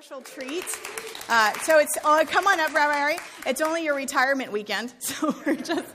special 0.00 0.22
treat. 0.22 0.64
Uh, 1.28 1.52
so 1.60 1.78
it's 1.78 1.98
oh, 2.04 2.24
come 2.26 2.46
on 2.46 2.58
up, 2.58 2.72
Rabbi. 2.72 3.20
It's 3.44 3.60
only 3.60 3.84
your 3.84 3.94
retirement 3.94 4.50
weekend, 4.50 4.94
so 4.98 5.34
we're 5.44 5.56
just 5.56 5.92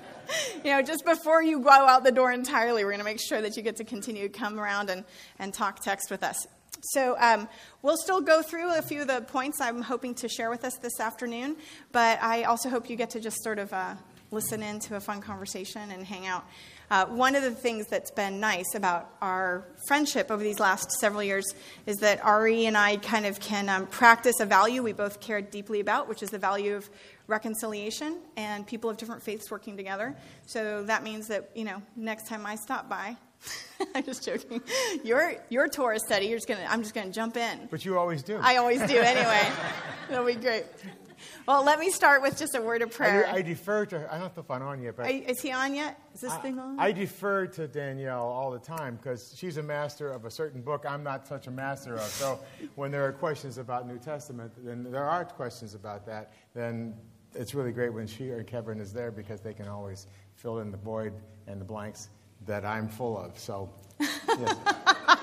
you 0.63 0.71
know 0.71 0.83
just 0.83 1.05
before 1.05 1.41
you 1.41 1.59
go 1.59 1.71
out 1.71 2.03
the 2.03 2.11
door 2.11 2.31
entirely, 2.31 2.83
we're 2.83 2.91
going 2.91 2.99
to 2.99 3.05
make 3.05 3.19
sure 3.19 3.41
that 3.41 3.57
you 3.57 3.63
get 3.63 3.77
to 3.77 3.83
continue 3.83 4.27
to 4.27 4.29
come 4.29 4.59
around 4.59 4.91
and 4.91 5.05
and 5.39 5.55
talk 5.55 5.79
text 5.79 6.11
with 6.11 6.23
us. 6.23 6.45
So 6.93 7.15
um, 7.19 7.49
we'll 7.81 7.97
still 7.97 8.21
go 8.21 8.43
through 8.43 8.77
a 8.77 8.81
few 8.83 9.01
of 9.01 9.07
the 9.07 9.21
points 9.21 9.59
I'm 9.59 9.81
hoping 9.81 10.13
to 10.15 10.29
share 10.29 10.51
with 10.51 10.65
us 10.65 10.77
this 10.77 10.99
afternoon, 10.99 11.55
but 11.91 12.21
I 12.21 12.43
also 12.43 12.69
hope 12.69 12.91
you 12.91 12.97
get 12.97 13.09
to 13.11 13.19
just 13.19 13.41
sort 13.41 13.57
of 13.57 13.73
uh, 13.73 13.95
listen 14.29 14.61
in 14.61 14.79
to 14.81 14.97
a 14.97 14.99
fun 14.99 15.19
conversation 15.19 15.89
and 15.89 16.05
hang 16.05 16.27
out. 16.27 16.45
Uh, 16.91 17.05
one 17.07 17.35
of 17.35 17.43
the 17.43 17.51
things 17.51 17.87
that's 17.87 18.11
been 18.11 18.39
nice 18.39 18.75
about 18.75 19.09
our 19.21 19.65
friendship 19.87 20.29
over 20.29 20.43
these 20.43 20.59
last 20.59 20.91
several 20.91 21.23
years 21.23 21.45
is 21.85 21.97
that 21.97 22.23
Ari 22.23 22.65
and 22.65 22.77
I 22.77 22.97
kind 22.97 23.25
of 23.25 23.39
can 23.39 23.69
um, 23.69 23.87
practice 23.87 24.39
a 24.39 24.45
value 24.45 24.83
we 24.83 24.93
both 24.93 25.19
care 25.19 25.41
deeply 25.41 25.79
about, 25.79 26.07
which 26.07 26.21
is 26.21 26.29
the 26.29 26.39
value 26.39 26.75
of 26.75 26.89
reconciliation 27.27 28.19
and 28.37 28.67
people 28.67 28.89
of 28.89 28.97
different 28.97 29.23
faiths 29.23 29.49
working 29.49 29.75
together. 29.77 30.15
So 30.45 30.83
that 30.83 31.03
means 31.03 31.27
that, 31.27 31.49
you 31.55 31.63
know, 31.63 31.81
next 31.95 32.27
time 32.27 32.45
I 32.45 32.55
stop 32.55 32.89
by, 32.89 33.17
I'm 33.95 34.03
just 34.03 34.23
joking. 34.23 34.61
Your 35.03 35.35
your 35.49 35.67
Torah 35.67 35.99
study, 35.99 36.27
you're 36.27 36.37
just 36.37 36.47
gonna 36.47 36.65
I'm 36.67 36.81
just 36.81 36.95
gonna 36.95 37.11
jump 37.11 37.37
in. 37.37 37.67
But 37.69 37.85
you 37.85 37.97
always 37.97 38.23
do. 38.23 38.39
I 38.41 38.57
always 38.57 38.79
do 38.81 38.97
anyway. 38.97 39.51
That'll 40.09 40.25
be 40.25 40.33
great. 40.35 40.65
Well, 41.47 41.63
let 41.63 41.79
me 41.79 41.89
start 41.89 42.21
with 42.21 42.37
just 42.37 42.55
a 42.55 42.61
word 42.61 42.81
of 42.81 42.91
prayer. 42.91 43.27
I, 43.27 43.37
I 43.37 43.41
defer 43.41 43.85
to 43.87 43.99
her. 43.99 44.07
I 44.11 44.17
don't 44.17 44.35
know 44.35 44.43
if 44.43 44.51
I'm 44.51 44.61
on 44.61 44.81
yet, 44.81 44.95
but. 44.97 45.09
Is 45.09 45.41
he 45.41 45.51
on 45.51 45.75
yet? 45.75 45.99
Is 46.13 46.21
this 46.21 46.31
I, 46.31 46.37
thing 46.37 46.59
on? 46.59 46.79
I 46.79 46.91
defer 46.91 47.47
to 47.47 47.67
Danielle 47.67 48.27
all 48.27 48.51
the 48.51 48.59
time 48.59 48.95
because 48.95 49.33
she's 49.37 49.57
a 49.57 49.63
master 49.63 50.11
of 50.11 50.25
a 50.25 50.31
certain 50.31 50.61
book 50.61 50.85
I'm 50.87 51.03
not 51.03 51.27
such 51.27 51.47
a 51.47 51.51
master 51.51 51.95
of. 51.95 52.03
So 52.03 52.39
when 52.75 52.91
there 52.91 53.05
are 53.05 53.11
questions 53.11 53.57
about 53.57 53.87
New 53.87 53.99
Testament, 53.99 54.53
then 54.57 54.91
there 54.91 55.05
are 55.05 55.25
questions 55.25 55.75
about 55.75 56.05
that, 56.05 56.33
then 56.53 56.95
it's 57.33 57.53
really 57.53 57.71
great 57.71 57.93
when 57.93 58.07
she 58.07 58.29
or 58.29 58.43
Kevin 58.43 58.79
is 58.79 58.93
there 58.93 59.11
because 59.11 59.41
they 59.41 59.53
can 59.53 59.67
always 59.67 60.07
fill 60.35 60.59
in 60.59 60.71
the 60.71 60.77
void 60.77 61.13
and 61.47 61.59
the 61.59 61.65
blanks 61.65 62.09
that 62.45 62.65
I'm 62.65 62.87
full 62.87 63.17
of. 63.17 63.37
So, 63.37 63.69
yes. 63.99 64.57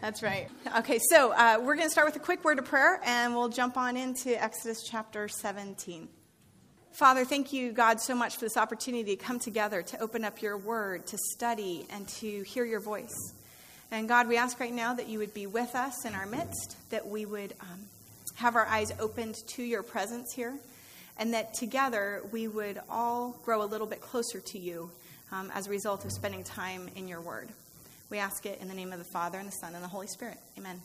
That's 0.00 0.22
right. 0.22 0.48
Okay, 0.78 0.98
so 1.10 1.32
uh, 1.32 1.58
we're 1.60 1.76
going 1.76 1.86
to 1.86 1.90
start 1.90 2.06
with 2.06 2.16
a 2.16 2.24
quick 2.24 2.42
word 2.42 2.58
of 2.58 2.64
prayer 2.64 3.00
and 3.04 3.34
we'll 3.34 3.50
jump 3.50 3.76
on 3.76 3.98
into 3.98 4.42
Exodus 4.42 4.82
chapter 4.82 5.28
17. 5.28 6.08
Father, 6.92 7.26
thank 7.26 7.52
you, 7.52 7.70
God, 7.72 8.00
so 8.00 8.14
much 8.14 8.36
for 8.36 8.40
this 8.40 8.56
opportunity 8.56 9.14
to 9.14 9.22
come 9.22 9.38
together, 9.38 9.82
to 9.82 10.00
open 10.00 10.24
up 10.24 10.40
your 10.40 10.56
word, 10.56 11.06
to 11.08 11.18
study, 11.34 11.86
and 11.90 12.08
to 12.08 12.42
hear 12.44 12.64
your 12.64 12.80
voice. 12.80 13.14
And 13.90 14.08
God, 14.08 14.26
we 14.26 14.38
ask 14.38 14.58
right 14.58 14.72
now 14.72 14.94
that 14.94 15.06
you 15.06 15.18
would 15.18 15.34
be 15.34 15.46
with 15.46 15.74
us 15.74 16.06
in 16.06 16.14
our 16.14 16.26
midst, 16.26 16.76
that 16.88 17.06
we 17.06 17.26
would 17.26 17.52
um, 17.60 17.80
have 18.36 18.56
our 18.56 18.66
eyes 18.66 18.92
opened 19.00 19.36
to 19.48 19.62
your 19.62 19.82
presence 19.82 20.32
here, 20.32 20.54
and 21.18 21.34
that 21.34 21.52
together 21.52 22.22
we 22.32 22.48
would 22.48 22.80
all 22.88 23.38
grow 23.44 23.62
a 23.62 23.66
little 23.66 23.86
bit 23.86 24.00
closer 24.00 24.40
to 24.40 24.58
you 24.58 24.90
um, 25.30 25.52
as 25.54 25.66
a 25.66 25.70
result 25.70 26.06
of 26.06 26.12
spending 26.12 26.42
time 26.42 26.88
in 26.96 27.06
your 27.06 27.20
word. 27.20 27.50
We 28.10 28.18
ask 28.18 28.44
it 28.44 28.58
in 28.60 28.68
the 28.68 28.74
name 28.74 28.92
of 28.92 28.98
the 28.98 29.04
Father, 29.04 29.38
and 29.38 29.46
the 29.46 29.52
Son, 29.52 29.74
and 29.74 29.82
the 29.84 29.88
Holy 29.88 30.08
Spirit. 30.08 30.36
Amen. 30.58 30.80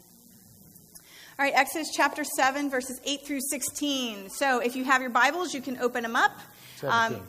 All 1.37 1.43
right, 1.43 1.53
Exodus 1.55 1.89
chapter 1.93 2.23
7, 2.23 2.69
verses 2.69 3.01
8 3.03 3.25
through 3.25 3.41
16. 3.49 4.29
So 4.29 4.59
if 4.59 4.75
you 4.75 4.83
have 4.85 5.01
your 5.01 5.09
Bibles, 5.09 5.53
you 5.53 5.61
can 5.61 5.77
open 5.79 6.03
them 6.03 6.15
up. 6.15 6.31
17. 6.77 7.19
Um, 7.19 7.27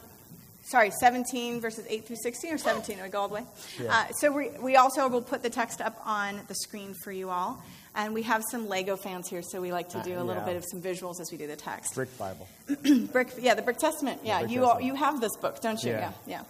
sorry, 0.64 0.90
17 1.00 1.60
verses 1.60 1.86
8 1.88 2.06
through 2.06 2.16
16, 2.22 2.52
or 2.52 2.58
17? 2.58 3.00
I 3.00 3.08
go 3.08 3.22
all 3.22 3.28
the 3.28 3.34
way? 3.36 3.44
Yeah. 3.82 3.92
Uh, 3.96 4.12
so 4.12 4.30
we, 4.30 4.50
we 4.60 4.76
also 4.76 5.08
will 5.08 5.22
put 5.22 5.42
the 5.42 5.50
text 5.50 5.80
up 5.80 6.00
on 6.04 6.40
the 6.46 6.54
screen 6.54 6.94
for 7.02 7.10
you 7.10 7.30
all. 7.30 7.62
And 7.94 8.12
we 8.12 8.22
have 8.24 8.44
some 8.50 8.68
Lego 8.68 8.94
fans 8.96 9.26
here, 9.30 9.40
so 9.42 9.58
we 9.62 9.72
like 9.72 9.88
to 9.88 9.98
Uh, 9.98 10.02
do 10.02 10.18
a 10.18 10.22
little 10.22 10.42
bit 10.42 10.56
of 10.56 10.64
some 10.70 10.82
visuals 10.82 11.18
as 11.18 11.32
we 11.32 11.38
do 11.38 11.46
the 11.46 11.56
text. 11.56 11.94
Brick 11.94 12.16
Bible. 12.18 12.46
Brick, 13.10 13.30
yeah, 13.40 13.54
the 13.54 13.62
Brick 13.62 13.78
Testament. 13.78 14.20
Yeah, 14.22 14.40
Brick 14.40 14.52
you 14.52 14.66
all, 14.66 14.78
you 14.78 14.94
have 14.94 15.22
this 15.22 15.34
book, 15.38 15.62
don't 15.62 15.82
you? 15.82 15.92
Yeah. 15.92 16.12
yeah, 16.26 16.38
yeah. 16.38 16.42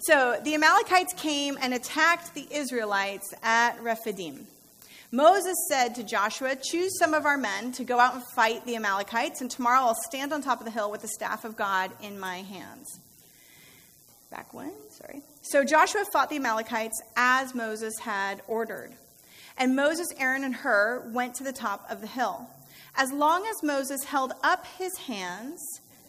So 0.00 0.38
the 0.44 0.54
Amalekites 0.54 1.12
came 1.14 1.58
and 1.60 1.74
attacked 1.74 2.34
the 2.34 2.46
Israelites 2.50 3.34
at 3.42 3.80
Rephidim. 3.82 4.46
Moses 5.10 5.56
said 5.68 5.94
to 5.94 6.04
Joshua, 6.04 6.54
Choose 6.54 6.98
some 6.98 7.14
of 7.14 7.24
our 7.24 7.38
men 7.38 7.72
to 7.72 7.84
go 7.84 7.98
out 7.98 8.14
and 8.14 8.22
fight 8.34 8.64
the 8.64 8.76
Amalekites, 8.76 9.40
and 9.40 9.50
tomorrow 9.50 9.80
I'll 9.80 9.96
stand 10.06 10.32
on 10.32 10.42
top 10.42 10.60
of 10.60 10.66
the 10.66 10.70
hill 10.70 10.90
with 10.90 11.00
the 11.00 11.08
staff 11.08 11.44
of 11.44 11.56
God 11.56 11.90
in 12.02 12.20
my 12.20 12.42
hands. 12.42 13.00
Back 14.30 14.52
one, 14.52 14.72
sorry. 14.90 15.22
So 15.42 15.64
Joshua 15.64 16.04
fought 16.12 16.28
the 16.28 16.36
Amalekites 16.36 17.00
as 17.16 17.54
Moses 17.54 17.98
had 17.98 18.42
ordered. 18.46 18.92
And 19.56 19.74
Moses, 19.74 20.08
Aaron, 20.18 20.44
and 20.44 20.54
Hur 20.54 21.10
went 21.12 21.34
to 21.36 21.44
the 21.44 21.52
top 21.52 21.86
of 21.90 22.02
the 22.02 22.06
hill. 22.06 22.48
As 22.94 23.10
long 23.10 23.46
as 23.46 23.62
Moses 23.62 24.04
held 24.04 24.32
up 24.44 24.66
his 24.78 24.96
hands, 24.98 25.60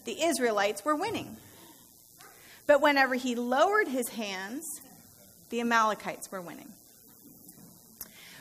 the 0.06 0.22
Israelites 0.22 0.84
were 0.84 0.96
winning. 0.96 1.38
But 2.69 2.81
whenever 2.81 3.16
he 3.16 3.34
lowered 3.34 3.88
his 3.88 4.09
hands, 4.09 4.63
the 5.50 5.59
Amalekites 5.59 6.31
were 6.31 6.40
winning. 6.40 6.72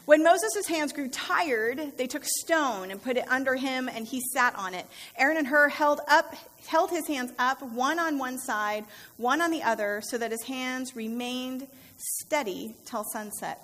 When 0.04 0.22
Moses' 0.22 0.66
hands 0.66 0.92
grew 0.92 1.08
tired, 1.08 1.96
they 1.96 2.06
took 2.06 2.24
stone 2.26 2.90
and 2.90 3.02
put 3.02 3.16
it 3.16 3.26
under 3.26 3.54
him, 3.54 3.88
and 3.88 4.06
he 4.06 4.20
sat 4.34 4.54
on 4.54 4.74
it. 4.74 4.84
Aaron 5.16 5.38
and 5.38 5.46
Hur 5.46 5.70
held 5.70 6.02
up, 6.08 6.34
held 6.66 6.90
his 6.90 7.06
hands 7.06 7.32
up, 7.38 7.62
one 7.62 7.98
on 7.98 8.18
one 8.18 8.36
side, 8.36 8.84
one 9.16 9.40
on 9.40 9.50
the 9.50 9.62
other, 9.62 10.02
so 10.04 10.18
that 10.18 10.30
his 10.30 10.42
hands 10.42 10.94
remained 10.94 11.66
steady 11.96 12.74
till 12.84 13.04
sunset. 13.04 13.62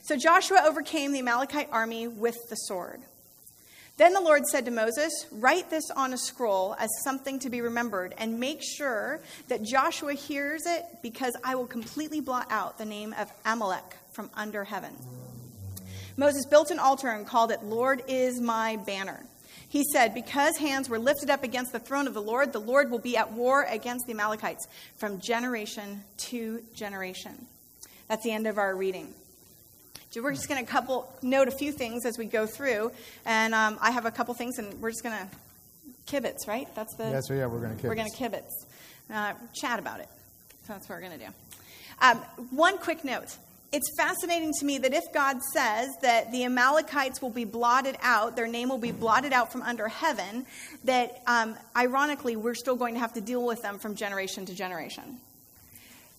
So 0.00 0.16
Joshua 0.16 0.62
overcame 0.64 1.12
the 1.12 1.18
Amalekite 1.18 1.68
army 1.70 2.08
with 2.08 2.48
the 2.48 2.56
sword. 2.56 3.02
Then 4.00 4.14
the 4.14 4.20
Lord 4.22 4.46
said 4.46 4.64
to 4.64 4.70
Moses, 4.70 5.26
Write 5.30 5.68
this 5.68 5.90
on 5.90 6.14
a 6.14 6.16
scroll 6.16 6.74
as 6.78 6.88
something 7.04 7.38
to 7.40 7.50
be 7.50 7.60
remembered, 7.60 8.14
and 8.16 8.40
make 8.40 8.62
sure 8.62 9.20
that 9.48 9.62
Joshua 9.62 10.14
hears 10.14 10.62
it, 10.64 10.86
because 11.02 11.36
I 11.44 11.54
will 11.54 11.66
completely 11.66 12.22
blot 12.22 12.46
out 12.50 12.78
the 12.78 12.86
name 12.86 13.14
of 13.18 13.30
Amalek 13.44 13.84
from 14.12 14.30
under 14.34 14.64
heaven. 14.64 14.96
Moses 16.16 16.46
built 16.46 16.70
an 16.70 16.78
altar 16.78 17.08
and 17.08 17.26
called 17.26 17.50
it, 17.50 17.62
Lord 17.62 18.02
is 18.08 18.40
my 18.40 18.76
banner. 18.86 19.22
He 19.68 19.84
said, 19.92 20.14
Because 20.14 20.56
hands 20.56 20.88
were 20.88 20.98
lifted 20.98 21.28
up 21.28 21.44
against 21.44 21.72
the 21.72 21.78
throne 21.78 22.06
of 22.06 22.14
the 22.14 22.22
Lord, 22.22 22.54
the 22.54 22.58
Lord 22.58 22.90
will 22.90 23.00
be 23.00 23.18
at 23.18 23.32
war 23.34 23.66
against 23.68 24.06
the 24.06 24.14
Amalekites 24.14 24.66
from 24.96 25.20
generation 25.20 26.04
to 26.30 26.62
generation. 26.72 27.44
That's 28.08 28.24
the 28.24 28.32
end 28.32 28.46
of 28.46 28.56
our 28.56 28.74
reading. 28.74 29.12
So 30.10 30.20
we're 30.22 30.32
just 30.32 30.48
going 30.48 30.64
to 30.64 30.68
couple 30.68 31.08
note 31.22 31.46
a 31.46 31.52
few 31.52 31.70
things 31.70 32.04
as 32.04 32.18
we 32.18 32.26
go 32.26 32.44
through, 32.44 32.90
and 33.24 33.54
um, 33.54 33.78
I 33.80 33.92
have 33.92 34.06
a 34.06 34.10
couple 34.10 34.34
things, 34.34 34.58
and 34.58 34.74
we're 34.80 34.90
just 34.90 35.04
going 35.04 35.16
to 35.16 35.28
kibitz, 36.12 36.48
right? 36.48 36.66
That's 36.74 36.92
the 36.96 37.20
so 37.20 37.32
yeah, 37.32 37.46
we're 37.46 37.60
going 37.60 37.76
to 37.76 37.82
kibitz. 37.82 37.88
we're 37.88 37.94
going 37.94 38.10
to 38.10 38.16
kibitz, 38.16 38.50
uh, 39.14 39.34
chat 39.54 39.78
about 39.78 40.00
it. 40.00 40.08
So 40.66 40.72
that's 40.72 40.88
what 40.88 40.96
we're 40.96 41.06
going 41.06 41.20
to 41.20 41.26
do. 41.26 41.32
Um, 42.02 42.16
one 42.50 42.78
quick 42.78 43.04
note. 43.04 43.36
It's 43.70 43.88
fascinating 43.96 44.52
to 44.58 44.64
me 44.64 44.78
that 44.78 44.92
if 44.92 45.04
God 45.14 45.36
says 45.52 45.88
that 46.02 46.32
the 46.32 46.42
Amalekites 46.44 47.22
will 47.22 47.30
be 47.30 47.44
blotted 47.44 47.96
out, 48.02 48.34
their 48.34 48.48
name 48.48 48.68
will 48.68 48.78
be 48.78 48.90
blotted 48.90 49.32
out 49.32 49.52
from 49.52 49.62
under 49.62 49.86
heaven, 49.86 50.44
that 50.82 51.22
um, 51.28 51.56
ironically, 51.76 52.34
we're 52.34 52.56
still 52.56 52.74
going 52.74 52.94
to 52.94 53.00
have 53.00 53.12
to 53.12 53.20
deal 53.20 53.46
with 53.46 53.62
them 53.62 53.78
from 53.78 53.94
generation 53.94 54.44
to 54.46 54.54
generation. 54.56 55.20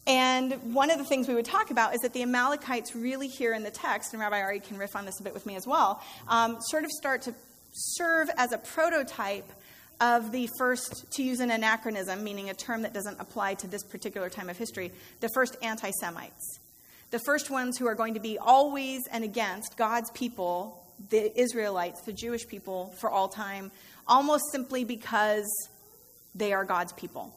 And 0.08 0.74
one 0.74 0.90
of 0.90 0.98
the 0.98 1.04
things 1.04 1.28
we 1.28 1.36
would 1.36 1.46
talk 1.46 1.70
about 1.70 1.94
is 1.94 2.02
that 2.02 2.14
the 2.14 2.24
Amalekites 2.24 2.96
really 2.96 3.28
here 3.28 3.54
in 3.54 3.64
the 3.64 3.70
text, 3.70 4.14
and 4.14 4.22
Rabbi 4.22 4.40
Ari 4.40 4.60
can 4.60 4.78
riff 4.78 4.96
on 4.96 5.06
this 5.06 5.20
a 5.20 5.24
bit 5.24 5.34
with 5.34 5.46
me 5.46 5.56
as 5.56 5.68
well, 5.68 6.02
um, 6.28 6.58
sort 6.60 6.84
of 6.84 6.92
start 6.92 7.22
to 7.24 7.36
serve 7.72 8.30
as 8.36 8.52
a 8.52 8.58
prototype 8.58 9.50
of 10.00 10.32
the 10.32 10.50
first, 10.58 11.12
to 11.12 11.24
use 11.24 11.40
an 11.40 11.52
anachronism, 11.52 12.24
meaning 12.24 12.50
a 12.50 12.54
term 12.56 12.82
that 12.82 12.94
doesn't 12.94 13.20
apply 13.20 13.54
to 13.54 13.68
this 13.68 13.84
particular 13.84 14.30
time 14.30 14.50
of 14.50 14.58
history, 14.58 14.92
the 15.20 15.30
first 15.36 15.56
anti 15.62 15.92
Semites. 16.00 16.60
The 17.12 17.20
first 17.20 17.52
ones 17.52 17.78
who 17.78 17.88
are 17.88 17.96
going 17.96 18.16
to 18.16 18.20
be 18.20 18.40
always 18.40 19.02
and 19.12 19.24
against 19.24 19.78
God's 19.78 20.10
people, 20.12 20.84
the 21.10 21.40
Israelites, 21.40 22.02
the 22.02 22.14
Jewish 22.14 22.48
people, 22.48 22.96
for 23.00 23.12
all 23.12 23.28
time, 23.28 23.70
almost 24.08 24.46
simply 24.52 24.84
because 24.84 25.46
they 26.34 26.54
are 26.54 26.64
God's 26.66 26.94
people. 26.94 27.36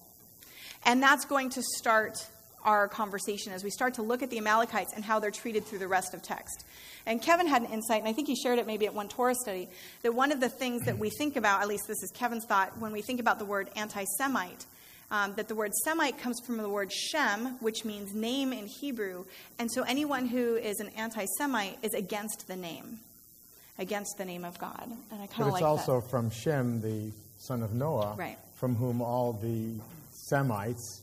And 0.87 1.03
that's 1.03 1.25
going 1.25 1.51
to 1.51 1.63
start 1.63 2.25
our 2.65 2.89
conversation 2.89 3.53
as 3.53 3.63
we 3.63 3.71
start 3.71 3.95
to 3.95 4.03
look 4.03 4.23
at 4.23 4.31
the 4.31 4.39
Amalekites 4.39 4.93
and 4.95 5.05
how 5.05 5.19
they're 5.21 5.31
treated 5.31 5.65
through 5.65 5.79
the 5.79 5.89
rest 5.89 6.15
of 6.15 6.23
text. 6.23 6.65
And 7.07 7.21
Kevin 7.21 7.47
had 7.47 7.63
an 7.63 7.69
insight, 7.71 8.01
and 8.01 8.09
I 8.09 8.13
think 8.13 8.29
he 8.29 8.35
shared 8.35 8.59
it 8.59 8.67
maybe 8.67 8.87
at 8.87 8.95
one 8.95 9.09
Torah 9.09 9.35
study, 9.35 9.69
that 10.03 10.15
one 10.15 10.33
of 10.33 10.41
the 10.41 10.49
things 10.49 10.85
that 10.87 10.99
we 10.99 11.11
think 11.11 11.37
about, 11.37 11.61
at 11.61 11.69
least 11.69 11.85
this 11.87 12.03
is 12.03 12.11
Kevin's 12.15 12.47
thought, 12.47 12.79
when 12.79 12.93
we 12.93 13.03
think 13.03 13.21
about 13.21 13.39
the 13.39 13.45
word 13.45 13.69
anti 13.77 14.05
Semite, 14.17 14.65
um, 15.11 15.35
that 15.35 15.49
the 15.49 15.55
word 15.55 15.73
Semite 15.85 16.19
comes 16.19 16.41
from 16.41 16.57
the 16.57 16.69
word 16.69 16.91
Shem, 16.91 17.57
which 17.61 17.85
means 17.85 18.15
name 18.15 18.53
in 18.53 18.67
Hebrew. 18.67 19.27
And 19.59 19.71
so 19.71 19.83
anyone 19.83 20.27
who 20.27 20.57
is 20.57 20.81
an 20.81 20.89
anti 20.97 21.27
Semite 21.39 21.79
is 21.83 21.93
against 21.93 22.49
the 22.49 22.57
name, 22.57 23.01
against 23.79 24.17
the 24.17 24.25
name 24.25 24.45
of 24.45 24.59
God. 24.59 24.91
And 25.11 25.23
I 25.23 25.27
kind 25.27 25.31
of 25.31 25.37
But 25.37 25.41
of 25.43 25.49
it's 25.49 25.55
like 25.55 25.63
also 25.65 26.01
from 26.01 26.31
Shem, 26.31 26.81
the 26.81 27.13
son 27.39 27.63
of 27.63 27.75
Noah, 27.75 28.15
Right. 28.17 28.39
from 28.57 28.75
whom 28.77 29.03
all 29.03 29.35
the 29.35 29.75
Semites, 30.11 31.03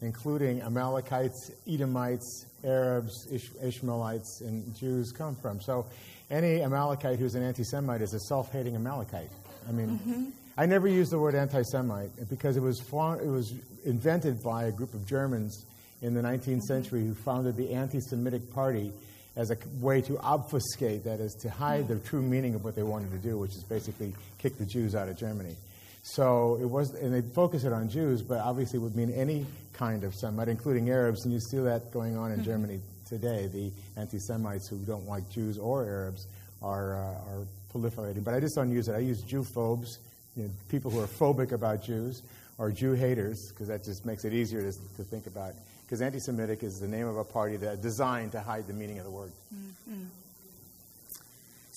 including 0.00 0.62
Amalekites, 0.62 1.50
Edomites, 1.68 2.46
Arabs, 2.64 3.26
Ish- 3.30 3.50
Ishmaelites, 3.62 4.40
and 4.42 4.76
Jews 4.76 5.12
come 5.12 5.34
from. 5.36 5.60
So 5.60 5.86
any 6.30 6.60
Amalekite 6.60 7.18
who's 7.18 7.34
an 7.34 7.42
anti 7.42 7.64
Semite 7.64 8.02
is 8.02 8.14
a 8.14 8.20
self 8.20 8.52
hating 8.52 8.76
Amalekite. 8.76 9.30
I 9.68 9.72
mean, 9.72 9.98
mm-hmm. 9.98 10.24
I 10.56 10.66
never 10.66 10.88
use 10.88 11.08
the 11.08 11.18
word 11.18 11.34
anti 11.34 11.62
Semite 11.62 12.10
because 12.28 12.56
it 12.56 12.60
was, 12.60 12.80
it 12.80 13.28
was 13.28 13.52
invented 13.84 14.42
by 14.42 14.64
a 14.64 14.72
group 14.72 14.94
of 14.94 15.06
Germans 15.06 15.64
in 16.02 16.14
the 16.14 16.20
19th 16.20 16.40
mm-hmm. 16.40 16.60
century 16.60 17.06
who 17.06 17.14
founded 17.14 17.56
the 17.56 17.72
anti 17.72 18.00
Semitic 18.00 18.52
party 18.52 18.92
as 19.36 19.52
a 19.52 19.56
way 19.80 20.00
to 20.02 20.18
obfuscate, 20.18 21.04
that 21.04 21.20
is, 21.20 21.32
to 21.34 21.48
hide 21.48 21.84
mm-hmm. 21.84 21.94
the 21.94 22.00
true 22.00 22.22
meaning 22.22 22.54
of 22.54 22.64
what 22.64 22.74
they 22.74 22.82
wanted 22.82 23.10
to 23.12 23.18
do, 23.18 23.38
which 23.38 23.52
is 23.52 23.62
basically 23.62 24.12
kick 24.38 24.58
the 24.58 24.66
Jews 24.66 24.94
out 24.94 25.08
of 25.08 25.16
Germany. 25.16 25.54
So 26.02 26.58
it 26.60 26.64
was, 26.64 26.94
and 26.94 27.12
they 27.12 27.20
focus 27.20 27.64
it 27.64 27.72
on 27.72 27.88
Jews, 27.88 28.22
but 28.22 28.38
obviously 28.40 28.78
it 28.78 28.82
would 28.82 28.96
mean 28.96 29.10
any 29.12 29.46
kind 29.72 30.04
of 30.04 30.14
Semite, 30.14 30.48
including 30.48 30.90
Arabs, 30.90 31.24
and 31.24 31.32
you 31.32 31.40
see 31.40 31.58
that 31.58 31.92
going 31.92 32.16
on 32.16 32.30
in 32.30 32.38
mm-hmm. 32.38 32.46
Germany 32.46 32.80
today. 33.06 33.46
The 33.46 33.70
anti-Semites 34.00 34.68
who 34.68 34.78
don't 34.78 35.06
like 35.06 35.28
Jews 35.30 35.58
or 35.58 35.84
Arabs 35.84 36.26
are, 36.62 36.96
uh, 36.96 37.30
are 37.30 37.46
proliferating. 37.72 38.24
But 38.24 38.34
I 38.34 38.40
just 38.40 38.54
don't 38.54 38.70
use 38.70 38.88
it. 38.88 38.94
I 38.94 38.98
use 38.98 39.22
Jew-phobes, 39.22 39.98
you 40.36 40.44
know, 40.44 40.50
people 40.68 40.90
who 40.90 41.00
are 41.00 41.06
phobic 41.06 41.52
about 41.52 41.82
Jews, 41.82 42.22
or 42.58 42.72
Jew 42.72 42.94
haters, 42.94 43.50
because 43.50 43.68
that 43.68 43.84
just 43.84 44.04
makes 44.04 44.24
it 44.24 44.32
easier 44.32 44.60
to, 44.62 44.72
to 44.96 45.04
think 45.04 45.26
about. 45.26 45.52
Because 45.84 46.02
anti-Semitic 46.02 46.62
is 46.62 46.80
the 46.80 46.88
name 46.88 47.06
of 47.06 47.16
a 47.16 47.24
party 47.24 47.56
that 47.58 47.80
designed 47.82 48.32
to 48.32 48.40
hide 48.40 48.66
the 48.66 48.72
meaning 48.72 48.98
of 48.98 49.04
the 49.04 49.10
word. 49.10 49.30
Mm-hmm. 49.54 50.04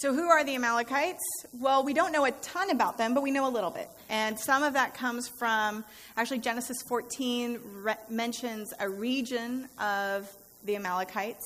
So, 0.02 0.16
who 0.16 0.30
are 0.30 0.44
the 0.44 0.56
Amalekites? 0.56 1.22
Well, 1.54 1.84
we 1.84 1.94
don't 1.94 2.12
know 2.12 2.26
a 2.26 2.32
ton 2.32 2.72
about 2.72 2.98
them, 2.98 3.14
but 3.14 3.22
we 3.22 3.30
know 3.30 3.48
a 3.48 3.54
little 3.54 3.70
bit. 3.70 3.88
And 4.10 4.40
some 4.40 4.64
of 4.64 4.74
that 4.74 4.96
comes 4.96 5.30
from 5.38 5.86
actually 6.18 6.40
Genesis 6.40 6.82
14 6.90 7.60
re- 7.84 7.94
mentions 8.10 8.74
a 8.80 8.90
region 8.90 9.70
of 9.80 10.28
the 10.64 10.76
Amalekites. 10.76 11.46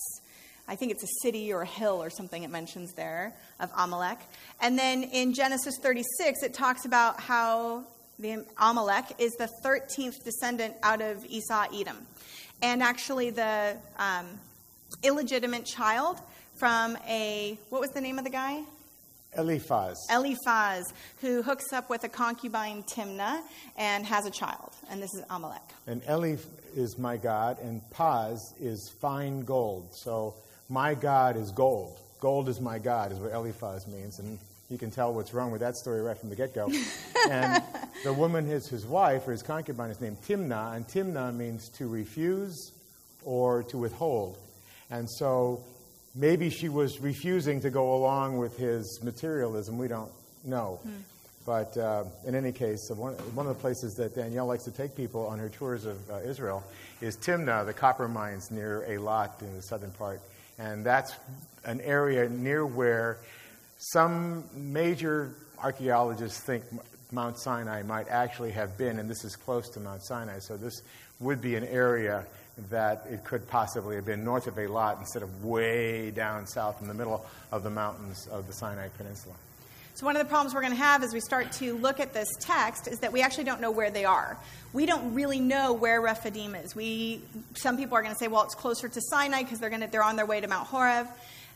I 0.70 0.78
think 0.78 0.94
it's 0.94 1.04
a 1.04 1.22
city 1.22 1.52
or 1.52 1.64
a 1.64 1.66
hill 1.66 2.02
or 2.02 2.10
something 2.10 2.44
it 2.44 2.50
mentions 2.50 2.94
there 2.94 3.34
of 3.60 3.72
Amalek. 3.76 4.20
And 4.62 4.80
then 4.80 5.04
in 5.04 5.34
Genesis 5.34 5.76
36, 5.82 6.42
it 6.42 6.54
talks 6.54 6.86
about 6.86 7.20
how 7.20 7.84
the 8.20 8.46
Amalek 8.58 9.16
is 9.20 9.34
the 9.34 9.50
13th 9.66 10.24
descendant 10.24 10.76
out 10.82 11.02
of 11.02 11.26
Esau 11.26 11.66
Edom. 11.78 11.98
And 12.62 12.82
actually, 12.82 13.32
the 13.32 13.76
um, 14.00 14.28
illegitimate 15.04 15.66
child 15.66 16.22
from 16.56 16.98
a, 17.08 17.58
what 17.70 17.82
was 17.82 17.92
the 17.92 18.02
name 18.02 18.18
of 18.18 18.24
the 18.24 18.30
guy? 18.30 18.64
Eliphaz. 19.38 19.98
Eliphaz, 20.10 20.94
who 21.22 21.42
hooks 21.42 21.74
up 21.74 21.90
with 21.90 22.04
a 22.04 22.10
concubine 22.10 22.84
Timnah 22.84 23.42
and 23.78 24.06
has 24.06 24.26
a 24.26 24.32
child. 24.32 24.74
And 24.90 25.02
this 25.02 25.14
is 25.14 25.24
Amalek. 25.30 25.62
And 25.88 26.02
Eliph 26.04 26.46
is 26.76 26.98
my 26.98 27.18
God, 27.18 27.60
and 27.62 27.82
Paz 27.92 28.40
is 28.60 28.90
fine 29.02 29.42
gold. 29.42 29.90
So 29.94 30.36
my 30.70 30.94
God 30.94 31.38
is 31.38 31.52
gold. 31.52 32.00
Gold 32.20 32.50
is 32.50 32.60
my 32.60 32.80
God, 32.80 33.12
is 33.12 33.20
what 33.20 33.34
Eliphaz 33.34 33.88
means. 33.88 34.20
And 34.20 34.40
you 34.70 34.78
can 34.78 34.90
tell 34.90 35.14
what's 35.14 35.34
wrong 35.34 35.52
with 35.52 35.62
that 35.62 35.76
story 35.76 36.02
right 36.02 36.18
from 36.18 36.30
the 36.30 36.36
get 36.36 36.54
go. 36.54 36.72
and 37.30 37.62
the 38.04 38.14
woman 38.14 38.50
is 38.50 38.68
his 38.68 38.86
wife, 38.86 39.28
or 39.28 39.32
his 39.32 39.44
concubine, 39.44 39.90
is 39.90 40.02
named 40.02 40.18
Timnah, 40.22 40.76
and 40.76 40.88
Timnah 40.88 41.36
means 41.36 41.70
to 41.70 41.88
refuse 41.88 42.72
or 43.24 43.64
to 43.64 43.78
withhold. 43.78 44.38
And 44.90 45.10
so 45.10 45.64
maybe 46.16 46.50
she 46.50 46.70
was 46.70 47.00
refusing 47.00 47.62
to 47.62 47.70
go 47.70 47.94
along 47.96 48.38
with 48.38 48.58
his 48.58 49.02
materialism. 49.04 49.78
We 49.78 49.88
don't 49.88 50.12
know. 50.44 50.80
Hmm. 50.84 50.90
But 51.46 51.78
uh, 51.78 52.06
in 52.26 52.34
any 52.34 52.52
case, 52.52 52.90
one, 52.90 53.14
one, 53.36 53.46
of 53.46 53.56
the 53.56 53.62
places 53.62 53.94
that 53.96 54.16
Danielle 54.16 54.48
likes 54.48 54.64
to 54.64 54.72
take 54.72 54.96
people 54.96 55.28
on 55.28 55.38
her 55.38 55.50
tours 55.50 55.86
of 55.86 55.98
uh, 56.10 56.16
Israel 56.26 56.64
is 57.02 57.18
Timnah, 57.18 57.68
the 57.68 57.74
copper 57.74 58.08
mines 58.08 58.50
near 58.50 58.84
Eilat 58.90 59.42
in 59.42 59.54
the 59.54 59.62
southern 59.62 59.92
part. 59.92 60.22
And 60.58 60.84
that's 60.84 61.14
an 61.64 61.82
area 61.82 62.28
near 62.30 62.66
where 62.66 63.20
some 63.78 64.46
major 64.56 65.36
archaeologists 65.62 66.40
think 66.40 66.64
Mount 67.12 67.38
Sinai 67.38 67.84
might 67.84 68.08
actually 68.08 68.52
have 68.52 68.76
been, 68.76 68.98
and 68.98 69.08
this 69.08 69.24
is 69.24 69.36
close 69.36 69.70
to 69.70 69.80
Mount 69.80 70.04
Sinai. 70.04 70.40
So 70.40 70.58
this 70.58 70.82
would 71.20 71.42
be 71.42 71.56
an 71.56 71.66
area 71.66 72.26
that 72.70 73.06
it 73.10 73.24
could 73.24 73.48
possibly 73.48 73.96
have 73.96 74.06
been 74.06 74.24
north 74.24 74.48
of 74.48 74.56
Eilat 74.56 75.00
instead 75.00 75.24
of 75.24 75.44
way 75.44 76.12
down 76.12 76.48
south 76.48 76.82
in 76.82 76.88
the 76.88 76.94
middle 76.94 77.26
of 77.52 77.64
the 77.64 77.70
mountains 77.70 78.28
of 78.32 78.48
the 78.48 78.54
Sinai 78.54 78.88
Peninsula. 78.90 79.36
So, 79.96 80.06
one 80.06 80.18
of 80.18 80.22
the 80.22 80.28
problems 80.28 80.54
we're 80.54 80.62
going 80.62 80.74
to 80.74 80.78
have 80.78 81.04
as 81.04 81.14
we 81.14 81.22
start 81.22 81.54
to 81.54 81.78
look 81.78 82.02
at 82.02 82.14
this 82.14 82.28
text 82.42 82.90
is 82.90 83.00
that 83.00 83.14
we 83.14 83.22
actually 83.22 83.46
don't 83.46 83.62
know 83.62 83.72
where 83.72 83.90
they 83.90 84.04
are. 84.04 84.38
We 84.74 84.86
don't 84.86 85.14
really 85.14 85.40
know 85.40 85.72
where 85.72 86.02
Rephidim 86.02 86.54
is. 86.56 86.76
We, 86.76 87.22
some 87.54 87.78
people 87.78 87.98
are 87.98 88.02
going 88.02 88.14
to 88.14 88.20
say, 88.20 88.28
well, 88.28 88.44
it's 88.44 88.56
closer 88.56 88.90
to 88.90 89.02
Sinai 89.02 89.44
because 89.44 89.60
they're, 89.60 89.70
going 89.70 89.88
they're 89.90 90.04
on 90.04 90.18
their 90.18 90.26
way 90.26 90.42
to 90.42 90.48
Mount 90.48 90.68
Horeb 90.68 91.08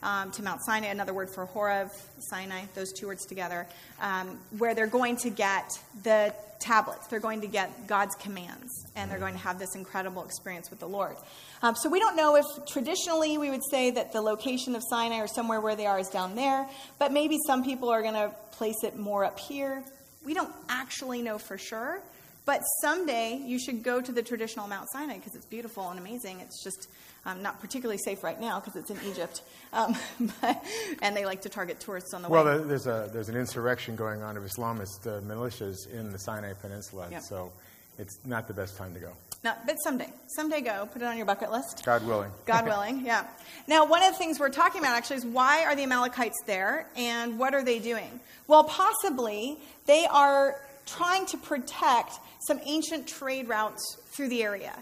um, 0.04 0.32
to 0.32 0.44
Mount 0.44 0.64
Sinai, 0.66 0.88
another 0.88 1.14
word 1.14 1.30
for 1.30 1.46
Horeb, 1.46 1.92
Sinai, 2.20 2.64
those 2.76 2.92
two 2.92 3.08
words 3.08 3.26
together, 3.26 3.68
um, 4.02 4.40
where 4.58 4.74
they're 4.76 4.88
going 4.88 5.18
to 5.18 5.30
get 5.30 5.72
the 6.04 6.34
tablets. 6.60 7.08
They're 7.08 7.20
going 7.20 7.42
to 7.42 7.48
get 7.48 7.88
God's 7.88 8.16
commands, 8.16 8.86
and 8.96 9.10
they're 9.10 9.20
going 9.20 9.34
to 9.34 9.40
have 9.40 9.60
this 9.60 9.76
incredible 9.76 10.24
experience 10.24 10.70
with 10.70 10.80
the 10.80 10.88
Lord. 10.88 11.16
Um, 11.62 11.76
so 11.76 11.90
we 11.90 12.00
don't 12.00 12.16
know 12.16 12.36
if 12.36 12.46
traditionally 12.68 13.38
we 13.38 13.50
would 13.50 13.64
say 13.70 13.92
that 13.92 14.14
the 14.14 14.22
location 14.22 14.76
of 14.76 14.84
Sinai 14.90 15.20
or 15.20 15.28
somewhere 15.28 15.62
where 15.62 15.76
they 15.76 15.86
are 15.86 16.00
is 16.00 16.10
down 16.10 16.36
there, 16.36 16.68
but 16.98 17.12
maybe 17.12 17.38
some 17.48 17.64
people 17.64 17.90
are 17.90 18.02
going 18.02 18.14
to 18.14 18.34
place 18.52 18.84
it 18.84 18.98
more 18.98 19.26
up 19.26 19.40
here. 19.40 19.84
We 20.26 20.34
don't 20.34 20.54
actually 20.68 21.22
know 21.22 21.38
for 21.38 21.58
sure. 21.58 22.02
But 22.50 22.62
someday 22.82 23.40
you 23.46 23.60
should 23.60 23.84
go 23.84 24.02
to 24.02 24.12
the 24.12 24.24
traditional 24.24 24.68
Mount 24.68 24.88
Sinai 24.92 25.18
because 25.18 25.36
it's 25.36 25.46
beautiful 25.46 25.88
and 25.90 26.00
amazing. 26.00 26.40
It's 26.40 26.64
just 26.64 26.88
um, 27.26 27.42
not 27.42 27.60
particularly 27.60 27.98
safe 27.98 28.24
right 28.24 28.40
now 28.40 28.60
because 28.60 28.76
it's 28.76 28.90
in 28.90 28.98
Egypt, 29.10 29.42
um, 29.74 29.96
but, 30.42 30.64
and 31.02 31.16
they 31.16 31.26
like 31.26 31.42
to 31.44 31.50
target 31.50 31.80
tourists 31.80 32.14
on 32.14 32.22
the 32.22 32.30
well, 32.30 32.46
way. 32.46 32.58
Well, 32.58 32.64
there's 32.66 32.88
a 32.88 33.10
there's 33.12 33.30
an 33.30 33.36
insurrection 33.36 33.96
going 33.96 34.22
on 34.22 34.38
of 34.38 34.44
Islamist 34.44 35.06
uh, 35.06 35.22
militias 35.22 35.90
in 35.92 36.12
the 36.12 36.20
Sinai 36.20 36.54
Peninsula, 36.54 37.08
yep. 37.12 37.22
so 37.22 37.52
it's 37.98 38.20
not 38.26 38.48
the 38.48 38.54
best 38.54 38.78
time 38.78 38.94
to 38.94 39.00
go. 39.00 39.12
No, 39.44 39.54
but 39.66 39.76
someday, 39.78 40.12
someday 40.28 40.60
go. 40.60 40.90
Put 40.92 41.02
it 41.02 41.06
on 41.06 41.16
your 41.16 41.26
bucket 41.26 41.52
list. 41.52 41.84
God 41.86 42.06
willing. 42.06 42.32
God 42.46 42.66
willing, 42.66 43.06
yeah. 43.06 43.26
Now, 43.68 43.86
one 43.86 44.04
of 44.04 44.12
the 44.12 44.18
things 44.18 44.38
we're 44.38 44.50
talking 44.50 44.82
about 44.82 44.98
actually 44.98 45.18
is 45.18 45.26
why 45.26 45.64
are 45.64 45.76
the 45.76 45.84
Amalekites 45.84 46.44
there, 46.46 46.88
and 46.98 47.40
what 47.40 47.54
are 47.54 47.64
they 47.64 47.80
doing? 47.80 48.20
Well, 48.48 48.66
possibly 48.66 49.58
they 49.86 50.06
are 50.08 50.56
trying 50.86 51.26
to 51.28 51.38
protect 51.38 52.14
some 52.40 52.60
ancient 52.66 53.08
trade 53.08 53.48
routes 53.48 53.98
through 54.08 54.30
the 54.30 54.44
area. 54.44 54.74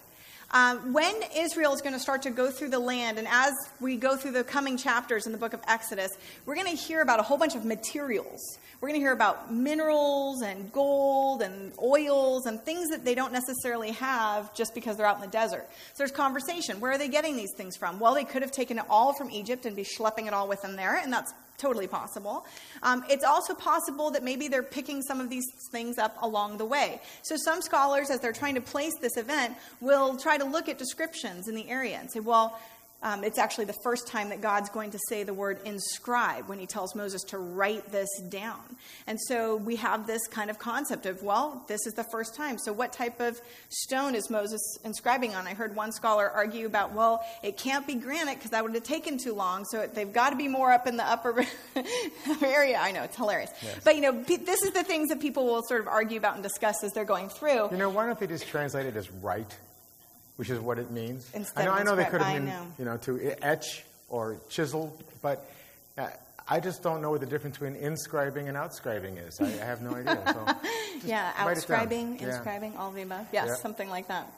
Um, 0.52 0.94
when 0.94 1.14
Israel 1.36 1.74
is 1.74 1.82
going 1.82 1.94
to 1.94 2.00
start 2.00 2.22
to 2.22 2.30
go 2.30 2.50
through 2.50 2.70
the 2.70 2.80
land, 2.80 3.18
and 3.18 3.28
as 3.30 3.54
we 3.82 3.98
go 3.98 4.16
through 4.16 4.32
the 4.32 4.46
coming 4.46 4.78
chapters 4.78 5.26
in 5.26 5.34
the 5.34 5.38
book 5.38 5.52
of 5.54 5.60
Exodus, 5.68 6.12
we're 6.46 6.56
going 6.56 6.68
to 6.68 6.76
hear 6.76 7.02
about 7.02 7.20
a 7.20 7.24
whole 7.24 7.38
bunch 7.38 7.56
of 7.56 7.66
materials. 7.66 8.58
We're 8.80 8.88
going 8.88 9.00
to 9.00 9.04
hear 9.04 9.12
about 9.12 9.54
minerals 9.54 10.42
and 10.42 10.72
gold 10.72 11.42
and 11.42 11.74
oils 11.83 12.45
and 12.45 12.62
things 12.62 12.90
that 12.90 13.04
they 13.04 13.14
don't 13.14 13.33
necessarily 13.33 13.92
have 13.92 14.54
just 14.54 14.74
because 14.74 14.95
they're 14.95 15.06
out 15.06 15.18
in 15.18 15.21
the 15.21 15.28
desert. 15.28 15.68
So 15.69 15.95
there's 15.98 16.12
conversation. 16.12 16.80
Where 16.80 16.92
are 16.92 16.98
they 16.98 17.10
getting 17.10 17.36
these 17.36 17.54
things 17.57 17.76
from? 17.76 18.00
Well, 18.00 18.14
they 18.14 18.24
could 18.24 18.42
have 18.42 18.52
taken 18.52 18.78
it 18.78 18.86
all 18.90 19.14
from 19.14 19.30
Egypt 19.31 19.66
and 19.66 19.76
be 19.76 19.83
schlepping 19.83 20.28
it 20.28 20.33
all 20.33 20.48
with 20.48 20.62
them 20.62 20.78
there, 20.78 20.95
and 20.95 21.12
that's 21.12 21.33
totally 21.57 21.87
possible. 21.87 22.45
Um, 22.83 23.04
it's 23.09 23.23
also 23.23 23.54
possible 23.54 24.11
that 24.11 24.23
maybe 24.23 24.47
they're 24.47 24.64
picking 24.64 25.02
some 25.02 25.19
of 25.19 25.30
these 25.30 25.45
things 25.71 25.97
up 25.97 26.18
along 26.21 26.57
the 26.57 26.66
way. 26.66 27.02
So, 27.23 27.35
some 27.37 27.61
scholars, 27.61 28.09
as 28.09 28.19
they're 28.19 28.33
trying 28.33 28.56
to 28.56 28.61
place 28.61 28.94
this 29.02 29.18
event, 29.18 29.56
will 29.81 30.18
try 30.18 30.37
to 30.37 30.45
look 30.45 30.69
at 30.69 30.78
descriptions 30.78 31.47
in 31.47 31.56
the 31.56 31.68
area 31.69 31.97
and 31.99 32.11
say, 32.11 32.19
well, 32.19 32.59
um, 33.04 33.23
it's 33.23 33.37
actually 33.37 33.66
the 33.66 33.77
first 33.83 34.07
time 34.07 34.30
that 34.30 34.42
God's 34.42 34.69
going 34.69 34.92
to 34.92 34.99
say 35.07 35.23
the 35.23 35.33
word 35.33 35.59
inscribe 35.66 36.47
when 36.47 36.57
he 36.57 36.66
tells 36.66 36.95
Moses 36.95 37.21
to 37.25 37.37
write 37.37 37.92
this 37.92 38.09
down. 38.30 38.61
And 39.06 39.19
so 39.21 39.56
we 39.56 39.75
have 39.75 40.07
this 40.07 40.25
kind 40.27 40.49
of 40.49 40.57
concept 40.57 41.06
of, 41.06 41.21
well, 41.21 41.63
this 41.68 41.85
is 41.85 41.94
the 41.94 42.04
first 42.06 42.33
time. 42.33 42.57
So 42.57 42.73
what 42.73 42.92
type 42.92 43.19
of 43.19 43.39
stone 43.69 44.16
is 44.16 44.31
Moses 44.31 44.61
inscribing 44.83 45.35
on? 45.35 45.45
I 45.45 45.54
heard 45.54 45.75
one 45.75 45.92
scholar 45.92 46.27
argue 46.27 46.66
about, 46.66 46.94
well, 46.94 47.23
it 47.44 47.56
can't 47.57 47.85
be 47.85 47.95
granite 47.95 48.35
because 48.35 48.51
that 48.51 48.63
would 48.63 48.73
have 48.73 48.83
taken 48.83 49.19
too 49.19 49.35
long. 49.35 49.66
So 49.66 49.85
they've 49.85 50.11
got 50.11 50.31
to 50.31 50.35
be 50.35 50.47
more 50.47 50.71
up 50.71 50.87
in 50.87 50.97
the 50.97 51.06
upper 51.06 51.45
area. 52.42 52.80
I 52.81 52.92
know, 52.92 53.04
it's 53.04 53.16
hilarious. 53.16 53.51
Yes. 53.61 53.80
But, 53.83 53.95
you 53.95 54.01
know, 54.01 54.23
this 54.23 54.63
is 54.63 54.71
the 54.71 54.83
things 54.83 55.09
that 55.09 55.21
people 55.21 55.45
will 55.45 55.61
sort 55.61 55.81
of 55.81 55.87
argue 55.87 56.18
about 56.18 56.33
and 56.33 56.44
discuss 56.44 56.83
as 56.83 56.94
they're 56.94 57.06
going 57.06 57.30
through. 57.30 57.69
You 57.69 57.77
know, 57.77 57.89
why 57.89 58.07
don't 58.07 58.19
they 58.19 58.27
just 58.27 58.47
translate 58.47 58.87
it 58.87 58.95
as 58.95 59.11
right? 59.11 59.56
Which 60.38 60.50
is 60.50 60.60
what 60.60 60.80
it 60.80 60.92
means. 60.92 61.30
I 61.56 61.66
know, 61.66 61.72
I 61.72 61.84
know 61.84 61.96
they 61.96 62.06
could 62.06 62.22
have 62.22 62.46
been, 62.46 62.54
you 62.80 62.86
know, 62.86 62.98
to 62.98 63.20
etch 63.42 63.84
or 64.10 64.38
chisel, 64.50 64.98
but 65.22 65.50
uh, 65.98 66.08
I 66.48 66.60
just 66.60 66.82
don't 66.82 67.02
know 67.02 67.12
what 67.12 67.20
the 67.20 67.26
difference 67.26 67.58
between 67.58 67.76
inscribing 67.76 68.48
and 68.48 68.56
outscribing 68.56 69.28
is. 69.28 69.40
I, 69.42 69.46
I 69.46 69.66
have 69.66 69.82
no 69.82 69.96
idea. 69.96 70.22
So 70.26 70.46
yeah, 71.06 71.34
outscribing, 71.34 72.22
inscribing, 72.22 72.74
yeah. 72.74 72.80
all 72.80 72.90
of 72.90 72.96
the 72.96 73.02
above. 73.02 73.28
Yes, 73.34 73.48
yeah. 73.50 73.56
something 73.56 73.90
like 73.90 74.08
that. 74.08 74.32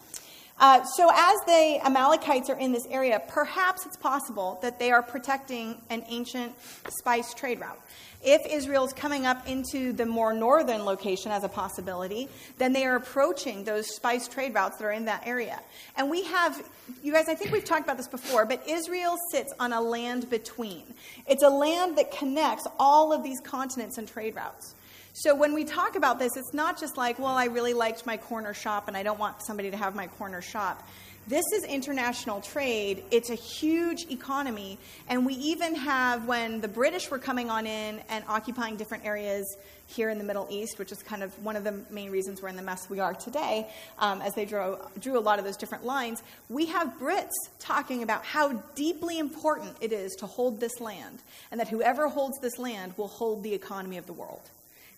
Uh, 0.59 0.83
so, 0.83 1.09
as 1.13 1.39
the 1.45 1.79
Amalekites 1.85 2.49
are 2.49 2.57
in 2.57 2.73
this 2.73 2.85
area, 2.87 3.21
perhaps 3.29 3.85
it's 3.85 3.95
possible 3.95 4.59
that 4.61 4.77
they 4.77 4.91
are 4.91 5.01
protecting 5.01 5.81
an 5.89 6.03
ancient 6.09 6.53
spice 6.89 7.33
trade 7.33 7.61
route. 7.61 7.79
If 8.21 8.45
Israel 8.45 8.83
is 8.83 8.91
coming 8.91 9.25
up 9.25 9.47
into 9.47 9.93
the 9.93 10.05
more 10.05 10.33
northern 10.33 10.83
location 10.83 11.31
as 11.31 11.45
a 11.45 11.47
possibility, 11.47 12.27
then 12.57 12.73
they 12.73 12.85
are 12.85 12.97
approaching 12.97 13.63
those 13.63 13.95
spice 13.95 14.27
trade 14.27 14.53
routes 14.53 14.77
that 14.77 14.83
are 14.83 14.91
in 14.91 15.05
that 15.05 15.25
area. 15.25 15.61
And 15.95 16.09
we 16.09 16.23
have, 16.23 16.61
you 17.01 17.13
guys, 17.13 17.29
I 17.29 17.35
think 17.35 17.53
we've 17.53 17.63
talked 17.63 17.85
about 17.85 17.95
this 17.95 18.09
before, 18.09 18.45
but 18.45 18.67
Israel 18.67 19.15
sits 19.31 19.53
on 19.57 19.71
a 19.71 19.79
land 19.79 20.29
between. 20.29 20.83
It's 21.25 21.43
a 21.43 21.49
land 21.49 21.97
that 21.97 22.11
connects 22.11 22.67
all 22.77 23.13
of 23.13 23.23
these 23.23 23.39
continents 23.39 23.97
and 23.97 24.05
trade 24.05 24.35
routes. 24.35 24.75
So 25.23 25.35
when 25.35 25.53
we 25.53 25.65
talk 25.65 25.97
about 25.97 26.17
this, 26.17 26.37
it's 26.37 26.53
not 26.53 26.79
just 26.79 26.95
like, 26.95 27.19
well, 27.19 27.35
I 27.35 27.45
really 27.45 27.73
liked 27.73 28.05
my 28.05 28.15
corner 28.15 28.53
shop 28.53 28.87
and 28.87 28.95
I 28.95 29.03
don't 29.03 29.19
want 29.19 29.41
somebody 29.45 29.69
to 29.69 29.75
have 29.75 29.93
my 29.93 30.07
corner 30.07 30.41
shop. 30.41 30.87
This 31.27 31.43
is 31.53 31.65
international 31.65 32.39
trade. 32.39 33.03
It's 33.11 33.29
a 33.29 33.35
huge 33.35 34.09
economy. 34.09 34.79
And 35.09 35.25
we 35.25 35.33
even 35.33 35.75
have, 35.75 36.25
when 36.25 36.61
the 36.61 36.69
British 36.69 37.11
were 37.11 37.19
coming 37.19 37.49
on 37.49 37.67
in 37.67 37.99
and 38.07 38.23
occupying 38.29 38.77
different 38.77 39.05
areas 39.05 39.57
here 39.87 40.09
in 40.09 40.19
the 40.19 40.23
Middle 40.23 40.47
East, 40.49 40.79
which 40.79 40.93
is 40.93 41.03
kind 41.03 41.21
of 41.21 41.37
one 41.43 41.57
of 41.57 41.65
the 41.65 41.73
main 41.91 42.11
reasons 42.11 42.41
we're 42.41 42.47
in 42.47 42.55
the 42.55 42.61
mess 42.61 42.89
we 42.89 43.01
are 43.01 43.13
today, 43.13 43.67
um, 43.97 44.21
as 44.21 44.33
they 44.35 44.45
drew, 44.45 44.77
drew 45.01 45.17
a 45.17 45.19
lot 45.19 45.37
of 45.37 45.43
those 45.43 45.57
different 45.57 45.83
lines, 45.83 46.23
we 46.47 46.67
have 46.67 46.93
Brits 46.97 47.33
talking 47.59 48.03
about 48.03 48.23
how 48.23 48.53
deeply 48.73 49.19
important 49.19 49.75
it 49.81 49.91
is 49.91 50.15
to 50.19 50.25
hold 50.27 50.61
this 50.61 50.79
land, 50.79 51.19
and 51.51 51.59
that 51.59 51.67
whoever 51.67 52.07
holds 52.07 52.39
this 52.39 52.57
land 52.57 52.93
will 52.95 53.09
hold 53.09 53.43
the 53.43 53.53
economy 53.53 53.97
of 53.97 54.05
the 54.05 54.13
world 54.13 54.49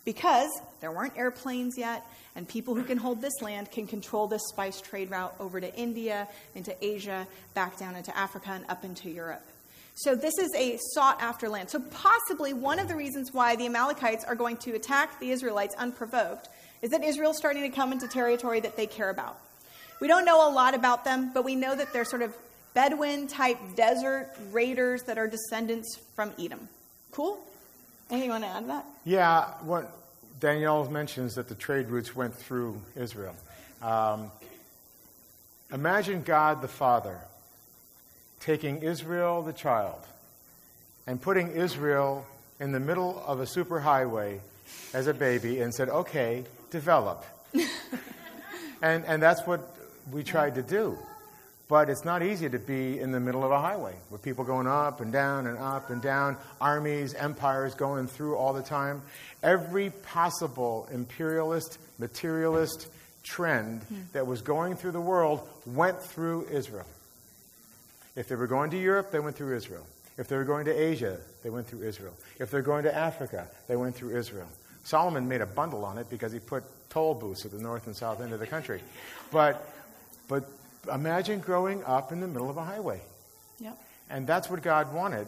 because 0.06 0.50
there 0.80 0.92
weren't 0.92 1.18
airplanes 1.18 1.78
yet, 1.78 2.06
and 2.36 2.48
people 2.48 2.76
who 2.76 2.84
can 2.84 2.98
hold 2.98 3.22
this 3.22 3.42
land 3.42 3.72
can 3.72 3.88
control 3.88 4.28
this 4.28 4.42
spice 4.50 4.82
trade 4.82 5.12
route 5.12 5.34
over 5.40 5.60
to 5.60 5.74
India, 5.76 6.28
into 6.56 6.76
Asia, 6.84 7.28
back 7.54 7.78
down 7.78 7.96
into 7.96 8.16
Africa, 8.18 8.52
and 8.52 8.66
up 8.70 8.84
into 8.84 9.10
Europe. 9.10 9.46
So, 9.96 10.16
this 10.16 10.38
is 10.38 10.50
a 10.56 10.80
sought 10.94 11.22
after 11.22 11.50
land. 11.50 11.70
So, 11.70 11.80
possibly 11.80 12.54
one 12.54 12.80
of 12.80 12.88
the 12.88 12.96
reasons 12.96 13.34
why 13.34 13.56
the 13.56 13.66
Amalekites 13.66 14.24
are 14.24 14.36
going 14.36 14.58
to 14.58 14.74
attack 14.74 15.20
the 15.20 15.32
Israelites 15.32 15.76
unprovoked 15.76 16.48
is 16.82 16.90
that 16.92 17.04
Israel's 17.04 17.38
starting 17.38 17.64
to 17.64 17.70
come 17.70 17.92
into 17.92 18.08
territory 18.08 18.60
that 18.62 18.76
they 18.76 18.88
care 18.88 19.10
about. 19.10 19.38
We 20.00 20.08
don't 20.08 20.26
know 20.26 20.50
a 20.50 20.52
lot 20.52 20.74
about 20.74 21.04
them, 21.04 21.32
but 21.34 21.46
we 21.46 21.56
know 21.56 21.76
that 21.76 21.94
they're 21.94 22.06
sort 22.06 22.24
of 22.24 22.36
Bedouin 22.74 23.28
type 23.28 23.58
desert 23.76 24.30
raiders 24.52 25.04
that 25.04 25.18
are 25.18 25.28
descendants 25.28 26.00
from 26.16 26.32
Edom. 26.40 26.70
Cool? 27.12 27.40
Anything 28.12 28.26
you 28.26 28.32
want 28.32 28.44
to 28.44 28.50
add 28.50 28.70
that? 28.70 28.86
Yeah, 29.06 29.46
what 29.62 29.90
Danielle 30.42 30.90
mentions 30.90 31.36
that 31.36 31.48
the 31.48 31.56
trade 31.56 31.88
routes 31.88 32.14
went 32.14 32.36
through 32.36 32.82
Israel. 32.96 33.36
Um, 33.82 34.30
imagine 35.72 36.22
God 36.22 36.62
the 36.62 36.68
Father 36.68 37.18
taking 38.42 38.82
Israel 38.82 39.44
the 39.44 39.54
child 39.54 40.00
and 41.08 41.22
putting 41.22 41.52
Israel 41.52 42.26
in 42.60 42.74
the 42.74 42.80
middle 42.80 43.24
of 43.26 43.40
a 43.40 43.46
superhighway 43.46 44.40
as 44.94 45.08
a 45.08 45.14
baby 45.14 45.62
and 45.62 45.74
said, 45.74 45.88
okay, 45.88 46.44
develop. 46.70 47.24
and, 48.82 49.06
and 49.06 49.22
that's 49.22 49.48
what 49.48 49.76
we 50.12 50.22
tried 50.24 50.56
to 50.56 50.62
do. 50.62 50.98
But 51.72 51.90
it's 51.90 52.04
not 52.04 52.22
easy 52.22 52.50
to 52.50 52.60
be 52.60 53.00
in 53.00 53.14
the 53.14 53.20
middle 53.22 53.46
of 53.46 53.52
a 53.52 53.58
highway 53.62 53.96
with 54.10 54.22
people 54.22 54.44
going 54.44 54.68
up 54.68 55.00
and 55.00 55.10
down 55.10 55.48
and 55.48 55.58
up 55.58 55.90
and 55.90 56.02
down, 56.02 56.36
armies, 56.60 57.14
empires 57.14 57.76
going 57.76 58.08
through 58.08 58.36
all 58.36 58.52
the 58.52 58.62
time. 58.62 59.02
Every 59.42 59.92
possible 60.04 60.90
imperialist, 60.92 61.78
materialist 61.98 62.90
trend 63.24 63.84
mm. 63.84 64.04
that 64.12 64.28
was 64.28 64.42
going 64.42 64.76
through 64.76 64.92
the 64.92 65.00
world 65.00 65.48
went 65.66 66.04
through 66.04 66.46
Israel. 66.52 66.86
If 68.18 68.28
they 68.28 68.36
were 68.36 68.48
going 68.48 68.72
to 68.72 68.78
Europe, 68.78 69.12
they 69.12 69.20
went 69.20 69.38
through 69.38 69.56
Israel. 69.56 69.88
If 70.18 70.28
they 70.28 70.36
were 70.36 70.44
going 70.44 70.66
to 70.66 70.74
Asia, 70.74 71.20
they 71.42 71.50
went 71.50 71.68
through 71.68 71.84
Israel. 71.84 72.16
If 72.38 72.52
they're 72.52 72.62
going 72.62 72.84
to 72.84 72.94
Africa, 72.94 73.48
they 73.70 73.78
went 73.78 73.96
through 73.96 74.18
Israel. 74.18 74.50
Solomon 74.84 75.26
made 75.26 75.40
a 75.40 75.46
bundle 75.46 75.86
on 75.86 75.98
it 76.00 76.10
because 76.10 76.34
he 76.34 76.40
put 76.40 76.66
toll 76.90 77.14
booths 77.14 77.46
at 77.46 77.52
the 77.52 77.60
north 77.60 77.88
and 77.88 77.96
south 77.96 78.20
end 78.20 78.34
of 78.34 78.42
the 78.42 78.48
country. 78.48 78.82
But, 79.32 79.66
but 80.28 80.50
imagine 80.94 81.40
growing 81.40 81.84
up 81.84 82.12
in 82.12 82.20
the 82.20 82.28
middle 82.28 82.50
of 82.50 82.58
a 82.58 82.64
highway. 82.64 83.02
Yep. 83.60 83.78
And 84.10 84.28
that's 84.28 84.50
what 84.50 84.62
God 84.62 84.94
wanted 84.94 85.28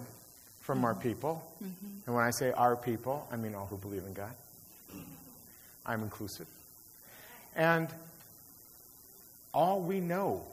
from 0.62 0.78
mm-hmm. 0.78 0.86
our 0.86 0.96
people. 0.96 1.44
Mm-hmm. 1.64 1.88
And 2.06 2.16
when 2.16 2.24
I 2.24 2.32
say 2.32 2.52
our 2.52 2.76
people, 2.76 3.28
I 3.32 3.36
mean 3.36 3.56
all 3.56 3.66
who 3.66 3.78
believe 3.78 4.04
in 4.06 4.14
God. 4.14 4.32
I'm 5.86 6.02
inclusive. 6.02 6.48
And 7.56 7.88
all 9.54 9.82
we 9.82 10.00
know 10.00 10.44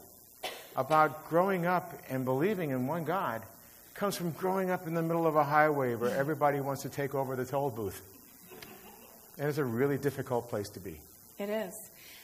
about 0.77 1.29
growing 1.29 1.67
up 1.67 1.95
and 2.09 2.25
believing 2.25 2.71
in 2.71 2.87
one 2.87 3.05
God 3.05 3.43
comes 3.95 4.17
from 4.17 4.31
growing 4.33 4.71
up 4.71 4.87
in 4.87 4.95
the 4.95 5.03
middle 5.03 5.27
of 5.27 5.37
a 5.37 5.45
highway 5.45 5.95
where 5.95 6.17
everybody 6.17 6.61
wants 6.61 6.83
to 6.83 6.89
take 6.89 7.15
over 7.15 7.37
the 7.37 7.45
toll 7.45 7.71
booth. 7.71 8.01
And 9.39 9.49
it's 9.49 9.59
a 9.59 9.65
really 9.65 9.99
difficult 9.99 10.49
place 10.49 10.69
to 10.71 10.81
be. 10.81 11.01
It 11.39 11.49
is. 11.49 11.75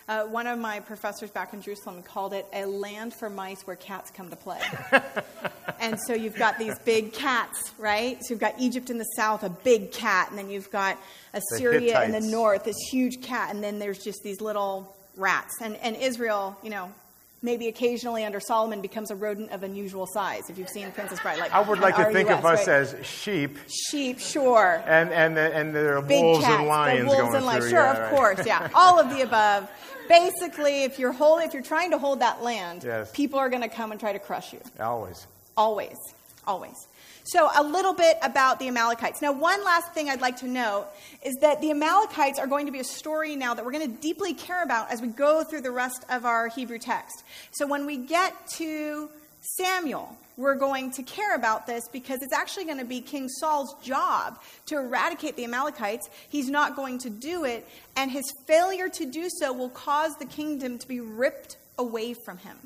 Uh, 0.09 0.23
one 0.25 0.47
of 0.47 0.57
my 0.57 0.79
professors 0.79 1.31
back 1.31 1.53
in 1.53 1.61
Jerusalem 1.61 2.01
called 2.03 2.33
it 2.33 2.47
a 2.53 2.65
land 2.65 3.13
for 3.13 3.29
mice 3.29 3.67
where 3.67 3.75
cats 3.75 4.13
come 4.13 4.31
to 4.31 4.37
play. 4.37 4.61
and 5.81 5.99
so 6.07 6.15
you've 6.15 6.37
got 6.37 6.59
these 6.59 6.79
big 6.81 7.13
cats, 7.13 7.73
right? 7.77 8.17
So 8.23 8.35
you've 8.35 8.41
got 8.41 8.55
Egypt 8.61 8.89
in 8.89 8.99
the 8.99 9.09
south, 9.17 9.43
a 9.43 9.51
big 9.51 9.91
cat, 9.91 10.31
and 10.31 10.39
then 10.39 10.49
you've 10.49 10.71
got 10.71 10.97
Assyria 11.35 11.81
the 11.81 12.05
in 12.05 12.13
the 12.13 12.21
north, 12.21 12.65
this 12.65 12.77
huge 12.89 13.21
cat, 13.21 13.53
and 13.53 13.65
then 13.65 13.81
there's 13.81 13.99
just 13.99 14.23
these 14.23 14.41
little 14.41 14.97
rats. 15.17 15.55
And, 15.61 15.77
and 15.79 15.97
Israel, 15.97 16.57
you 16.63 16.71
know, 16.71 16.93
maybe 17.43 17.69
occasionally 17.69 18.25
under 18.25 18.41
Solomon 18.41 18.81
becomes 18.83 19.11
a 19.11 19.17
rodent 19.17 19.51
of 19.51 19.63
unusual 19.63 20.07
size. 20.07 20.49
If 20.49 20.59
you've 20.59 20.69
seen 20.69 20.91
Princess 20.93 21.21
Bride, 21.21 21.39
like 21.39 21.53
I 21.53 21.61
would 21.61 21.81
like 21.81 21.97
to 21.97 22.13
think 22.13 22.31
of 22.31 22.45
us 22.45 22.67
right? 22.67 22.77
as 22.77 22.97
sheep. 23.05 23.59
Sheep, 23.69 24.19
sure. 24.19 24.83
And 24.87 25.11
and 25.11 25.37
and 25.39 25.75
there 25.75 25.97
are 25.97 26.03
Big 26.03 26.23
wolves 26.23 26.45
cats, 26.45 26.59
and 26.59 26.69
lions 26.69 27.07
wolves 27.07 27.21
going 27.23 27.35
and 27.35 27.47
lions. 27.47 27.65
through. 27.65 27.71
Sure, 27.71 27.81
yeah, 27.81 27.93
of 27.93 27.99
right. 27.99 28.11
course, 28.11 28.47
yeah, 28.47 28.69
all 28.75 29.01
of 29.01 29.11
the 29.11 29.23
above. 29.23 29.71
Basically, 30.09 30.85
if 30.85 30.99
you're 30.99 31.15
if 31.19 31.55
you're 31.55 31.63
trying 31.63 31.91
to 31.91 31.99
hold 31.99 32.21
that 32.21 32.43
land, 32.43 32.85
yes. 32.85 33.11
people 33.13 33.39
are 33.39 33.51
going 33.51 33.63
to 33.63 33.69
come 33.69 33.93
and 33.93 34.01
try 34.01 34.13
to 34.13 34.19
crush 34.19 34.53
you. 34.53 34.61
Always. 34.81 35.27
Always. 35.57 35.97
Always. 36.47 36.87
So, 37.25 37.51
a 37.57 37.63
little 37.63 37.93
bit 37.93 38.19
about 38.23 38.61
the 38.61 38.69
Amalekites. 38.69 39.21
Now, 39.21 39.33
one 39.33 39.65
last 39.65 39.93
thing 39.93 40.09
I'd 40.09 40.21
like 40.21 40.37
to 40.39 40.47
note 40.47 40.87
is 41.25 41.35
that 41.41 41.61
the 41.61 41.73
Amalekites 41.73 42.39
are 42.39 42.47
going 42.47 42.67
to 42.67 42.73
be 42.73 42.79
a 42.79 42.85
story 42.85 43.35
now 43.35 43.53
that 43.55 43.65
we're 43.65 43.73
going 43.73 43.91
to 43.91 44.01
deeply 44.01 44.33
care 44.33 44.63
about 44.63 44.93
as 44.93 45.03
we 45.03 45.09
go 45.09 45.43
through 45.43 45.63
the 45.63 45.73
rest 45.73 46.05
of 46.09 46.25
our 46.25 46.47
Hebrew 46.47 46.79
text. 46.79 47.25
So, 47.51 47.67
when 47.67 47.85
we 47.85 47.97
get 47.97 48.33
to 48.59 49.11
Samuel, 49.41 50.17
we're 50.37 50.55
going 50.55 50.91
to 50.93 51.03
care 51.03 51.35
about 51.35 51.67
this 51.67 51.89
because 51.89 52.21
it's 52.23 52.33
actually 52.33 52.65
going 52.65 52.79
to 52.79 52.85
be 52.85 53.01
King 53.01 53.29
Saul's 53.29 53.75
job 53.83 54.41
to 54.67 54.77
eradicate 54.77 55.37
the 55.37 55.45
Amalekites. 55.45 56.11
He's 56.29 56.51
not 56.51 56.77
going 56.77 56.99
to 56.99 57.11
do 57.11 57.45
it, 57.45 57.67
and 57.97 58.11
his 58.11 58.25
failure 58.47 58.89
to 58.91 59.07
do 59.07 59.29
so 59.41 59.53
will 59.53 59.71
cause 59.71 60.17
the 60.17 60.27
kingdom 60.27 60.79
to 60.79 60.89
be 60.89 61.01
ripped 61.01 61.57
away 61.79 62.15
from 62.15 62.39
him. 62.39 62.57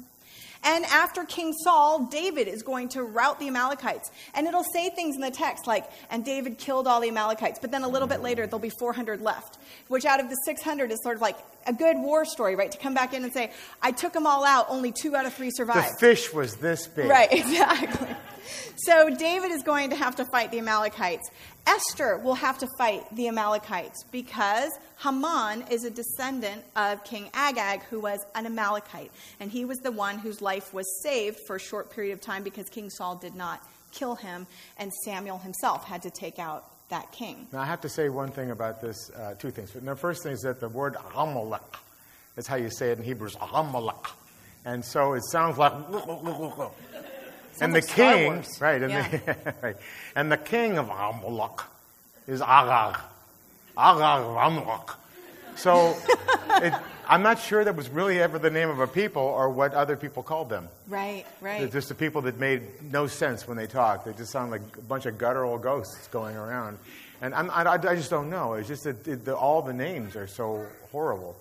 And 0.62 0.84
after 0.86 1.24
King 1.24 1.54
Saul, 1.64 2.06
David 2.06 2.46
is 2.46 2.62
going 2.62 2.88
to 2.90 3.02
rout 3.02 3.38
the 3.40 3.48
Amalekites. 3.48 4.10
And 4.34 4.46
it'll 4.46 4.64
say 4.74 4.90
things 4.90 5.14
in 5.14 5.22
the 5.22 5.30
text 5.30 5.66
like, 5.66 5.90
and 6.10 6.24
David 6.24 6.58
killed 6.58 6.86
all 6.86 7.00
the 7.00 7.08
Amalekites. 7.08 7.58
But 7.60 7.70
then 7.70 7.82
a 7.82 7.88
little 7.88 8.08
bit 8.08 8.20
later, 8.20 8.46
there'll 8.46 8.58
be 8.58 8.70
400 8.70 9.20
left, 9.22 9.58
which 9.88 10.04
out 10.04 10.20
of 10.20 10.28
the 10.28 10.36
600 10.44 10.90
is 10.90 11.02
sort 11.02 11.16
of 11.16 11.22
like 11.22 11.38
a 11.66 11.72
good 11.72 11.96
war 11.96 12.24
story, 12.24 12.56
right? 12.56 12.70
To 12.70 12.78
come 12.78 12.94
back 12.94 13.14
in 13.14 13.24
and 13.24 13.32
say, 13.32 13.52
I 13.80 13.92
took 13.92 14.12
them 14.12 14.26
all 14.26 14.44
out, 14.44 14.66
only 14.68 14.92
two 14.92 15.16
out 15.16 15.26
of 15.26 15.32
three 15.32 15.50
survived. 15.50 15.94
The 15.94 15.98
fish 15.98 16.32
was 16.32 16.56
this 16.56 16.86
big. 16.86 17.08
Right, 17.08 17.28
exactly. 17.32 18.08
So 18.76 19.10
David 19.10 19.50
is 19.50 19.62
going 19.62 19.90
to 19.90 19.96
have 19.96 20.16
to 20.16 20.24
fight 20.26 20.50
the 20.50 20.58
Amalekites. 20.58 21.30
Esther 21.66 22.18
will 22.18 22.34
have 22.34 22.58
to 22.58 22.68
fight 22.78 23.04
the 23.14 23.28
Amalekites 23.28 24.04
because 24.10 24.70
Haman 25.02 25.64
is 25.70 25.84
a 25.84 25.90
descendant 25.90 26.62
of 26.76 27.04
King 27.04 27.30
Agag, 27.34 27.82
who 27.84 28.00
was 28.00 28.20
an 28.34 28.46
Amalekite. 28.46 29.10
And 29.38 29.50
he 29.50 29.64
was 29.64 29.78
the 29.78 29.92
one 29.92 30.18
whose 30.18 30.40
life 30.40 30.72
was 30.72 30.86
saved 31.02 31.38
for 31.46 31.56
a 31.56 31.60
short 31.60 31.90
period 31.90 32.12
of 32.12 32.20
time 32.20 32.42
because 32.42 32.68
King 32.68 32.90
Saul 32.90 33.16
did 33.16 33.34
not 33.34 33.62
kill 33.92 34.14
him, 34.14 34.46
and 34.78 34.92
Samuel 35.04 35.38
himself 35.38 35.84
had 35.84 36.02
to 36.02 36.10
take 36.10 36.38
out 36.38 36.64
that 36.90 37.10
king. 37.12 37.46
Now, 37.52 37.60
I 37.60 37.66
have 37.66 37.80
to 37.82 37.88
say 37.88 38.08
one 38.08 38.30
thing 38.30 38.50
about 38.50 38.80
this, 38.80 39.10
uh, 39.10 39.34
two 39.34 39.50
things. 39.50 39.72
The 39.72 39.96
first 39.96 40.22
thing 40.22 40.32
is 40.32 40.40
that 40.40 40.60
the 40.60 40.68
word 40.68 40.96
Amalek, 41.14 41.62
is 42.36 42.46
how 42.46 42.56
you 42.56 42.70
say 42.70 42.90
it 42.90 42.98
in 42.98 43.04
Hebrew, 43.04 43.28
Amalek. 43.52 44.06
And 44.64 44.84
so 44.84 45.14
it 45.14 45.22
sounds 45.24 45.58
like. 45.58 45.72
and 47.60 47.74
the 47.74 47.82
king, 47.82 48.44
right, 48.60 48.82
and, 48.82 48.90
yeah. 48.90 49.08
the, 49.08 49.54
right, 49.62 49.76
and 50.14 50.30
the 50.30 50.36
king 50.36 50.78
of 50.78 50.88
Amalek 50.88 51.60
is 52.26 52.40
Agag. 52.40 53.00
Agag 53.76 54.24
of 54.24 54.36
Amalek. 54.36 54.90
So 55.56 55.96
it, 56.50 56.74
I'm 57.08 57.22
not 57.22 57.40
sure 57.40 57.64
that 57.64 57.76
was 57.76 57.88
really 57.88 58.20
ever 58.20 58.38
the 58.38 58.50
name 58.50 58.70
of 58.70 58.78
a 58.78 58.86
people 58.86 59.22
or 59.22 59.50
what 59.50 59.74
other 59.74 59.96
people 59.96 60.22
called 60.22 60.48
them. 60.48 60.68
Right, 60.88 61.26
right. 61.40 61.58
They're 61.58 61.68
just 61.68 61.88
the 61.88 61.94
people 61.94 62.22
that 62.22 62.38
made 62.38 62.62
no 62.92 63.06
sense 63.06 63.48
when 63.48 63.56
they 63.56 63.66
talked. 63.66 64.06
They 64.06 64.12
just 64.12 64.30
sound 64.30 64.50
like 64.50 64.62
a 64.78 64.82
bunch 64.82 65.06
of 65.06 65.18
guttural 65.18 65.58
ghosts 65.58 66.06
going 66.08 66.36
around. 66.36 66.78
And 67.20 67.34
I'm, 67.34 67.50
I, 67.50 67.64
I 67.72 67.96
just 67.96 68.10
don't 68.10 68.30
know. 68.30 68.54
It's 68.54 68.68
just 68.68 68.84
that 68.84 69.06
it, 69.06 69.24
the, 69.24 69.36
all 69.36 69.60
the 69.60 69.72
names 69.74 70.16
are 70.16 70.26
so 70.26 70.64
horrible. 70.92 71.36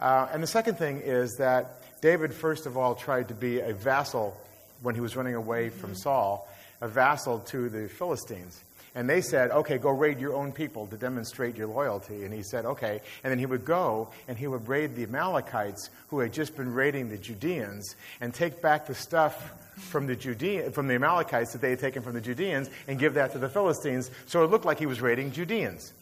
Uh, 0.00 0.28
and 0.32 0.42
the 0.42 0.46
second 0.46 0.78
thing 0.78 1.00
is 1.00 1.36
that 1.38 1.82
David, 2.00 2.32
first 2.32 2.66
of 2.66 2.76
all, 2.76 2.94
tried 2.94 3.28
to 3.28 3.34
be 3.34 3.60
a 3.60 3.74
vassal 3.74 4.36
when 4.82 4.94
he 4.94 5.00
was 5.00 5.16
running 5.16 5.34
away 5.34 5.70
from 5.70 5.94
Saul, 5.94 6.48
a 6.80 6.88
vassal 6.88 7.40
to 7.40 7.68
the 7.68 7.88
Philistines. 7.88 8.62
And 8.94 9.08
they 9.08 9.20
said, 9.20 9.50
okay, 9.50 9.78
go 9.78 9.90
raid 9.90 10.18
your 10.18 10.34
own 10.34 10.50
people 10.50 10.86
to 10.88 10.96
demonstrate 10.96 11.56
your 11.56 11.68
loyalty. 11.68 12.24
And 12.24 12.34
he 12.34 12.42
said, 12.42 12.64
okay. 12.64 13.00
And 13.22 13.30
then 13.30 13.38
he 13.38 13.46
would 13.46 13.64
go 13.64 14.08
and 14.26 14.36
he 14.36 14.46
would 14.46 14.66
raid 14.66 14.96
the 14.96 15.04
Amalekites 15.04 15.90
who 16.08 16.20
had 16.20 16.32
just 16.32 16.56
been 16.56 16.72
raiding 16.72 17.08
the 17.08 17.18
Judeans 17.18 17.94
and 18.20 18.34
take 18.34 18.60
back 18.60 18.86
the 18.86 18.94
stuff 18.94 19.52
from 19.78 20.06
the 20.06 20.16
Judean, 20.16 20.72
from 20.72 20.88
the 20.88 20.94
Amalekites 20.94 21.52
that 21.52 21.60
they 21.60 21.70
had 21.70 21.78
taken 21.78 22.02
from 22.02 22.14
the 22.14 22.20
Judeans 22.20 22.70
and 22.88 22.98
give 22.98 23.14
that 23.14 23.32
to 23.32 23.38
the 23.38 23.48
Philistines. 23.48 24.10
So 24.26 24.42
it 24.42 24.50
looked 24.50 24.64
like 24.64 24.78
he 24.78 24.86
was 24.86 25.00
raiding 25.00 25.30
Judeans. 25.32 25.92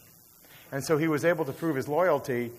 And 0.71 0.83
so 0.83 0.97
he 0.97 1.07
was 1.07 1.23
able 1.23 1.45
to 1.45 1.53
prove 1.53 1.75
his 1.75 1.87
loyalty 1.87 2.51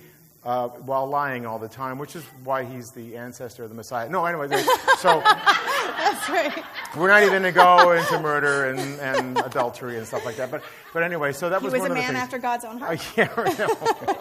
uh, 0.48 0.68
while 0.68 1.06
lying 1.06 1.44
all 1.44 1.58
the 1.58 1.68
time, 1.68 1.98
which 1.98 2.16
is 2.16 2.24
why 2.42 2.64
he's 2.64 2.90
the 2.92 3.18
ancestor 3.18 3.64
of 3.64 3.68
the 3.68 3.74
Messiah. 3.74 4.08
No, 4.08 4.24
anyway, 4.24 4.48
so 4.98 5.20
That's 5.20 6.28
right. 6.30 6.64
we're 6.96 7.08
not 7.08 7.20
even 7.22 7.42
going 7.42 7.42
to 7.42 7.52
go 7.52 7.92
into 7.92 8.18
murder 8.20 8.70
and, 8.70 8.80
and 9.00 9.38
adultery 9.44 9.98
and 9.98 10.06
stuff 10.06 10.24
like 10.24 10.36
that. 10.36 10.50
But, 10.50 10.62
but 10.94 11.02
anyway, 11.02 11.32
so 11.34 11.50
that 11.50 11.60
He 11.60 11.64
was, 11.66 11.74
was 11.74 11.82
one 11.82 11.90
a 11.90 11.94
of 11.94 11.98
the 11.98 12.12
man 12.12 12.16
after 12.16 12.38
God's 12.38 12.64
own 12.64 12.82
Uh, 12.82 12.96
heart. 12.96 13.16
yeah, 13.16 13.28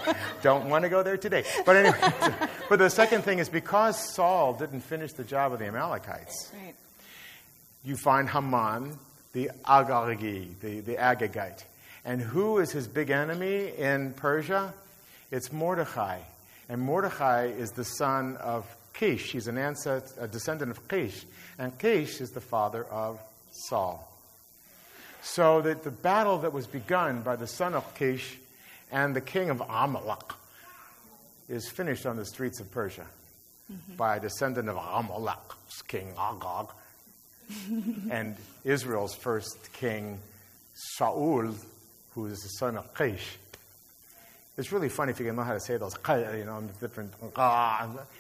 no. 0.06 0.14
don't 0.42 0.68
want 0.70 0.84
to 0.84 0.90
go 0.90 1.02
there 1.02 1.16
today. 1.16 1.46
But 1.66 1.78
anyway, 1.78 2.14
but 2.70 2.78
the 2.80 2.90
second 2.90 3.22
thing 3.22 3.40
is 3.40 3.48
because 3.48 3.98
Saul 4.14 4.54
didn't 4.54 4.82
finish 4.82 5.14
the 5.14 5.24
job 5.24 5.54
of 5.54 5.60
the 5.60 5.66
Amalekites, 5.68 6.52
Right. 6.54 6.76
you 7.86 7.96
find 7.96 8.30
Haman, 8.30 8.98
the 9.32 9.50
Agagi, 9.66 10.60
the, 10.60 10.82
the 10.82 10.96
Agagite. 10.96 11.64
And 12.04 12.20
who 12.20 12.58
is 12.60 12.72
his 12.72 12.86
big 12.88 13.12
enemy 13.12 13.72
in 13.78 14.12
Persia? 14.14 14.74
It's 15.32 15.52
Mordecai. 15.52 16.20
And 16.70 16.82
Mordecai 16.82 17.46
is 17.46 17.72
the 17.72 17.84
son 17.84 18.38
of 18.38 18.66
Kish. 18.94 19.32
He's 19.32 19.48
an 19.48 19.58
ancestor, 19.58 20.24
a 20.24 20.28
descendant 20.28 20.72
of 20.72 20.88
Kish. 20.88 21.26
And 21.58 21.78
Kish 21.78 22.22
is 22.22 22.32
the 22.32 22.42
father 22.42 22.84
of 22.86 23.20
Saul. 23.52 24.12
So 25.22 25.62
that 25.62 25.84
the 25.84 25.92
battle 25.92 26.40
that 26.40 26.54
was 26.54 26.68
begun 26.68 27.22
by 27.22 27.36
the 27.36 27.48
son 27.48 27.74
of 27.74 27.96
Kish 27.96 28.38
and 28.92 29.16
the 29.16 29.22
king 29.22 29.50
of 29.50 29.62
Amalek 29.62 30.34
is 31.50 31.70
finished 31.70 32.06
on 32.06 32.16
the 32.16 32.26
streets 32.26 32.60
of 32.60 32.72
Persia 32.72 33.06
mm-hmm. 33.72 33.96
by 33.96 34.18
a 34.18 34.20
descendant 34.20 34.70
of 34.70 34.78
Amalek's 34.78 35.82
King 35.88 36.14
Agag, 36.18 36.68
and 38.12 38.36
Israel's 38.64 39.16
first 39.16 39.72
king, 39.74 40.20
Saul, 40.74 41.54
who 42.14 42.26
is 42.26 42.40
the 42.40 42.50
son 42.50 42.78
of 42.78 42.94
Kish. 42.94 43.38
It's 44.58 44.72
really 44.72 44.90
funny 44.90 45.12
if 45.12 45.20
you 45.20 45.26
can 45.28 45.36
know 45.36 45.44
how 45.44 45.54
to 45.54 45.60
say 45.60 45.78
those, 45.78 45.96
you 46.08 46.44
know, 46.46 46.64
different. 46.82 47.14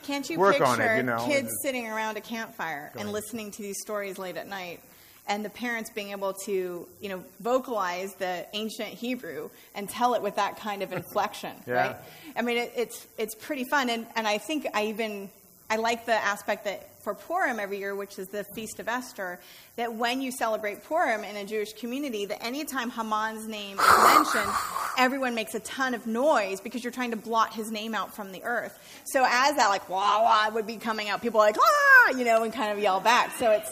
Can't 0.03 0.29
you 0.29 0.37
work 0.37 0.53
picture 0.53 0.65
on 0.65 0.79
it, 0.79 0.97
you 0.97 1.03
know? 1.03 1.25
kids 1.25 1.51
sitting 1.63 1.87
around 1.87 2.17
a 2.17 2.21
campfire 2.21 2.91
and 2.97 3.11
listening 3.11 3.49
to 3.51 3.61
these 3.63 3.81
stories 3.81 4.19
late 4.19 4.37
at 4.37 4.47
night, 4.47 4.79
and 5.27 5.43
the 5.43 5.49
parents 5.49 5.89
being 5.89 6.11
able 6.11 6.33
to, 6.45 6.87
you 7.01 7.09
know, 7.09 7.23
vocalize 7.39 8.13
the 8.15 8.45
ancient 8.53 8.89
Hebrew 8.89 9.49
and 9.73 9.89
tell 9.89 10.13
it 10.13 10.21
with 10.21 10.35
that 10.35 10.57
kind 10.59 10.83
of 10.83 10.93
inflection, 10.93 11.55
Yeah. 11.67 11.73
right? 11.73 11.95
I 12.35 12.41
mean, 12.43 12.57
it, 12.57 12.71
it's 12.75 13.07
it's 13.17 13.33
pretty 13.35 13.63
fun, 13.65 13.89
and 13.89 14.05
and 14.15 14.27
I 14.27 14.37
think 14.37 14.67
I 14.75 14.85
even 14.87 15.29
I 15.71 15.77
like 15.77 16.05
the 16.05 16.13
aspect 16.13 16.65
that 16.65 16.87
for 17.07 17.13
Purim 17.13 17.57
every 17.57 17.77
year, 17.77 17.95
which 17.95 18.19
is 18.19 18.27
the 18.27 18.43
Feast 18.43 18.81
of 18.81 18.89
Esther, 18.89 19.39
that 19.77 19.93
when 19.93 20.21
you 20.21 20.29
celebrate 20.29 20.83
Purim 20.83 21.23
in 21.23 21.37
a 21.37 21.45
Jewish 21.45 21.71
community, 21.71 22.25
that 22.25 22.43
anytime 22.43 22.89
Haman's 22.89 23.47
name 23.47 23.79
is 23.79 24.03
mentioned, 24.13 24.51
everyone 24.97 25.33
makes 25.33 25.55
a 25.55 25.61
ton 25.61 25.93
of 25.93 26.05
noise 26.05 26.59
because 26.59 26.83
you're 26.83 26.91
trying 26.91 27.11
to 27.11 27.15
blot 27.17 27.53
his 27.53 27.71
name 27.71 27.95
out 27.95 28.13
from 28.13 28.33
the 28.33 28.43
earth. 28.43 28.77
So 29.05 29.23
as 29.25 29.55
that 29.55 29.69
like 29.69 29.87
wah 29.87 30.21
wah 30.21 30.49
would 30.53 30.67
be 30.67 30.75
coming 30.75 31.07
out, 31.07 31.21
people 31.21 31.39
are 31.39 31.45
like 31.47 31.55
ah, 31.57 32.09
you 32.17 32.25
know, 32.25 32.43
and 32.43 32.51
kind 32.51 32.73
of 32.73 32.79
yell 32.83 32.99
back. 32.99 33.31
So 33.37 33.51
it's 33.51 33.71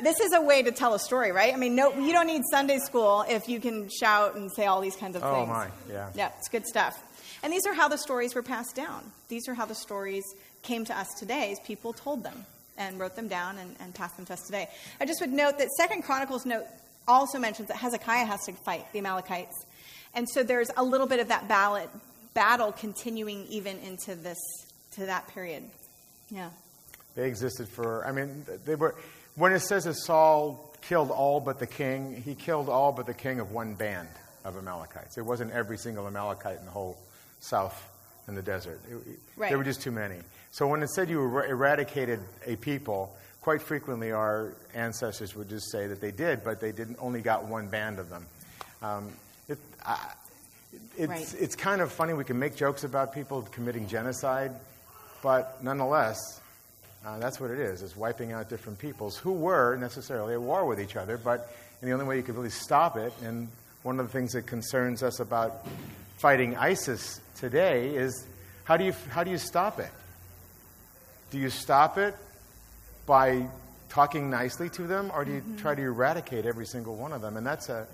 this 0.00 0.20
is 0.20 0.32
a 0.32 0.40
way 0.40 0.62
to 0.62 0.70
tell 0.70 0.94
a 0.94 1.00
story, 1.00 1.32
right? 1.32 1.52
I 1.52 1.56
mean, 1.56 1.74
no, 1.74 1.92
you 1.92 2.12
don't 2.12 2.28
need 2.28 2.42
Sunday 2.52 2.78
school 2.78 3.24
if 3.28 3.48
you 3.48 3.58
can 3.58 3.88
shout 3.88 4.36
and 4.36 4.48
say 4.52 4.66
all 4.66 4.80
these 4.80 4.94
kinds 4.94 5.16
of 5.16 5.24
Oh, 5.24 5.34
things. 5.34 5.48
my, 5.48 5.66
yeah. 5.90 6.10
Yeah, 6.14 6.30
it's 6.38 6.48
good 6.48 6.66
stuff. 6.66 7.02
And 7.42 7.52
these 7.52 7.66
are 7.66 7.74
how 7.74 7.88
the 7.88 7.98
stories 7.98 8.36
were 8.36 8.44
passed 8.44 8.76
down. 8.76 9.10
These 9.28 9.48
are 9.48 9.54
how 9.54 9.66
the 9.66 9.74
stories 9.74 10.22
came 10.62 10.84
to 10.84 10.96
us 10.96 11.08
today 11.18 11.50
as 11.50 11.58
people 11.66 11.92
told 11.92 12.22
them 12.22 12.44
and 12.78 12.98
wrote 12.98 13.16
them 13.16 13.28
down 13.28 13.58
and, 13.58 13.74
and 13.80 13.94
passed 13.94 14.16
them 14.16 14.26
to 14.26 14.32
us 14.34 14.42
today. 14.42 14.68
I 15.00 15.06
just 15.06 15.20
would 15.20 15.32
note 15.32 15.58
that 15.58 15.68
Second 15.76 16.02
Chronicles 16.02 16.44
note 16.46 16.66
also 17.08 17.38
mentions 17.38 17.68
that 17.68 17.76
Hezekiah 17.76 18.24
has 18.26 18.40
to 18.46 18.52
fight 18.52 18.86
the 18.92 18.98
Amalekites. 18.98 19.64
And 20.14 20.28
so 20.28 20.42
there's 20.42 20.70
a 20.76 20.82
little 20.84 21.06
bit 21.06 21.20
of 21.20 21.28
that 21.28 21.48
ballot, 21.48 21.88
battle 22.34 22.72
continuing 22.72 23.46
even 23.48 23.78
into 23.78 24.14
this 24.14 24.38
to 24.92 25.06
that 25.06 25.28
period. 25.28 25.62
Yeah. 26.30 26.50
They 27.14 27.28
existed 27.28 27.68
for, 27.68 28.06
I 28.06 28.12
mean, 28.12 28.44
they 28.64 28.74
were, 28.74 28.94
when 29.36 29.52
it 29.52 29.60
says 29.60 29.84
that 29.84 29.94
Saul 29.94 30.74
killed 30.82 31.10
all 31.10 31.40
but 31.40 31.58
the 31.58 31.66
king, 31.66 32.22
he 32.24 32.34
killed 32.34 32.68
all 32.68 32.92
but 32.92 33.06
the 33.06 33.14
king 33.14 33.40
of 33.40 33.52
one 33.52 33.74
band 33.74 34.08
of 34.44 34.56
Amalekites. 34.56 35.18
It 35.18 35.24
wasn't 35.24 35.52
every 35.52 35.78
single 35.78 36.06
Amalekite 36.06 36.58
in 36.58 36.64
the 36.64 36.70
whole 36.70 36.98
south 37.40 37.90
in 38.28 38.34
the 38.34 38.42
desert. 38.42 38.80
It- 38.90 39.18
Right. 39.36 39.50
There 39.50 39.58
were 39.58 39.64
just 39.64 39.82
too 39.82 39.90
many. 39.90 40.16
So 40.56 40.66
when 40.66 40.82
it 40.82 40.88
said 40.88 41.10
you 41.10 41.20
er- 41.20 41.44
eradicated 41.44 42.18
a 42.46 42.56
people, 42.56 43.14
quite 43.42 43.60
frequently 43.60 44.12
our 44.12 44.54
ancestors 44.72 45.36
would 45.36 45.50
just 45.50 45.70
say 45.70 45.86
that 45.86 46.00
they 46.00 46.10
did, 46.10 46.42
but 46.44 46.60
they 46.60 46.72
didn't 46.72 46.96
only 46.98 47.20
got 47.20 47.44
one 47.44 47.68
band 47.68 47.98
of 47.98 48.08
them. 48.08 48.24
Um, 48.80 49.12
it, 49.50 49.58
I, 49.84 49.98
it's, 50.96 51.10
Right. 51.10 51.34
it's 51.38 51.56
kind 51.56 51.82
of 51.82 51.92
funny. 51.92 52.14
We 52.14 52.24
can 52.24 52.38
make 52.38 52.56
jokes 52.56 52.84
about 52.84 53.12
people 53.12 53.42
committing 53.52 53.86
genocide, 53.86 54.50
but 55.22 55.62
nonetheless, 55.62 56.16
uh, 57.04 57.18
that's 57.18 57.38
what 57.38 57.50
it 57.50 57.58
is. 57.58 57.82
It's 57.82 57.94
wiping 57.94 58.32
out 58.32 58.48
different 58.48 58.78
peoples 58.78 59.18
who 59.18 59.32
were 59.32 59.76
necessarily 59.76 60.32
at 60.32 60.40
war 60.40 60.64
with 60.64 60.80
each 60.80 60.96
other, 60.96 61.18
but 61.18 61.52
and 61.82 61.90
the 61.90 61.92
only 61.92 62.06
way 62.06 62.16
you 62.16 62.22
could 62.22 62.34
really 62.34 62.48
stop 62.48 62.96
it, 62.96 63.12
and 63.22 63.48
one 63.82 64.00
of 64.00 64.06
the 64.06 64.12
things 64.12 64.32
that 64.32 64.46
concerns 64.46 65.02
us 65.02 65.20
about 65.20 65.66
fighting 66.16 66.56
ISIS 66.56 67.20
today 67.38 67.94
is 67.94 68.26
how 68.64 68.78
do 68.78 68.84
you, 68.84 68.94
how 69.10 69.22
do 69.22 69.30
you 69.30 69.36
stop 69.36 69.78
it? 69.80 69.90
Do 71.30 71.38
you 71.38 71.50
stop 71.50 71.98
it 71.98 72.14
by 73.06 73.48
talking 73.88 74.30
nicely 74.30 74.68
to 74.70 74.82
them, 74.82 75.10
or 75.14 75.24
do 75.24 75.32
you 75.32 75.42
try 75.58 75.74
to 75.74 75.80
mm-hmm. 75.80 75.90
eradicate 75.90 76.46
every 76.46 76.66
single 76.66 76.96
one 76.96 77.12
of 77.12 77.22
them? 77.22 77.36
And 77.36 77.46
that's 77.46 77.68
a, 77.68 77.86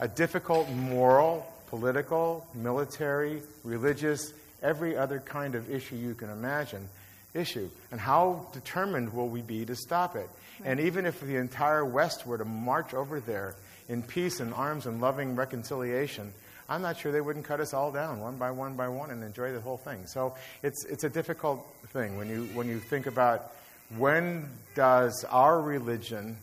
a 0.00 0.08
difficult 0.08 0.68
moral, 0.70 1.46
political, 1.68 2.46
military, 2.54 3.42
religious, 3.64 4.32
every 4.62 4.96
other 4.96 5.20
kind 5.20 5.54
of 5.54 5.70
issue 5.70 5.96
you 5.96 6.14
can 6.14 6.30
imagine 6.30 6.88
issue. 7.34 7.68
And 7.90 8.00
how 8.00 8.46
determined 8.52 9.12
will 9.12 9.28
we 9.28 9.42
be 9.42 9.64
to 9.66 9.76
stop 9.76 10.16
it? 10.16 10.28
And 10.64 10.80
even 10.80 11.06
if 11.06 11.20
the 11.20 11.36
entire 11.36 11.84
West 11.84 12.26
were 12.26 12.38
to 12.38 12.44
march 12.44 12.94
over 12.94 13.20
there 13.20 13.56
in 13.88 14.02
peace 14.02 14.40
and 14.40 14.54
arms 14.54 14.86
and 14.86 15.00
loving 15.00 15.36
reconciliation, 15.36 16.32
I'm 16.68 16.82
not 16.82 16.98
sure 16.98 17.12
they 17.12 17.20
wouldn't 17.20 17.44
cut 17.44 17.60
us 17.60 17.72
all 17.72 17.92
down 17.92 18.20
one 18.20 18.36
by 18.36 18.50
one 18.50 18.74
by 18.74 18.88
one 18.88 19.10
and 19.10 19.22
enjoy 19.22 19.52
the 19.52 19.60
whole 19.60 19.76
thing. 19.76 20.06
So 20.06 20.34
it's, 20.62 20.84
it's 20.84 21.04
a 21.04 21.08
difficult 21.08 21.66
thing 21.88 22.16
when 22.16 22.28
you, 22.28 22.44
when 22.54 22.68
you 22.68 22.78
think 22.78 23.06
about 23.06 23.52
when 23.96 24.48
does 24.74 25.24
our 25.30 25.60
religion, 25.60 26.36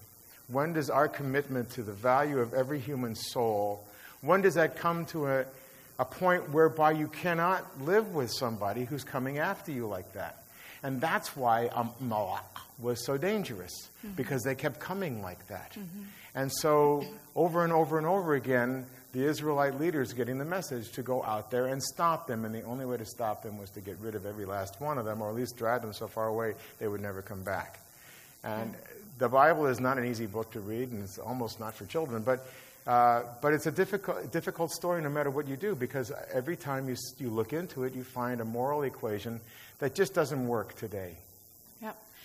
when 0.47 0.73
does 0.73 0.89
our 0.89 1.07
commitment 1.07 1.71
to 1.71 1.83
the 1.83 1.91
value 1.91 2.39
of 2.39 2.53
every 2.53 2.79
human 2.79 3.15
soul, 3.15 3.83
when 4.21 4.41
does 4.41 4.53
that 4.53 4.77
come 4.77 5.05
to 5.07 5.27
a, 5.27 5.45
a 5.99 6.05
point 6.05 6.51
whereby 6.51 6.91
you 6.91 7.07
cannot 7.07 7.81
live 7.81 8.13
with 8.13 8.31
somebody 8.31 8.85
who's 8.85 9.03
coming 9.03 9.39
after 9.39 9.71
you 9.71 9.87
like 9.87 10.13
that? 10.13 10.37
And 10.83 11.01
that's 11.01 11.35
why 11.35 11.69
Amalek 11.73 12.43
was 12.83 13.03
so 13.05 13.17
dangerous, 13.17 13.89
mm-hmm. 14.05 14.15
because 14.15 14.43
they 14.43 14.53
kept 14.53 14.79
coming 14.79 15.23
like 15.23 15.47
that. 15.47 15.71
Mm-hmm. 15.71 16.03
And 16.35 16.51
so, 16.51 17.03
over 17.35 17.63
and 17.63 17.73
over 17.73 17.97
and 17.97 18.05
over 18.05 18.35
again, 18.35 18.85
the 19.13 19.23
Israelite 19.25 19.79
leaders 19.79 20.13
getting 20.13 20.39
the 20.39 20.45
message 20.45 20.91
to 20.93 21.03
go 21.03 21.23
out 21.23 21.51
there 21.51 21.67
and 21.67 21.81
stop 21.81 22.27
them. 22.27 22.45
And 22.45 22.53
the 22.53 22.63
only 22.63 22.85
way 22.85 22.97
to 22.97 23.05
stop 23.05 23.43
them 23.43 23.59
was 23.59 23.69
to 23.71 23.81
get 23.81 23.97
rid 24.01 24.15
of 24.15 24.25
every 24.25 24.45
last 24.45 24.81
one 24.81 24.97
of 24.97 25.05
them, 25.05 25.21
or 25.21 25.29
at 25.29 25.35
least 25.35 25.55
drive 25.57 25.81
them 25.81 25.93
so 25.93 26.07
far 26.07 26.27
away 26.27 26.55
they 26.79 26.87
would 26.87 27.01
never 27.01 27.21
come 27.21 27.43
back. 27.43 27.79
And 28.43 28.73
mm-hmm. 28.73 29.19
the 29.19 29.29
Bible 29.29 29.67
is 29.67 29.79
not 29.79 29.97
an 29.97 30.05
easy 30.05 30.25
book 30.25 30.51
to 30.51 30.59
read, 30.59 30.91
and 30.91 31.03
it's 31.03 31.19
almost 31.19 31.59
not 31.59 31.75
for 31.75 31.85
children, 31.85 32.23
but, 32.23 32.45
uh, 32.87 33.21
but 33.41 33.53
it's 33.53 33.67
a 33.67 33.71
difficult, 33.71 34.31
difficult 34.31 34.71
story 34.71 35.01
no 35.01 35.09
matter 35.09 35.29
what 35.29 35.47
you 35.47 35.55
do, 35.55 35.75
because 35.75 36.11
every 36.33 36.57
time 36.57 36.89
you, 36.89 36.95
you 37.19 37.29
look 37.29 37.53
into 37.53 37.83
it, 37.83 37.93
you 37.93 38.03
find 38.03 38.41
a 38.41 38.45
moral 38.45 38.81
equation 38.81 39.39
that 39.77 39.93
just 39.93 40.15
doesn't 40.15 40.47
work 40.47 40.75
today. 40.75 41.15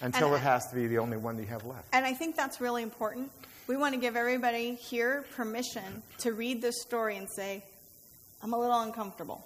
Until 0.00 0.28
And 0.28 0.37
it 0.37 0.40
has 0.40 0.68
to 0.68 0.74
be 0.74 0.87
the 0.87 0.98
only 0.98 1.16
one 1.16 1.38
you 1.38 1.46
have 1.46 1.64
left. 1.64 1.87
And 1.92 2.04
I 2.04 2.14
think 2.14 2.37
that's 2.37 2.61
really 2.61 2.82
important. 2.82 3.30
We 3.66 3.76
want 3.76 3.94
to 3.94 4.00
give 4.00 4.16
everybody 4.16 4.74
here 4.74 5.24
permission 5.37 6.02
to 6.18 6.32
read 6.32 6.62
this 6.62 6.80
story 6.80 7.16
and 7.16 7.28
say, 7.30 7.62
I'm 8.42 8.52
a 8.52 8.58
little 8.58 8.80
uncomfortable. 8.80 9.44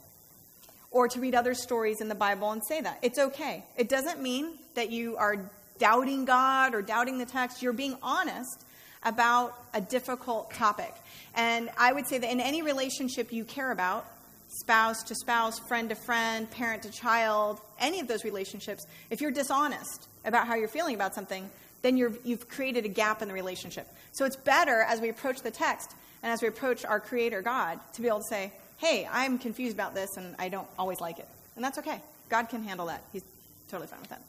Or 0.90 1.08
to 1.08 1.20
read 1.20 1.34
other 1.34 1.54
stories 1.54 2.00
in 2.00 2.08
the 2.08 2.14
Bible 2.14 2.50
and 2.50 2.62
say 2.64 2.80
that. 2.80 2.98
It's 3.02 3.18
okay. 3.18 3.64
It 3.76 3.88
doesn't 3.88 4.20
mean 4.20 4.58
that 4.74 4.90
you 4.90 5.16
are 5.16 5.36
doubting 5.78 6.24
God 6.24 6.74
or 6.74 6.82
doubting 6.82 7.18
the 7.18 7.24
text. 7.24 7.62
You're 7.62 7.72
being 7.72 7.96
honest 8.02 8.62
about 9.02 9.58
a 9.74 9.80
difficult 9.80 10.52
topic. 10.52 10.94
And 11.34 11.70
I 11.78 11.92
would 11.92 12.06
say 12.06 12.18
that 12.18 12.30
in 12.30 12.40
any 12.40 12.62
relationship 12.62 13.32
you 13.32 13.44
care 13.44 13.72
about, 13.72 14.06
spouse 14.48 15.02
to 15.04 15.14
spouse, 15.14 15.58
friend 15.58 15.88
to 15.88 15.94
friend, 15.94 16.48
parent 16.50 16.82
to 16.82 16.90
child, 16.92 17.58
any 17.80 18.00
of 18.00 18.06
those 18.06 18.22
relationships, 18.22 18.86
if 19.10 19.20
you're 19.20 19.30
dishonest 19.30 20.08
about 20.24 20.46
how 20.46 20.54
you're 20.54 20.68
feeling 20.68 20.94
about 20.94 21.14
something, 21.14 21.48
then 21.82 21.96
you 21.96 22.18
have 22.28 22.48
created 22.48 22.85
a 22.85 22.88
gap 22.88 23.22
in 23.22 23.28
the 23.28 23.35
relationship. 23.35 23.88
So 24.12 24.24
it's 24.24 24.37
better 24.37 24.82
as 24.82 25.00
we 25.00 25.08
approach 25.08 25.40
the 25.42 25.50
text 25.50 25.92
and 26.22 26.32
as 26.32 26.40
we 26.40 26.48
approach 26.48 26.85
our 26.85 27.00
Creator 27.00 27.42
God 27.42 27.80
to 27.94 28.02
be 28.02 28.08
able 28.08 28.18
to 28.18 28.28
say, 28.28 28.52
hey, 28.78 29.08
I'm 29.11 29.38
confused 29.38 29.74
about 29.74 29.94
this 29.94 30.16
and 30.16 30.35
I 30.38 30.48
don't 30.48 30.68
always 30.78 31.00
like 31.00 31.18
it. 31.18 31.28
And 31.56 31.64
that's 31.64 31.78
okay. 31.78 32.00
God 32.28 32.48
can 32.48 32.62
handle 32.62 32.87
that. 32.87 33.02
He's 33.12 33.24
totally 33.68 33.88
fine 33.88 34.00
with 34.00 34.11
that. 34.11 34.22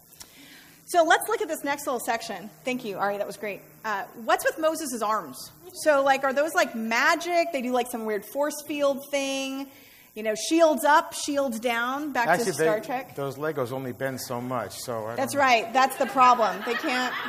So 0.86 1.04
let's 1.04 1.28
look 1.30 1.42
at 1.42 1.48
this 1.48 1.64
next 1.64 1.86
little 1.88 2.00
section. 2.00 2.50
Thank 2.66 2.84
you, 2.84 2.98
Ari. 2.98 3.18
That 3.18 3.28
was 3.28 3.38
great. 3.38 3.62
Uh, 3.86 4.04
what's 4.26 4.44
with 4.44 4.60
Moses' 4.60 5.02
arms? 5.02 5.38
So, 5.84 6.04
like, 6.04 6.24
are 6.24 6.34
those 6.34 6.54
like 6.54 6.76
magic? 6.76 7.48
They 7.52 7.62
do 7.62 7.72
like 7.72 7.88
some 7.90 8.06
weird 8.06 8.26
force 8.26 8.62
field 8.68 9.00
thing. 9.10 9.68
You 10.14 10.22
know, 10.22 10.36
shields 10.36 10.84
up, 10.84 11.14
shields 11.14 11.60
down. 11.60 12.12
Back 12.12 12.28
Actually, 12.28 12.46
to 12.46 12.54
Star 12.54 12.80
they, 12.80 12.86
Trek. 12.86 13.16
Those 13.16 13.38
Legos 13.38 13.72
only 13.72 13.94
bend 13.94 14.22
so 14.22 14.40
much, 14.40 14.78
so 14.78 15.08
I 15.08 15.16
That's 15.16 15.36
right. 15.36 15.72
That's 15.74 15.96
the 15.98 16.06
problem. 16.06 16.62
They 16.66 16.76
can't. 16.76 17.14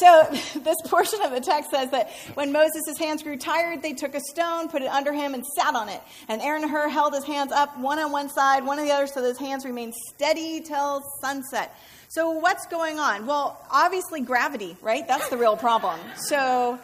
So, 0.00 0.28
this 0.60 0.76
portion 0.84 1.22
of 1.22 1.32
the 1.32 1.40
text 1.40 1.70
says 1.70 1.90
that 1.90 2.10
when 2.34 2.52
Moses' 2.52 2.96
hands 2.98 3.22
grew 3.22 3.36
tired, 3.36 3.82
they 3.82 3.92
took 3.92 4.14
a 4.14 4.20
stone, 4.20 4.68
put 4.68 4.82
it 4.82 4.88
under 4.88 5.12
him, 5.12 5.34
and 5.34 5.44
sat 5.44 5.74
on 5.74 5.88
it. 5.88 6.00
And 6.28 6.40
Aaron 6.40 6.62
and 6.62 6.70
Hur 6.70 6.88
held 6.88 7.14
his 7.14 7.24
hands 7.24 7.52
up, 7.52 7.76
one 7.78 7.98
on 7.98 8.12
one 8.12 8.28
side, 8.28 8.64
one 8.64 8.78
on 8.78 8.84
the 8.84 8.92
other, 8.92 9.06
so 9.06 9.22
his 9.22 9.38
hands 9.38 9.64
remained 9.64 9.94
steady 10.14 10.60
till 10.60 11.02
sunset. 11.20 11.74
So, 12.08 12.30
what's 12.30 12.66
going 12.66 12.98
on? 12.98 13.26
Well, 13.26 13.60
obviously, 13.70 14.20
gravity, 14.20 14.76
right? 14.82 15.06
That's 15.06 15.28
the 15.30 15.36
real 15.36 15.56
problem. 15.56 15.98
So, 16.14 16.78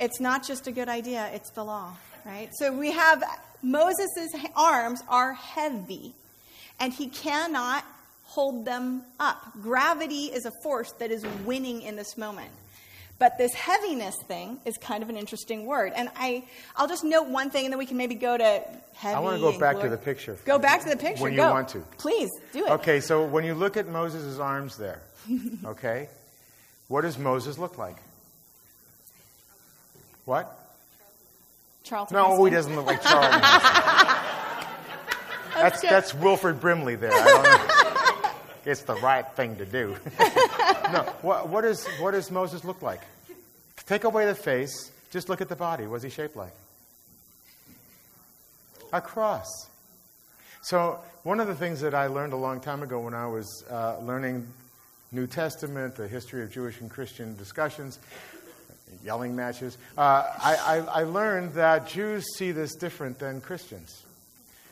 it's 0.00 0.20
not 0.20 0.46
just 0.46 0.66
a 0.66 0.72
good 0.72 0.88
idea, 0.88 1.28
it's 1.34 1.50
the 1.50 1.64
law, 1.64 1.96
right? 2.24 2.50
So, 2.54 2.72
we 2.72 2.90
have 2.92 3.22
Moses' 3.62 4.34
arms 4.56 5.02
are 5.08 5.34
heavy, 5.34 6.14
and 6.78 6.92
he 6.92 7.08
cannot 7.08 7.84
hold 8.24 8.64
them 8.64 9.02
up. 9.18 9.52
Gravity 9.60 10.26
is 10.26 10.46
a 10.46 10.52
force 10.62 10.92
that 10.98 11.10
is 11.10 11.26
winning 11.44 11.82
in 11.82 11.96
this 11.96 12.16
moment. 12.16 12.50
But 13.20 13.36
this 13.36 13.52
heaviness 13.52 14.14
thing 14.28 14.58
is 14.64 14.78
kind 14.78 15.02
of 15.02 15.10
an 15.10 15.16
interesting 15.18 15.66
word. 15.66 15.92
And 15.94 16.08
I, 16.16 16.42
I'll 16.74 16.88
just 16.88 17.04
note 17.04 17.28
one 17.28 17.50
thing, 17.50 17.66
and 17.66 17.72
then 17.72 17.78
we 17.78 17.84
can 17.84 17.98
maybe 17.98 18.14
go 18.14 18.38
to 18.38 18.62
heavy. 18.94 19.14
I 19.14 19.20
want 19.20 19.36
to 19.36 19.42
go 19.42 19.58
back 19.58 19.78
to 19.80 19.90
the 19.90 19.98
picture. 19.98 20.38
Go 20.46 20.58
back 20.58 20.82
to 20.84 20.88
the 20.88 20.96
picture. 20.96 21.24
When 21.24 21.32
you 21.32 21.38
Go. 21.38 21.50
want 21.50 21.68
to. 21.70 21.80
Please, 21.98 22.30
do 22.54 22.64
it. 22.64 22.70
Okay, 22.70 23.00
so 23.00 23.26
when 23.26 23.44
you 23.44 23.54
look 23.54 23.76
at 23.76 23.88
Moses' 23.88 24.38
arms 24.38 24.78
there, 24.78 25.02
okay, 25.66 26.08
what 26.88 27.02
does 27.02 27.18
Moses 27.18 27.58
look 27.58 27.76
like? 27.76 27.96
What? 30.24 30.59
Charlton 31.84 32.16
No, 32.16 32.28
Heston. 32.28 32.44
he 32.46 32.50
doesn't 32.50 32.76
look 32.76 32.86
like 32.86 33.02
Charlton. 33.02 33.40
That's 35.54 35.82
that's 35.82 36.14
Wilford 36.14 36.58
Brimley 36.60 36.94
there. 36.94 37.12
I 37.12 37.24
don't 37.24 37.42
know. 38.24 38.30
it's 38.64 38.82
the 38.82 38.94
right 38.96 39.26
thing 39.32 39.56
to 39.56 39.66
do. 39.66 39.96
no, 40.18 41.02
what, 41.20 41.48
what, 41.50 41.64
is, 41.66 41.86
what 41.98 42.12
does 42.12 42.30
Moses 42.30 42.64
look 42.64 42.80
like? 42.80 43.00
Take 43.86 44.04
away 44.04 44.24
the 44.24 44.34
face, 44.34 44.90
just 45.10 45.28
look 45.28 45.40
at 45.42 45.48
the 45.50 45.56
body. 45.56 45.86
What's 45.86 46.02
he 46.04 46.08
shaped 46.08 46.34
like? 46.36 46.52
A 48.92 49.00
cross. 49.02 49.68
So, 50.62 50.98
one 51.24 51.40
of 51.40 51.46
the 51.46 51.54
things 51.54 51.80
that 51.80 51.94
I 51.94 52.06
learned 52.06 52.32
a 52.32 52.36
long 52.36 52.60
time 52.60 52.82
ago 52.82 53.00
when 53.00 53.14
I 53.14 53.26
was 53.26 53.64
uh, 53.70 53.98
learning 53.98 54.46
New 55.12 55.26
Testament, 55.26 55.96
the 55.96 56.08
history 56.08 56.42
of 56.42 56.50
Jewish 56.52 56.80
and 56.80 56.90
Christian 56.90 57.36
discussions, 57.36 57.98
yelling 59.04 59.34
matches, 59.36 59.76
uh, 59.96 60.00
I, 60.42 60.56
I, 60.56 61.00
I 61.00 61.02
learned 61.04 61.54
that 61.54 61.88
Jews 61.88 62.24
see 62.36 62.52
this 62.52 62.74
different 62.74 63.18
than 63.18 63.40
Christians. 63.40 64.02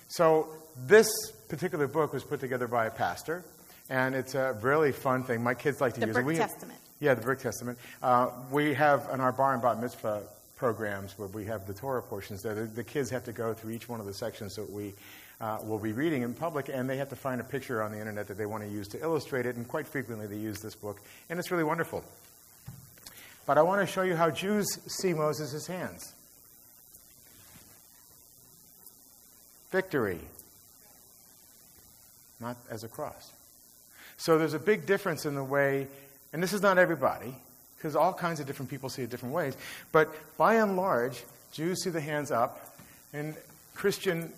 So, 0.08 0.48
this 0.86 1.08
particular 1.48 1.86
book 1.86 2.12
was 2.12 2.22
put 2.24 2.40
together 2.40 2.68
by 2.68 2.86
a 2.86 2.90
pastor, 2.90 3.42
and 3.90 4.14
it's 4.14 4.34
a 4.34 4.56
really 4.62 4.92
fun 4.92 5.24
thing. 5.24 5.42
My 5.42 5.54
kids 5.54 5.80
like 5.80 5.94
to 5.94 6.00
The 6.00 6.06
use 6.06 6.16
it. 6.16 6.22
Brick 6.22 6.26
We- 6.26 6.36
Testament. 6.36 6.78
Yeah, 7.00 7.14
the 7.14 7.22
Brick 7.22 7.38
Testament. 7.38 7.78
Uh, 8.02 8.30
we 8.50 8.74
have 8.74 9.08
in 9.12 9.20
our 9.20 9.30
bar 9.32 9.52
and 9.52 9.62
bat 9.62 9.80
mitzvah 9.80 10.22
programs 10.56 11.16
where 11.16 11.28
we 11.28 11.44
have 11.44 11.66
the 11.66 11.72
Torah 11.74 12.02
portions 12.02 12.42
there. 12.42 12.54
The, 12.54 12.62
the 12.64 12.82
kids 12.84 13.08
have 13.10 13.24
to 13.24 13.32
go 13.32 13.54
through 13.54 13.70
each 13.70 13.88
one 13.88 14.00
of 14.00 14.06
the 14.06 14.14
sections 14.14 14.56
that 14.56 14.68
we 14.68 14.94
uh, 15.40 15.58
will 15.64 15.78
be 15.78 15.92
reading 15.92 16.22
in 16.22 16.34
public, 16.34 16.68
and 16.68 16.90
they 16.90 16.96
have 16.96 17.08
to 17.10 17.16
find 17.16 17.40
a 17.40 17.44
picture 17.44 17.80
on 17.82 17.92
the 17.92 17.98
internet 17.98 18.26
that 18.26 18.36
they 18.36 18.46
want 18.46 18.64
to 18.64 18.68
use 18.68 18.88
to 18.88 19.00
illustrate 19.00 19.46
it. 19.46 19.54
And 19.54 19.68
quite 19.68 19.86
frequently, 19.86 20.26
they 20.26 20.36
use 20.36 20.60
this 20.60 20.74
book, 20.74 21.00
and 21.30 21.38
it's 21.38 21.52
really 21.52 21.62
wonderful. 21.62 22.02
But 23.48 23.56
I 23.56 23.62
want 23.62 23.80
to 23.80 23.90
show 23.90 24.02
you 24.02 24.14
how 24.14 24.30
Jews 24.30 24.66
see 24.86 25.14
Moses' 25.14 25.66
hands. 25.66 26.12
Victory, 29.72 30.20
not 32.40 32.58
as 32.70 32.84
a 32.84 32.88
cross. 32.88 33.32
So 34.18 34.36
there's 34.36 34.52
a 34.52 34.58
big 34.58 34.84
difference 34.84 35.24
in 35.24 35.34
the 35.34 35.42
way, 35.42 35.86
and 36.34 36.42
this 36.42 36.52
is 36.52 36.60
not 36.60 36.76
everybody, 36.76 37.34
because 37.78 37.96
all 37.96 38.12
kinds 38.12 38.38
of 38.38 38.46
different 38.46 38.70
people 38.70 38.90
see 38.90 39.00
it 39.00 39.08
different 39.08 39.34
ways, 39.34 39.56
but 39.92 40.14
by 40.36 40.56
and 40.56 40.76
large, 40.76 41.24
Jews 41.50 41.82
see 41.82 41.88
the 41.88 42.02
hands 42.02 42.30
up, 42.30 42.76
and 43.14 43.34
Christian 43.74 44.30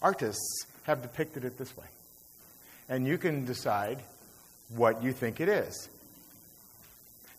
artists 0.00 0.66
have 0.84 1.02
depicted 1.02 1.44
it 1.44 1.58
this 1.58 1.76
way. 1.76 1.86
And 2.88 3.08
you 3.08 3.18
can 3.18 3.44
decide 3.44 3.98
what 4.68 5.02
you 5.02 5.12
think 5.12 5.40
it 5.40 5.48
is. 5.48 5.88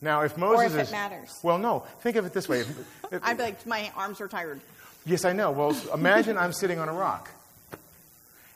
Now, 0.04 0.20
if 0.20 0.36
Moses 0.36 0.74
if 0.74 0.78
it 0.78 0.82
is, 0.82 0.92
matters. 0.92 1.40
well, 1.42 1.56
no. 1.56 1.80
Think 2.00 2.16
of 2.16 2.26
it 2.26 2.34
this 2.34 2.46
way. 2.46 2.60
If- 2.60 2.78
if- 3.12 3.24
I'd 3.24 3.38
be 3.38 3.42
like, 3.42 3.66
my 3.66 3.90
arms 3.96 4.20
are 4.20 4.28
tired. 4.28 4.60
Yes, 5.06 5.24
I 5.24 5.32
know. 5.32 5.50
Well, 5.50 5.74
imagine 5.94 6.36
I'm 6.36 6.52
sitting 6.52 6.78
on 6.78 6.90
a 6.90 6.92
rock, 6.92 7.30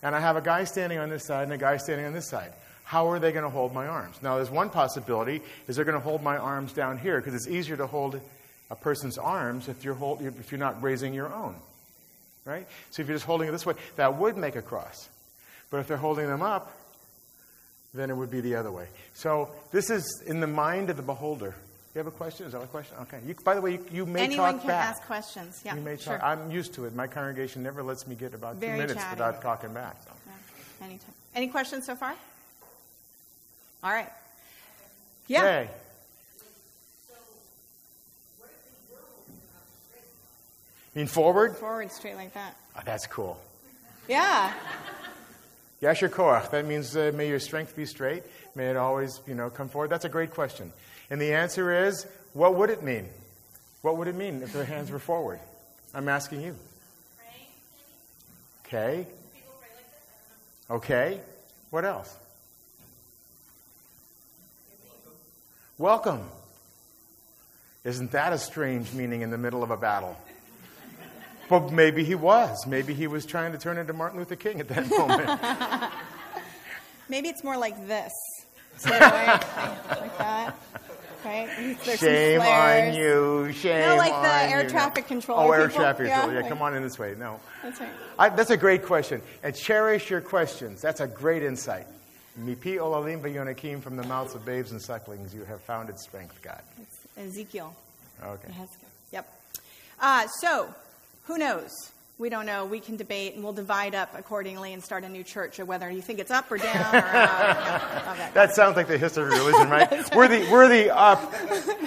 and 0.03 0.15
I 0.15 0.21
have 0.21 0.37
a 0.37 0.43
guy 0.43 0.65
standing 0.65 0.99
on 0.99 1.09
this 1.09 1.27
side 1.27 1.45
and 1.45 1.53
a 1.53 1.59
guy 1.59 1.79
standing 1.79 2.05
on 2.07 2.13
this 2.13 2.29
side. 2.29 2.53
How 2.85 3.09
are 3.09 3.19
they 3.19 3.33
going 3.33 3.45
to 3.45 3.51
hold 3.51 3.73
my 3.73 3.87
arms? 3.87 4.17
Now, 4.23 4.37
there's 4.37 4.51
one 4.51 4.69
possibility 4.69 5.41
is 5.67 5.77
they're 5.77 5.85
going 5.87 5.97
to 5.97 6.05
hold 6.05 6.23
my 6.23 6.37
arms 6.37 6.73
down 6.73 6.99
here 6.99 7.19
because 7.19 7.35
it's 7.35 7.49
easier 7.49 7.77
to 7.79 7.87
hold 7.87 8.21
a 8.71 8.77
person's 8.77 9.17
arms 9.17 9.69
if 9.69 9.85
you're 9.85 9.95
hold, 9.95 10.21
if 10.21 10.53
you're 10.53 10.59
not 10.59 10.83
raising 10.83 11.15
your 11.15 11.33
own, 11.33 11.55
right? 12.45 12.67
So 12.91 13.01
if 13.03 13.09
you're 13.09 13.17
just 13.17 13.27
holding 13.27 13.49
it 13.49 13.53
this 13.53 13.65
way, 13.65 13.75
that 13.97 14.17
would 14.17 14.37
make 14.37 14.57
a 14.57 14.63
cross. 14.63 15.09
But 15.71 15.79
if 15.81 15.89
they're 15.89 15.97
holding 15.97 16.27
them 16.27 16.43
up, 16.43 16.78
then 17.95 18.11
it 18.11 18.17
would 18.17 18.31
be 18.31 18.41
the 18.41 18.55
other 18.57 18.71
way. 18.71 18.87
So 19.15 19.51
this 19.73 19.91
is 19.91 20.23
in 20.27 20.41
the 20.41 20.47
mind 20.47 20.91
of 20.91 20.97
the 20.97 21.03
beholder. 21.03 21.55
You 21.95 21.99
have 21.99 22.07
a 22.07 22.11
question? 22.11 22.47
Is 22.47 22.53
that 22.53 22.63
a 22.63 22.67
question? 22.67 22.97
Okay. 23.03 23.19
You, 23.27 23.35
by 23.45 23.55
the 23.55 23.61
way, 23.61 23.73
you, 23.73 23.85
you 23.91 24.07
may 24.07 24.25
Anyone 24.25 24.55
talk 24.55 24.63
can 24.63 24.71
ask 24.71 25.03
questions. 25.05 25.61
Yeah, 25.65 25.75
You 25.75 25.81
may 25.81 25.97
sure. 25.97 26.19
talk. 26.19 26.23
I'm 26.23 26.51
used 26.51 26.75
to 26.75 26.85
it. 26.85 26.95
My 26.95 27.07
congregation 27.07 27.63
never 27.63 27.83
lets 27.83 28.07
me 28.07 28.15
get 28.15 28.35
about 28.35 28.57
Very 28.57 28.73
two 28.75 28.79
minutes 28.83 29.01
chatty. 29.01 29.15
without 29.17 29.41
talking 29.43 29.73
back. 29.73 29.97
so. 30.05 30.11
Yeah, 30.27 30.87
anytime. 30.87 31.15
Any 31.35 31.49
questions 31.49 31.87
so 31.87 31.95
far? 31.97 32.15
All 33.83 33.91
right. 33.91 34.09
Yeah. 35.27 35.43
Okay. 35.45 35.71
Mean 40.95 41.07
forward? 41.07 41.57
Forward 41.57 41.91
straight 41.93 42.17
like 42.17 42.35
that. 42.35 42.57
Oh, 42.77 42.81
that's 42.85 43.07
cool. 43.07 43.41
Yeah. 44.09 44.53
Yasher 45.81 46.09
koach. 46.09 46.51
That 46.51 46.67
means 46.67 46.97
uh, 46.97 47.13
may 47.15 47.29
your 47.29 47.39
strength 47.39 47.77
be 47.77 47.87
straight. 47.87 48.25
May 48.55 48.71
it 48.71 48.77
always, 48.77 49.21
you 49.27 49.35
know, 49.35 49.51
come 49.51 49.69
forward. 49.69 49.91
That's 49.91 50.05
a 50.05 50.09
great 50.09 50.33
question. 50.33 50.73
And 51.11 51.21
the 51.21 51.35
answer 51.35 51.87
is, 51.87 52.07
what 52.33 52.57
would 52.57 52.71
it 52.71 52.83
mean? 52.83 53.09
What 53.83 53.97
would 53.97 54.09
it 54.09 54.17
mean 54.17 54.43
if 54.43 54.53
their 54.53 54.65
hands 54.65 54.91
were 54.91 54.99
forward? 54.99 55.39
I'm 55.95 56.09
asking 56.09 56.43
you. 56.43 56.57
Okay. 58.67 59.07
Okay. 60.71 61.21
What 61.71 61.85
else? 61.85 62.15
Welcome. 65.79 66.21
Isn't 67.85 68.11
that 68.13 68.33
a 68.33 68.39
strange 68.39 68.93
meaning 68.93 69.23
in 69.23 69.31
the 69.31 69.39
middle 69.39 69.63
of 69.63 69.71
a 69.71 69.77
battle? 69.77 70.17
But 71.49 71.73
maybe 71.73 72.05
he 72.05 72.15
was. 72.15 72.67
Maybe 72.67 72.95
he 72.95 73.07
was 73.07 73.25
trying 73.25 73.53
to 73.53 73.59
turn 73.59 73.79
into 73.79 73.93
Martin 73.93 74.19
Luther 74.19 74.37
King 74.37 74.61
at 74.61 74.69
that 74.69 74.89
moment. 74.99 75.93
Maybe 77.09 77.29
it's 77.29 77.43
more 77.45 77.57
like 77.57 77.87
this. 77.87 78.13
So 78.79 78.91
right, 78.91 79.27
like 79.91 80.19
that. 80.19 80.55
Right? 81.25 81.77
There's 81.85 81.99
Shame 81.99 82.41
on 82.41 82.95
you. 82.95 83.51
Shame 83.53 83.81
No, 83.89 83.97
like 83.97 84.13
the 84.13 84.53
air 84.55 84.63
you. 84.63 84.69
traffic 84.69 85.09
controller 85.09 85.49
Oh, 85.49 85.51
air 85.51 85.67
people. 85.67 85.83
traffic 85.83 86.07
Yeah, 86.07 86.21
controller. 86.21 86.35
Yeah, 86.37 86.41
like- 86.43 86.49
come 86.49 86.63
on 86.63 86.77
in 86.77 86.85
this 86.85 86.97
way. 86.97 87.17
No. 87.19 87.41
That's 87.65 87.81
right. 87.81 87.89
I, 88.21 88.29
that's 88.29 88.51
a 88.51 88.57
great 88.57 88.85
question. 88.85 89.21
And 89.43 89.53
cherish 89.53 90.11
your 90.11 90.21
questions. 90.21 90.81
That's 90.81 91.01
a 91.01 91.09
great 91.09 91.43
insight. 91.43 91.89
Mipi 92.41 92.77
olalim 92.77 93.21
v'yonakim 93.21 93.83
from 93.83 93.97
the 93.97 94.05
mouths 94.05 94.37
of 94.37 94.45
babes 94.45 94.71
and 94.71 94.81
sucklings, 94.81 95.35
you 95.35 95.43
have 95.43 95.61
founded 95.63 95.99
strength, 95.99 96.41
God. 96.41 96.63
It's 96.81 96.99
Ezekiel. 97.17 97.75
Okay. 98.25 98.53
Yep. 99.11 99.29
Uh, 100.01 100.29
so, 100.41 100.73
who 101.29 101.37
knows? 101.37 101.91
We 102.17 102.31
don't 102.31 102.47
know. 102.47 102.65
We 102.65 102.81
can 102.81 102.97
debate 102.97 103.35
and 103.35 103.45
we'll 103.45 103.53
divide 103.53 103.95
up 103.95 104.19
accordingly 104.19 104.73
and 104.73 104.83
start 104.83 105.05
a 105.05 105.09
new 105.09 105.23
church, 105.23 105.61
or 105.61 105.67
whether 105.67 105.89
you 105.89 106.03
think 106.03 106.19
it's 106.19 106.33
up 106.33 106.51
or 106.51 106.57
down 106.57 106.75
or 106.75 106.79
out. 106.99 107.05
Yeah, 107.05 108.15
that. 108.17 108.35
That 108.35 108.55
sounds 108.55 108.77
like 108.77 108.89
the 108.89 108.99
history 108.99 109.23
of 109.25 109.29
religion, 109.29 109.71
right? 109.71 109.89
we're 110.17 110.27
the 110.27 110.51
we're 110.51 110.67
the 110.69 110.91
up, 110.93 111.33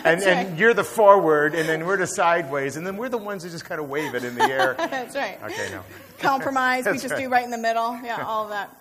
and, 0.05 0.21
and 0.21 0.57
you're 0.57 0.75
the 0.75 0.85
forward, 0.85 1.53
and 1.55 1.67
then 1.67 1.85
we're 1.85 1.97
the 1.97 2.05
sideways, 2.05 2.77
and 2.77 2.87
then 2.87 2.95
we're 2.95 3.09
the 3.09 3.17
ones 3.17 3.43
who 3.43 3.49
just 3.49 3.65
kind 3.65 3.81
of 3.81 3.89
wave 3.89 4.15
it 4.15 4.23
in 4.23 4.35
the 4.35 4.43
air. 4.43 4.75
That's 4.77 5.15
right. 5.15 5.37
Okay, 5.43 5.69
no. 5.71 5.83
Compromise. 6.19 6.85
we 6.85 6.93
just 6.93 7.09
right. 7.09 7.19
do 7.19 7.27
right 7.27 7.43
in 7.43 7.51
the 7.51 7.57
middle. 7.57 7.99
Yeah, 8.01 8.23
all 8.23 8.43
of 8.43 8.51
that. 8.51 8.80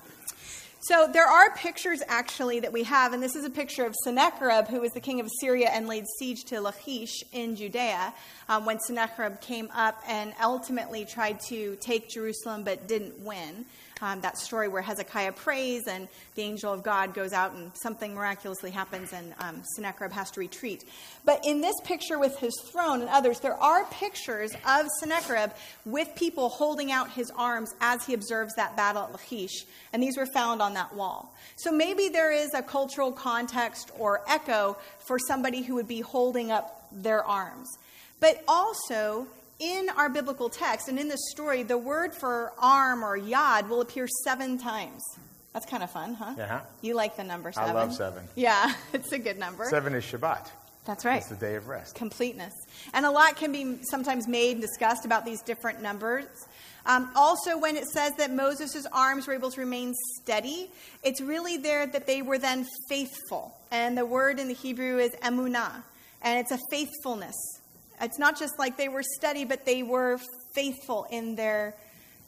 So 0.82 1.06
there 1.06 1.26
are 1.26 1.54
pictures 1.54 2.02
actually 2.08 2.60
that 2.60 2.72
we 2.72 2.84
have, 2.84 3.12
and 3.12 3.22
this 3.22 3.36
is 3.36 3.44
a 3.44 3.50
picture 3.50 3.84
of 3.84 3.94
Sennacherib, 4.02 4.66
who 4.68 4.80
was 4.80 4.92
the 4.92 5.00
king 5.00 5.20
of 5.20 5.26
Assyria 5.26 5.68
and 5.68 5.86
laid 5.86 6.06
siege 6.18 6.44
to 6.44 6.58
Lachish 6.58 7.22
in 7.32 7.54
Judea 7.54 8.14
um, 8.48 8.64
when 8.64 8.80
Sennacherib 8.80 9.42
came 9.42 9.68
up 9.74 10.02
and 10.08 10.32
ultimately 10.42 11.04
tried 11.04 11.38
to 11.48 11.76
take 11.82 12.08
Jerusalem 12.08 12.64
but 12.64 12.88
didn't 12.88 13.20
win 13.20 13.66
um, 14.02 14.20
that 14.20 14.38
story 14.38 14.68
where 14.68 14.82
Hezekiah 14.82 15.32
prays 15.32 15.86
and 15.86 16.08
the 16.34 16.42
angel 16.42 16.72
of 16.72 16.82
God 16.82 17.14
goes 17.14 17.32
out 17.32 17.52
and 17.52 17.70
something 17.74 18.14
miraculously 18.14 18.70
happens 18.70 19.12
and 19.12 19.34
um, 19.38 19.62
Sennacherib 19.74 20.12
has 20.12 20.30
to 20.32 20.40
retreat. 20.40 20.84
But 21.24 21.44
in 21.46 21.60
this 21.60 21.74
picture 21.84 22.18
with 22.18 22.38
his 22.38 22.54
throne 22.72 23.00
and 23.00 23.10
others, 23.10 23.40
there 23.40 23.54
are 23.54 23.84
pictures 23.86 24.52
of 24.66 24.86
Sennacherib 25.00 25.50
with 25.84 26.14
people 26.14 26.48
holding 26.48 26.90
out 26.90 27.10
his 27.10 27.30
arms 27.36 27.74
as 27.80 28.04
he 28.06 28.14
observes 28.14 28.54
that 28.54 28.76
battle 28.76 29.02
at 29.04 29.12
Lachish. 29.12 29.64
And 29.92 30.02
these 30.02 30.16
were 30.16 30.26
found 30.26 30.62
on 30.62 30.74
that 30.74 30.94
wall. 30.94 31.34
So 31.56 31.70
maybe 31.70 32.08
there 32.08 32.32
is 32.32 32.54
a 32.54 32.62
cultural 32.62 33.12
context 33.12 33.90
or 33.98 34.22
echo 34.28 34.76
for 34.98 35.18
somebody 35.18 35.62
who 35.62 35.74
would 35.74 35.88
be 35.88 36.00
holding 36.00 36.50
up 36.50 36.86
their 36.92 37.24
arms. 37.24 37.68
But 38.20 38.42
also, 38.46 39.26
in 39.60 39.88
our 39.90 40.08
biblical 40.08 40.48
text 40.48 40.88
and 40.88 40.98
in 40.98 41.08
this 41.08 41.20
story, 41.30 41.62
the 41.62 41.78
word 41.78 42.14
for 42.14 42.52
arm 42.58 43.04
or 43.04 43.18
yad 43.18 43.68
will 43.68 43.80
appear 43.80 44.08
seven 44.24 44.58
times. 44.58 45.02
That's 45.52 45.66
kind 45.66 45.82
of 45.82 45.90
fun, 45.90 46.14
huh? 46.14 46.34
Yeah. 46.38 46.60
You 46.80 46.94
like 46.94 47.16
the 47.16 47.24
number 47.24 47.52
seven? 47.52 47.70
I 47.70 47.72
love 47.74 47.94
seven. 47.94 48.24
Yeah, 48.36 48.72
it's 48.92 49.12
a 49.12 49.18
good 49.18 49.38
number. 49.38 49.66
Seven 49.66 49.94
is 49.94 50.04
Shabbat. 50.04 50.48
That's 50.86 51.04
right. 51.04 51.18
It's 51.18 51.28
the 51.28 51.36
day 51.36 51.56
of 51.56 51.68
rest. 51.68 51.94
Completeness. 51.94 52.54
And 52.94 53.04
a 53.04 53.10
lot 53.10 53.36
can 53.36 53.52
be 53.52 53.78
sometimes 53.82 54.26
made 54.26 54.52
and 54.52 54.60
discussed 54.60 55.04
about 55.04 55.24
these 55.24 55.42
different 55.42 55.82
numbers. 55.82 56.26
Um, 56.86 57.10
also, 57.14 57.58
when 57.58 57.76
it 57.76 57.84
says 57.88 58.12
that 58.16 58.32
Moses' 58.32 58.86
arms 58.92 59.26
were 59.26 59.34
able 59.34 59.50
to 59.50 59.60
remain 59.60 59.94
steady, 60.22 60.70
it's 61.02 61.20
really 61.20 61.58
there 61.58 61.86
that 61.86 62.06
they 62.06 62.22
were 62.22 62.38
then 62.38 62.66
faithful. 62.88 63.54
And 63.70 63.96
the 63.98 64.06
word 64.06 64.38
in 64.38 64.48
the 64.48 64.54
Hebrew 64.54 64.98
is 64.98 65.10
emunah, 65.22 65.82
and 66.22 66.38
it's 66.38 66.50
a 66.50 66.58
faithfulness. 66.70 67.36
It's 68.00 68.18
not 68.18 68.38
just 68.38 68.58
like 68.58 68.76
they 68.76 68.88
were 68.88 69.02
steady, 69.02 69.44
but 69.44 69.64
they 69.64 69.82
were 69.82 70.18
faithful 70.52 71.06
in 71.10 71.36
their 71.36 71.74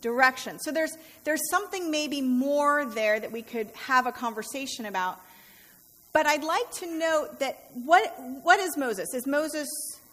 direction. 0.00 0.58
So 0.58 0.70
there's 0.70 0.96
there's 1.24 1.40
something 1.50 1.90
maybe 1.90 2.20
more 2.20 2.84
there 2.84 3.18
that 3.18 3.32
we 3.32 3.42
could 3.42 3.68
have 3.86 4.06
a 4.06 4.12
conversation 4.12 4.86
about. 4.86 5.18
But 6.12 6.26
I'd 6.26 6.44
like 6.44 6.70
to 6.72 6.98
note 6.98 7.40
that 7.40 7.58
what 7.84 8.12
what 8.42 8.60
is 8.60 8.76
Moses? 8.76 9.14
Is 9.14 9.26
Moses 9.26 9.68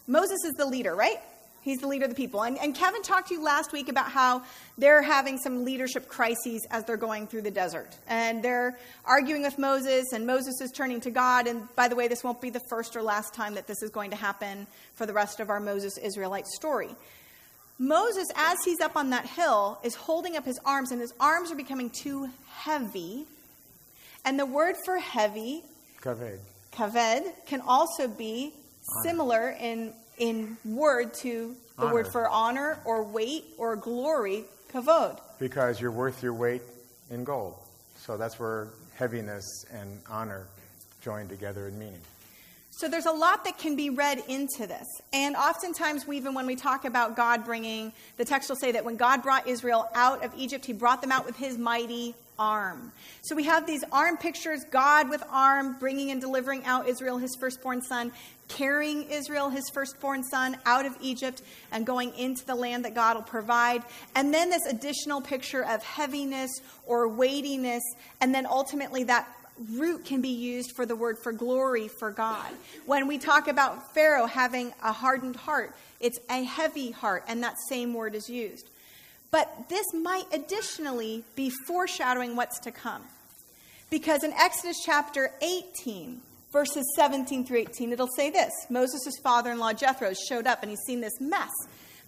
Moses 0.08 0.40
is 0.46 0.54
the 0.54 0.66
leader, 0.66 0.96
right? 0.96 1.20
He's 1.62 1.80
the 1.80 1.88
leader 1.88 2.06
of 2.06 2.10
the 2.10 2.16
people. 2.16 2.44
And, 2.44 2.58
and 2.58 2.74
Kevin 2.74 3.02
talked 3.02 3.28
to 3.30 3.34
you 3.34 3.44
last 3.44 3.74
week 3.74 3.90
about 3.90 4.10
how 4.10 4.44
they're 4.78 5.02
having 5.02 5.38
some 5.38 5.66
leadership 5.66 6.08
crises 6.08 6.66
as 6.72 6.86
they're 6.86 6.98
going 6.98 7.28
through 7.28 7.42
the 7.42 7.52
desert. 7.52 7.98
And 8.08 8.42
they're 8.42 8.78
arguing 9.04 9.42
with 9.42 9.58
Moses, 9.60 10.06
and 10.14 10.26
Moses 10.26 10.62
is 10.62 10.72
turning 10.72 11.02
to 11.02 11.12
God. 11.12 11.48
And 11.48 11.68
by 11.76 11.88
the 11.88 11.96
way, 11.96 12.08
this 12.08 12.24
won't 12.24 12.42
be 12.42 12.50
the 12.50 12.62
first 12.70 12.96
or 12.96 13.02
last 13.02 13.34
time 13.34 13.56
that 13.56 13.68
this 13.68 13.84
is 13.84 13.90
going 13.90 14.12
to 14.12 14.16
happen 14.16 14.68
for 14.96 15.06
the 15.06 15.14
rest 15.14 15.40
of 15.40 15.50
our 15.50 15.60
Moses 15.60 15.98
Israelite 15.98 16.48
story. 16.48 16.96
Moses, 17.78 18.28
as 18.36 18.58
he's 18.66 18.82
up 18.82 18.96
on 18.96 19.10
that 19.12 19.26
hill, 19.26 19.80
is 19.84 19.96
holding 19.96 20.36
up 20.36 20.46
his 20.46 20.60
arms, 20.66 20.92
and 20.92 21.00
his 21.00 21.14
arms 21.20 21.52
are 21.52 21.56
becoming 21.56 21.90
too 21.90 22.30
heavy. 22.50 23.26
And 24.26 24.38
the 24.38 24.46
word 24.46 24.76
for 24.86 24.98
heavy, 24.98 25.64
kaved, 26.02 26.40
kaved 26.72 27.26
can 27.46 27.62
also 27.62 28.08
be 28.08 28.54
similar 29.04 29.56
in 29.60 29.94
in 30.20 30.58
word 30.64 31.14
to 31.22 31.56
the 31.78 31.84
honor. 31.84 31.94
word 31.94 32.08
for 32.12 32.30
honor 32.30 32.80
or 32.86 33.04
weight 33.04 33.46
or 33.58 33.76
glory, 33.76 34.44
kavod. 34.72 35.20
Because 35.40 35.82
you're 35.82 35.92
worth 35.92 36.22
your 36.22 36.34
weight 36.34 36.62
in 37.10 37.24
gold. 37.24 37.56
So 37.98 38.18
that's 38.18 38.40
where 38.40 38.68
heaviness 38.96 39.66
and 39.74 40.00
honor 40.10 40.46
join 41.02 41.28
together 41.28 41.68
in 41.68 41.80
meaning. 41.80 42.02
So 42.72 42.88
there's 42.88 43.08
a 43.08 43.12
lot 43.12 43.44
that 43.44 43.58
can 43.58 43.76
be 43.76 43.90
read 43.90 44.24
into 44.30 44.66
this. 44.66 44.88
And 45.12 45.36
oftentimes, 45.36 46.08
we, 46.08 46.16
even 46.16 46.34
when 46.34 46.46
we 46.46 46.56
talk 46.56 46.86
about 46.86 47.16
God 47.18 47.44
bringing, 47.44 47.92
the 48.16 48.24
text 48.24 48.48
will 48.48 48.56
say 48.56 48.72
that 48.72 48.86
when 48.86 48.96
God 48.96 49.22
brought 49.22 49.48
Israel 49.48 49.90
out 49.96 50.24
of 50.24 50.34
Egypt, 50.38 50.66
he 50.66 50.72
brought 50.72 51.02
them 51.02 51.12
out 51.12 51.26
with 51.26 51.36
his 51.36 51.58
mighty 51.58 52.16
arm. 52.40 52.92
So 53.22 53.36
we 53.36 53.44
have 53.44 53.68
these 53.68 53.84
arm 53.92 54.18
pictures 54.18 54.64
God 54.72 55.10
with 55.10 55.22
arm 55.30 55.78
bringing 55.78 56.10
and 56.10 56.20
delivering 56.20 56.66
out 56.66 56.88
Israel, 56.88 57.20
his 57.20 57.36
firstborn 57.40 57.82
son, 57.82 58.12
carrying 58.48 59.04
Israel, 59.12 59.50
his 59.50 59.70
firstborn 59.70 60.24
son, 60.24 60.58
out 60.66 60.86
of 60.86 60.96
Egypt 61.02 61.44
and 61.72 61.86
going 61.86 62.18
into 62.18 62.44
the 62.46 62.56
land 62.56 62.86
that 62.86 62.96
God 62.96 63.18
will 63.18 63.24
provide. 63.24 63.84
And 64.16 64.34
then 64.34 64.50
this 64.50 64.66
additional 64.66 65.22
picture 65.22 65.64
of 65.64 65.84
heaviness 65.84 66.50
or 66.88 67.08
weightiness, 67.08 67.84
and 68.22 68.34
then 68.34 68.48
ultimately 68.48 69.04
that 69.04 69.28
root 69.74 70.06
can 70.06 70.22
be 70.22 70.30
used 70.30 70.72
for 70.76 70.86
the 70.86 70.96
word 70.96 71.18
for 71.22 71.34
glory 71.34 71.90
for 71.90 72.12
God. 72.12 72.50
When 72.86 73.08
we 73.08 73.18
talk 73.18 73.48
about 73.48 73.94
Pharaoh 73.94 74.26
having 74.26 74.74
a 74.82 74.94
hardened 74.94 75.36
heart, 75.36 75.76
it's 76.00 76.20
a 76.30 76.44
heavy 76.44 76.92
heart, 76.92 77.26
and 77.28 77.44
that 77.44 77.56
same 77.68 77.94
word 77.94 78.16
is 78.16 78.30
used. 78.30 78.70
But 79.32 79.70
this 79.70 79.86
might 79.94 80.26
additionally 80.34 81.24
be 81.36 81.52
foreshadowing 81.68 82.36
what's 82.36 82.60
to 82.62 82.72
come. 82.72 83.04
Because 83.90 84.24
in 84.24 84.34
Exodus 84.34 84.78
chapter 84.86 85.32
18, 85.42 86.22
verses 86.52 86.86
17 86.96 87.46
through 87.46 87.60
18, 87.60 87.94
it'll 87.94 88.08
say 88.16 88.30
this 88.30 88.52
Moses' 88.70 89.18
father 89.24 89.52
in 89.52 89.60
law 89.60 89.74
Jethro 89.74 90.14
showed 90.28 90.48
up 90.48 90.62
and 90.62 90.70
he's 90.70 90.82
seen 90.86 91.02
this 91.02 91.20
mess. 91.20 91.52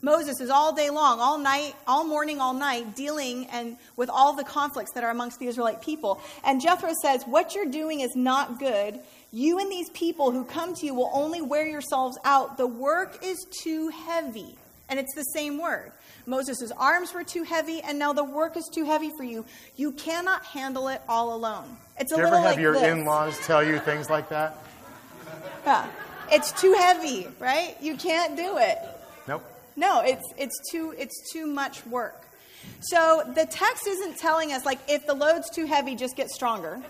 Moses 0.03 0.41
is 0.41 0.49
all 0.49 0.73
day 0.73 0.89
long, 0.89 1.19
all 1.19 1.37
night, 1.37 1.75
all 1.85 2.03
morning, 2.03 2.41
all 2.41 2.55
night, 2.55 2.95
dealing 2.95 3.45
and 3.51 3.77
with 3.95 4.09
all 4.09 4.33
the 4.33 4.43
conflicts 4.43 4.93
that 4.93 5.03
are 5.03 5.11
amongst 5.11 5.37
the 5.39 5.45
Israelite 5.45 5.81
people. 5.81 6.19
And 6.43 6.59
Jethro 6.59 6.91
says, 7.03 7.23
What 7.25 7.53
you're 7.53 7.67
doing 7.67 7.99
is 7.99 8.15
not 8.15 8.59
good. 8.59 8.99
You 9.31 9.59
and 9.59 9.71
these 9.71 9.89
people 9.91 10.31
who 10.31 10.43
come 10.43 10.73
to 10.75 10.85
you 10.85 10.95
will 10.95 11.11
only 11.13 11.41
wear 11.41 11.67
yourselves 11.67 12.17
out. 12.25 12.57
The 12.57 12.67
work 12.67 13.19
is 13.23 13.45
too 13.63 13.89
heavy. 13.89 14.55
And 14.89 14.99
it's 14.99 15.13
the 15.15 15.23
same 15.35 15.59
word. 15.59 15.91
Moses' 16.25 16.71
arms 16.77 17.13
were 17.13 17.23
too 17.23 17.43
heavy, 17.43 17.81
and 17.81 17.97
now 17.97 18.13
the 18.13 18.23
work 18.23 18.57
is 18.57 18.67
too 18.67 18.85
heavy 18.85 19.11
for 19.17 19.23
you. 19.23 19.45
You 19.75 19.91
cannot 19.91 20.45
handle 20.45 20.87
it 20.87 21.01
all 21.07 21.35
alone. 21.35 21.77
It's 21.99 22.11
a 22.11 22.15
Do 22.15 22.21
you 22.21 22.25
little 22.25 22.39
ever 22.39 22.47
have 22.47 22.55
like 22.57 22.61
your 22.61 22.75
in-laws 22.75 23.39
tell 23.45 23.63
you 23.63 23.79
things 23.79 24.09
like 24.09 24.29
that? 24.29 24.57
Yeah. 25.65 25.87
It's 26.31 26.51
too 26.53 26.73
heavy, 26.73 27.27
right? 27.39 27.75
You 27.81 27.95
can't 27.95 28.37
do 28.37 28.57
it. 28.57 28.77
Nope. 29.27 29.43
No, 29.75 30.01
it's 30.01 30.23
it's 30.37 30.57
too 30.71 30.93
it's 30.97 31.31
too 31.31 31.45
much 31.45 31.85
work. 31.85 32.25
So 32.81 33.23
the 33.35 33.45
text 33.45 33.87
isn't 33.87 34.17
telling 34.17 34.53
us 34.53 34.65
like 34.65 34.79
if 34.87 35.05
the 35.05 35.13
load's 35.13 35.49
too 35.49 35.65
heavy, 35.65 35.95
just 35.95 36.15
get 36.15 36.29
stronger. 36.29 36.81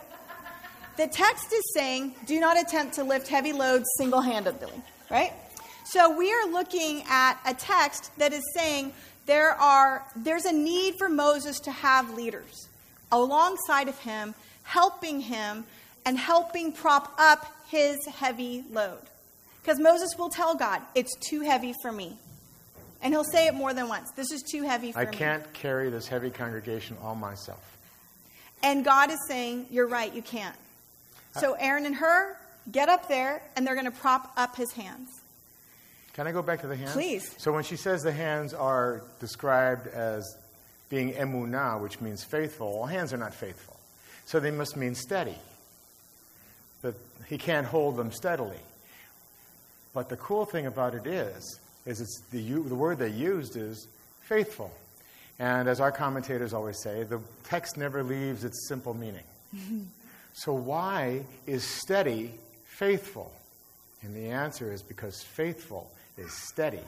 The 0.97 1.07
text 1.07 1.51
is 1.53 1.63
saying, 1.73 2.13
do 2.27 2.39
not 2.39 2.61
attempt 2.61 2.95
to 2.95 3.03
lift 3.03 3.27
heavy 3.27 3.53
loads 3.53 3.87
single-handedly, 3.97 4.73
right? 5.09 5.31
So 5.85 6.15
we 6.15 6.31
are 6.31 6.47
looking 6.47 7.03
at 7.09 7.39
a 7.45 7.53
text 7.53 8.11
that 8.17 8.33
is 8.33 8.43
saying 8.55 8.93
there 9.31 9.51
are 9.51 10.03
there's 10.13 10.43
a 10.43 10.51
need 10.51 10.95
for 10.97 11.07
Moses 11.07 11.57
to 11.61 11.71
have 11.71 12.13
leaders 12.15 12.67
alongside 13.13 13.87
of 13.87 13.97
him, 13.99 14.35
helping 14.63 15.21
him 15.21 15.63
and 16.05 16.17
helping 16.17 16.73
prop 16.73 17.13
up 17.17 17.45
his 17.69 17.97
heavy 18.07 18.65
load. 18.71 18.99
Because 19.61 19.79
Moses 19.79 20.17
will 20.17 20.27
tell 20.27 20.55
God, 20.55 20.81
it's 20.95 21.15
too 21.29 21.39
heavy 21.41 21.73
for 21.81 21.93
me. 21.93 22.17
And 23.01 23.13
he'll 23.13 23.23
say 23.23 23.47
it 23.47 23.53
more 23.53 23.73
than 23.73 23.87
once. 23.87 24.11
This 24.17 24.31
is 24.33 24.43
too 24.43 24.63
heavy 24.63 24.91
for 24.91 24.99
I 24.99 25.05
me. 25.05 25.11
I 25.11 25.13
can't 25.13 25.53
carry 25.53 25.89
this 25.89 26.09
heavy 26.09 26.29
congregation 26.29 26.97
all 27.01 27.15
myself. 27.15 27.77
And 28.61 28.83
God 28.83 29.11
is 29.11 29.19
saying, 29.29 29.67
You're 29.71 29.87
right, 29.87 30.13
you 30.13 30.21
can't. 30.21 30.57
Uh, 31.37 31.39
so 31.39 31.53
Aaron 31.53 31.85
and 31.85 31.95
Hur 31.95 32.35
get 32.69 32.89
up 32.89 33.07
there, 33.07 33.41
and 33.55 33.65
they're 33.65 33.75
going 33.75 33.85
to 33.85 33.97
prop 33.97 34.33
up 34.35 34.57
his 34.57 34.73
hands. 34.73 35.20
Can 36.13 36.27
I 36.27 36.31
go 36.31 36.41
back 36.41 36.61
to 36.61 36.67
the 36.67 36.75
hands? 36.75 36.91
Please. 36.91 37.35
So 37.37 37.53
when 37.53 37.63
she 37.63 37.77
says 37.77 38.03
the 38.03 38.11
hands 38.11 38.53
are 38.53 39.01
described 39.19 39.87
as 39.87 40.37
being 40.89 41.13
emunah, 41.13 41.79
which 41.79 42.01
means 42.01 42.23
faithful, 42.23 42.79
well, 42.79 42.87
hands 42.87 43.13
are 43.13 43.17
not 43.17 43.33
faithful. 43.33 43.77
So 44.25 44.39
they 44.39 44.51
must 44.51 44.75
mean 44.75 44.93
steady. 44.93 45.37
That 46.81 46.95
he 47.27 47.37
can't 47.37 47.65
hold 47.65 47.95
them 47.95 48.11
steadily. 48.11 48.59
But 49.93 50.09
the 50.09 50.17
cool 50.17 50.45
thing 50.45 50.65
about 50.65 50.95
it 50.95 51.07
is, 51.07 51.59
is 51.85 52.01
it's 52.01 52.21
the, 52.31 52.41
the 52.41 52.75
word 52.75 52.99
they 52.99 53.09
used 53.09 53.55
is 53.55 53.87
faithful. 54.21 54.71
And 55.39 55.67
as 55.67 55.79
our 55.79 55.91
commentators 55.91 56.53
always 56.53 56.79
say, 56.81 57.03
the 57.03 57.19
text 57.45 57.77
never 57.77 58.03
leaves 58.03 58.43
its 58.43 58.67
simple 58.67 58.93
meaning. 58.93 59.23
so 60.33 60.53
why 60.53 61.23
is 61.47 61.63
steady 61.63 62.31
faithful? 62.65 63.31
And 64.03 64.15
the 64.15 64.29
answer 64.29 64.71
is 64.71 64.81
because 64.81 65.21
faithful 65.21 65.89
is 66.17 66.31
steady. 66.33 66.79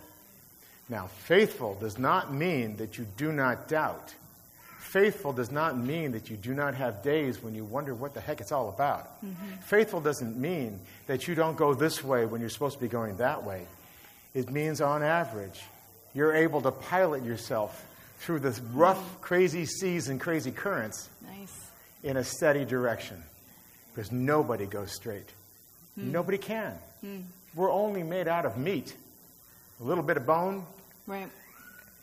Now, 0.89 1.07
faithful 1.07 1.75
does 1.79 1.97
not 1.97 2.33
mean 2.33 2.77
that 2.77 2.97
you 2.97 3.05
do 3.17 3.31
not 3.31 3.67
doubt. 3.67 4.13
Faithful 4.79 5.33
does 5.33 5.51
not 5.51 5.77
mean 5.77 6.11
that 6.11 6.29
you 6.29 6.37
do 6.37 6.53
not 6.53 6.75
have 6.75 7.01
days 7.01 7.41
when 7.41 7.55
you 7.55 7.63
wonder 7.63 7.95
what 7.95 8.13
the 8.13 8.21
heck 8.21 8.41
it's 8.41 8.51
all 8.51 8.69
about. 8.69 9.09
Faithful 9.65 10.01
doesn't 10.01 10.37
mean 10.37 10.79
that 11.07 11.27
you 11.27 11.33
don't 11.35 11.57
go 11.57 11.73
this 11.73 12.03
way 12.03 12.25
when 12.25 12.41
you're 12.41 12.49
supposed 12.49 12.75
to 12.75 12.81
be 12.81 12.87
going 12.87 13.17
that 13.17 13.43
way. 13.43 13.65
It 14.35 14.51
means, 14.51 14.81
on 14.81 15.01
average, 15.01 15.61
you're 16.13 16.35
able 16.35 16.61
to 16.61 16.71
pilot 16.71 17.23
yourself 17.23 17.85
through 18.19 18.39
the 18.39 18.59
rough, 18.73 19.21
crazy 19.21 19.65
seas 19.65 20.09
and 20.09 20.19
crazy 20.19 20.51
currents 20.51 21.09
Nice. 21.39 21.53
in 22.03 22.17
a 22.17 22.23
steady 22.23 22.63
direction 22.65 23.21
because 23.93 24.11
nobody 24.11 24.65
goes 24.65 24.91
straight. 24.93 25.27
Mm. 25.99 26.11
Nobody 26.11 26.37
can. 26.37 26.77
Mm. 27.03 27.23
We're 27.55 27.71
only 27.71 28.03
made 28.03 28.27
out 28.27 28.45
of 28.45 28.57
meat, 28.57 28.93
a 29.79 29.83
little 29.83 30.03
bit 30.03 30.17
of 30.17 30.25
bone, 30.25 30.65
right. 31.07 31.29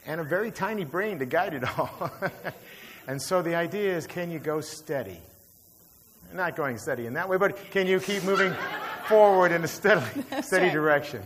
and 0.06 0.20
a 0.20 0.24
very 0.24 0.50
tiny 0.50 0.84
brain 0.84 1.18
to 1.18 1.26
guide 1.26 1.54
it 1.54 1.64
all. 1.78 2.10
and 3.06 3.20
so 3.20 3.42
the 3.42 3.54
idea 3.54 3.96
is 3.96 4.06
can 4.06 4.30
you 4.30 4.38
go 4.38 4.60
steady? 4.60 5.20
Not 6.32 6.54
going 6.54 6.78
steady 6.78 7.06
in 7.06 7.14
that 7.14 7.28
way, 7.28 7.38
but 7.38 7.56
can 7.72 7.86
you 7.86 7.98
keep 7.98 8.22
moving 8.22 8.54
forward 9.08 9.50
in 9.50 9.64
a 9.64 9.68
steady, 9.68 10.04
steady 10.42 10.66
right. 10.66 10.72
direction? 10.72 11.22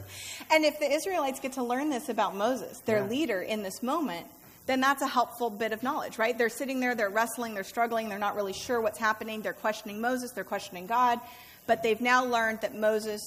And 0.51 0.65
if 0.65 0.79
the 0.79 0.91
Israelites 0.91 1.41
get 1.41 1.53
to 1.55 1.63
learn 1.63 1.91
this 1.91 2.09
about 2.09 2.35
Moses, 2.35 2.81
their 2.81 2.99
yeah. 2.99 3.09
leader 3.09 3.43
in 3.43 3.63
this 3.63 3.83
moment, 3.83 4.27
then 4.67 4.81
that's 4.81 5.03
a 5.03 5.07
helpful 5.07 5.51
bit 5.51 5.73
of 5.73 5.83
knowledge, 5.83 6.19
right? 6.19 6.37
They're 6.37 6.49
sitting 6.49 6.81
there, 6.81 6.95
they're 6.95 7.11
wrestling, 7.11 7.55
they're 7.55 7.65
struggling, 7.65 8.09
they're 8.09 8.19
not 8.19 8.35
really 8.35 8.55
sure 8.55 8.81
what's 8.81 8.99
happening, 8.99 9.43
they're 9.43 9.53
questioning 9.53 10.01
Moses, 10.01 10.31
they're 10.33 10.45
questioning 10.45 10.87
God, 10.87 11.21
but 11.67 11.83
they've 11.83 12.01
now 12.01 12.25
learned 12.25 12.61
that 12.63 12.75
Moses 12.75 13.21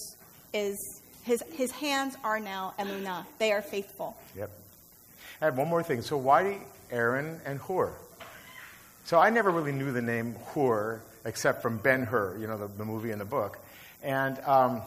is, 0.53 0.96
his, 1.27 1.43
his 1.51 1.71
hands 1.71 2.15
are 2.23 2.39
now 2.39 2.73
emunah. 2.79 3.25
They 3.37 3.51
are 3.51 3.61
faithful. 3.61 4.15
Yep. 4.35 4.49
I 5.41 5.45
have 5.45 5.57
one 5.57 5.67
more 5.67 5.83
thing. 5.83 6.01
So 6.01 6.17
why 6.17 6.57
Aaron 6.89 7.39
and 7.45 7.59
Hur? 7.59 7.91
So 9.03 9.19
I 9.19 9.29
never 9.29 9.51
really 9.51 9.73
knew 9.73 9.91
the 9.91 10.01
name 10.01 10.35
Hur 10.53 11.01
except 11.25 11.61
from 11.61 11.77
Ben 11.77 12.03
Hur, 12.03 12.37
you 12.39 12.47
know, 12.47 12.57
the, 12.57 12.67
the 12.67 12.85
movie 12.85 13.11
and 13.11 13.19
the 13.19 13.25
book. 13.25 13.59
And, 14.01 14.39
um, 14.39 14.81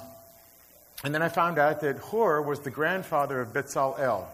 and 1.05 1.14
then 1.14 1.22
I 1.22 1.29
found 1.29 1.59
out 1.59 1.83
that 1.83 1.98
Hur 1.98 2.40
was 2.40 2.61
the 2.61 2.70
grandfather 2.70 3.40
of 3.40 3.53
Bezalel. 3.53 4.24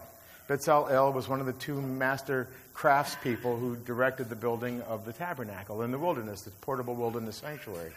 Bezalel 0.47 1.13
was 1.13 1.27
one 1.27 1.41
of 1.41 1.45
the 1.45 1.53
two 1.53 1.81
master 1.81 2.47
craftspeople 2.73 3.59
who 3.59 3.75
directed 3.75 4.29
the 4.29 4.35
building 4.35 4.81
of 4.83 5.03
the 5.05 5.11
tabernacle 5.11 5.81
in 5.81 5.91
the 5.91 5.99
wilderness, 5.99 6.43
the 6.43 6.51
portable 6.61 6.95
wilderness 6.95 7.35
sanctuary. 7.35 7.91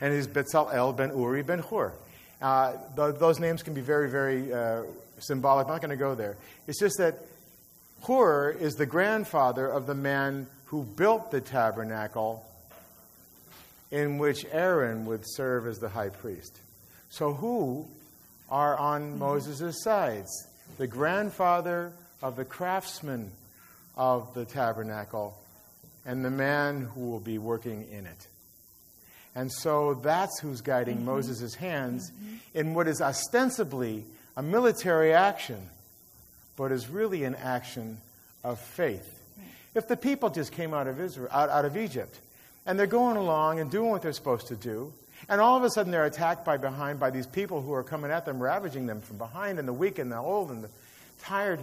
And 0.00 0.14
he's 0.14 0.26
Bezalel 0.26 0.96
ben 0.96 1.10
Uri 1.10 1.42
ben 1.42 1.58
Hur. 1.58 1.92
Uh, 2.40 2.72
th- 2.96 3.16
those 3.16 3.38
names 3.38 3.62
can 3.62 3.74
be 3.74 3.80
very, 3.80 4.08
very 4.08 4.52
uh, 4.52 4.82
symbolic. 5.18 5.66
I'm 5.66 5.72
not 5.72 5.80
going 5.80 5.90
to 5.90 5.96
go 5.96 6.14
there. 6.14 6.36
It's 6.66 6.80
just 6.80 6.98
that 6.98 7.18
Hur 8.06 8.50
is 8.50 8.74
the 8.74 8.86
grandfather 8.86 9.66
of 9.66 9.86
the 9.86 9.94
man 9.94 10.46
who 10.66 10.84
built 10.84 11.30
the 11.30 11.40
tabernacle 11.40 12.44
in 13.90 14.18
which 14.18 14.46
Aaron 14.52 15.04
would 15.06 15.22
serve 15.24 15.66
as 15.66 15.78
the 15.78 15.88
high 15.88 16.08
priest. 16.08 16.58
So, 17.10 17.34
who 17.34 17.88
are 18.48 18.78
on 18.78 19.02
mm-hmm. 19.02 19.18
Moses' 19.18 19.82
sides? 19.82 20.30
the 20.80 20.86
grandfather 20.86 21.92
of 22.22 22.36
the 22.36 22.44
craftsman 22.44 23.30
of 23.96 24.32
the 24.32 24.46
tabernacle 24.46 25.36
and 26.06 26.24
the 26.24 26.30
man 26.30 26.88
who 26.94 27.10
will 27.10 27.20
be 27.20 27.36
working 27.36 27.86
in 27.92 28.06
it. 28.06 28.26
And 29.34 29.50
so 29.52 29.94
that's 29.94 30.40
who's 30.40 30.60
guiding 30.60 30.96
mm-hmm. 30.96 31.06
Moses' 31.06 31.54
hands 31.54 32.10
mm-hmm. 32.10 32.36
in 32.54 32.74
what 32.74 32.88
is 32.88 33.00
ostensibly 33.00 34.04
a 34.36 34.42
military 34.42 35.12
action, 35.12 35.60
but 36.56 36.72
is 36.72 36.88
really 36.88 37.24
an 37.24 37.36
action 37.36 37.98
of 38.42 38.58
faith. 38.58 39.20
If 39.74 39.86
the 39.86 39.96
people 39.96 40.30
just 40.30 40.52
came 40.52 40.74
out 40.74 40.88
of 40.88 41.00
Israel, 41.00 41.28
out, 41.30 41.48
out 41.48 41.64
of 41.64 41.76
Egypt, 41.76 42.18
and 42.66 42.78
they're 42.78 42.86
going 42.86 43.16
along 43.16 43.60
and 43.60 43.70
doing 43.70 43.90
what 43.90 44.02
they're 44.02 44.12
supposed 44.12 44.48
to 44.48 44.56
do, 44.56 44.92
and 45.28 45.40
all 45.40 45.56
of 45.56 45.62
a 45.62 45.70
sudden, 45.70 45.92
they're 45.92 46.06
attacked 46.06 46.44
by 46.44 46.56
behind 46.56 46.98
by 46.98 47.10
these 47.10 47.26
people 47.26 47.60
who 47.60 47.72
are 47.72 47.84
coming 47.84 48.10
at 48.10 48.24
them, 48.24 48.42
ravaging 48.42 48.86
them 48.86 49.00
from 49.00 49.18
behind, 49.18 49.58
and 49.58 49.68
the 49.68 49.72
weak 49.72 49.98
and 49.98 50.10
the 50.10 50.18
old 50.18 50.50
and 50.50 50.64
the 50.64 50.70
tired. 51.20 51.60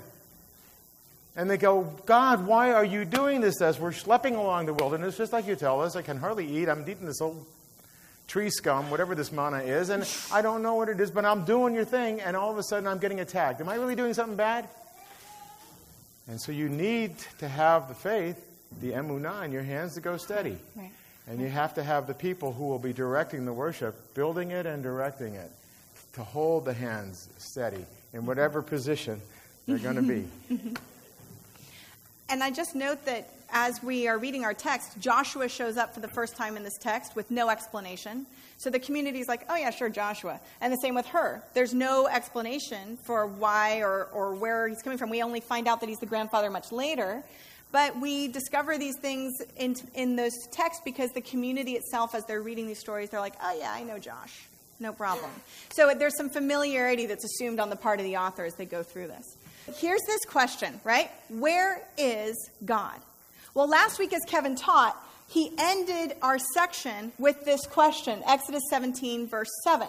And 1.35 1.49
they 1.49 1.57
go, 1.57 1.83
God, 2.05 2.47
why 2.47 2.71
are 2.71 2.85
you 2.85 3.03
doing 3.03 3.41
this 3.41 3.61
as 3.61 3.79
we're 3.79 3.91
schlepping 3.91 4.37
along 4.37 4.67
the 4.67 4.73
wilderness, 4.73 5.17
just 5.17 5.33
like 5.33 5.47
you 5.47 5.55
tell 5.55 5.81
us? 5.81 5.95
I 5.95 6.01
can 6.01 6.17
hardly 6.17 6.47
eat. 6.47 6.69
I'm 6.69 6.81
eating 6.81 7.05
this 7.05 7.21
old 7.21 7.45
tree 8.27 8.49
scum, 8.49 8.89
whatever 8.89 9.15
this 9.15 9.31
manna 9.31 9.59
is, 9.59 9.89
and 9.89 10.07
I 10.31 10.41
don't 10.41 10.61
know 10.61 10.75
what 10.75 10.89
it 10.89 10.99
is, 10.99 11.11
but 11.11 11.25
I'm 11.25 11.45
doing 11.45 11.73
your 11.73 11.85
thing, 11.85 12.21
and 12.21 12.35
all 12.35 12.51
of 12.51 12.57
a 12.57 12.63
sudden 12.63 12.87
I'm 12.87 12.99
getting 12.99 13.19
attacked. 13.19 13.61
Am 13.61 13.69
I 13.69 13.75
really 13.75 13.95
doing 13.95 14.13
something 14.13 14.35
bad? 14.35 14.67
And 16.27 16.39
so 16.39 16.51
you 16.51 16.67
need 16.67 17.15
to 17.39 17.47
have 17.47 17.87
the 17.87 17.93
faith, 17.93 18.37
the 18.81 18.91
emunah, 18.91 19.45
in 19.45 19.51
your 19.51 19.63
hands 19.63 19.93
to 19.93 20.01
go 20.01 20.17
steady. 20.17 20.57
Right. 20.75 20.91
And 21.27 21.41
you 21.41 21.47
have 21.47 21.73
to 21.75 21.83
have 21.83 22.07
the 22.07 22.13
people 22.13 22.53
who 22.53 22.65
will 22.65 22.79
be 22.79 22.93
directing 22.93 23.45
the 23.45 23.53
worship, 23.53 24.13
building 24.13 24.51
it 24.51 24.65
and 24.65 24.83
directing 24.83 25.35
it, 25.35 25.51
to 26.13 26.23
hold 26.23 26.65
the 26.65 26.73
hands 26.73 27.29
steady 27.37 27.85
in 28.13 28.25
whatever 28.25 28.61
position 28.61 29.21
they're 29.67 29.77
going 29.77 29.95
to 29.95 30.01
be. 30.01 30.25
and 32.29 32.43
I 32.43 32.51
just 32.51 32.75
note 32.75 33.05
that 33.05 33.29
as 33.49 33.81
we 33.81 34.07
are 34.07 34.17
reading 34.17 34.43
our 34.43 34.53
text, 34.53 34.99
Joshua 34.99 35.47
shows 35.47 35.77
up 35.77 35.93
for 35.93 35.99
the 35.99 36.07
first 36.07 36.35
time 36.35 36.57
in 36.57 36.63
this 36.63 36.77
text 36.77 37.15
with 37.15 37.31
no 37.31 37.49
explanation. 37.49 38.25
So 38.57 38.69
the 38.69 38.79
community 38.79 39.19
is 39.19 39.27
like, 39.27 39.45
oh, 39.49 39.55
yeah, 39.55 39.69
sure, 39.69 39.89
Joshua. 39.89 40.39
And 40.61 40.73
the 40.73 40.77
same 40.77 40.95
with 40.95 41.05
Hur. 41.05 41.41
There's 41.53 41.73
no 41.73 42.07
explanation 42.07 42.97
for 43.03 43.27
why 43.27 43.81
or, 43.81 44.05
or 44.13 44.33
where 44.33 44.67
he's 44.67 44.81
coming 44.81 44.97
from. 44.97 45.09
We 45.09 45.21
only 45.21 45.39
find 45.39 45.67
out 45.67 45.79
that 45.81 45.89
he's 45.89 45.99
the 45.99 46.07
grandfather 46.07 46.49
much 46.49 46.71
later. 46.71 47.23
But 47.71 47.99
we 47.99 48.29
discover 48.29 48.77
these 48.77 48.97
things 48.97 49.33
in, 49.57 49.75
in 49.93 50.15
those 50.15 50.33
texts 50.51 50.81
because 50.83 51.11
the 51.11 51.21
community 51.21 51.73
itself, 51.73 52.15
as 52.15 52.25
they're 52.25 52.41
reading 52.41 52.67
these 52.67 52.79
stories, 52.79 53.09
they're 53.09 53.19
like, 53.19 53.35
oh, 53.43 53.57
yeah, 53.59 53.71
I 53.71 53.83
know 53.83 53.99
Josh. 53.99 54.47
No 54.79 54.93
problem. 54.93 55.31
So 55.71 55.93
there's 55.93 56.15
some 56.15 56.29
familiarity 56.29 57.07
that's 57.07 57.25
assumed 57.25 57.59
on 57.59 57.69
the 57.69 57.75
part 57.75 57.99
of 57.99 58.05
the 58.05 58.17
author 58.17 58.45
as 58.45 58.55
they 58.55 58.65
go 58.65 58.83
through 58.83 59.07
this. 59.07 59.37
Here's 59.75 60.01
this 60.07 60.23
question, 60.25 60.79
right? 60.83 61.11
Where 61.29 61.85
is 61.97 62.49
God? 62.63 62.99
Well, 63.57 63.67
last 63.67 63.97
week, 63.97 64.13
as 64.13 64.21
Kevin 64.27 64.55
taught, 64.55 64.95
he 65.27 65.51
ended 65.57 66.15
our 66.21 66.37
section 66.53 67.11
with 67.17 67.43
this 67.43 67.65
question 67.65 68.21
Exodus 68.27 68.61
17, 68.69 69.25
verse 69.25 69.49
7. 69.63 69.87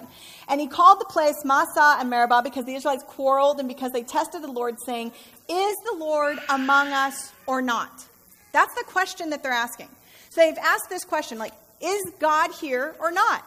And 0.49 0.59
he 0.59 0.67
called 0.67 1.01
the 1.01 1.05
place 1.05 1.35
Massah 1.45 1.99
and 2.01 2.09
Meribah 2.09 2.41
because 2.43 2.65
the 2.65 2.75
Israelites 2.75 3.05
quarreled 3.07 3.59
and 3.59 3.69
because 3.69 3.93
they 3.93 4.05
tested 4.05 4.43
the 4.43 4.51
Lord, 4.51 4.77
saying, 4.87 5.13
Is 5.51 5.77
the 5.85 5.99
Lord 5.99 6.39
among 6.49 6.95
us 6.95 7.31
or 7.47 7.61
not? 7.61 8.07
That's 8.53 8.75
the 8.75 8.85
question 8.85 9.29
that 9.29 9.43
they're 9.43 9.53
asking. 9.53 9.91
So 10.31 10.41
they've 10.41 10.57
asked 10.57 10.89
this 10.89 11.05
question, 11.05 11.37
like, 11.37 11.53
Is 11.83 12.11
God 12.21 12.53
here 12.53 12.95
or 12.99 13.11
not? 13.11 13.45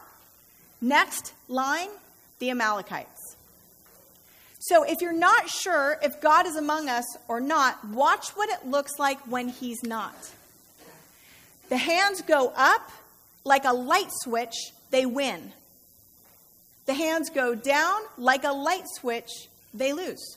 Next 0.80 1.32
line, 1.48 1.88
the 2.38 2.50
Amalekites. 2.50 3.11
So 4.62 4.84
if 4.84 5.00
you're 5.00 5.12
not 5.12 5.48
sure 5.48 5.98
if 6.04 6.20
God 6.20 6.46
is 6.46 6.54
among 6.54 6.88
us 6.88 7.04
or 7.26 7.40
not, 7.40 7.84
watch 7.88 8.28
what 8.36 8.48
it 8.48 8.64
looks 8.64 8.96
like 8.96 9.18
when 9.26 9.48
he's 9.48 9.82
not. 9.82 10.14
The 11.68 11.76
hands 11.76 12.22
go 12.22 12.52
up 12.54 12.92
like 13.42 13.64
a 13.64 13.72
light 13.72 14.10
switch, 14.22 14.54
they 14.92 15.04
win. 15.04 15.52
The 16.86 16.94
hands 16.94 17.28
go 17.28 17.56
down 17.56 18.02
like 18.16 18.44
a 18.44 18.52
light 18.52 18.84
switch, 18.86 19.30
they 19.74 19.92
lose. 19.92 20.36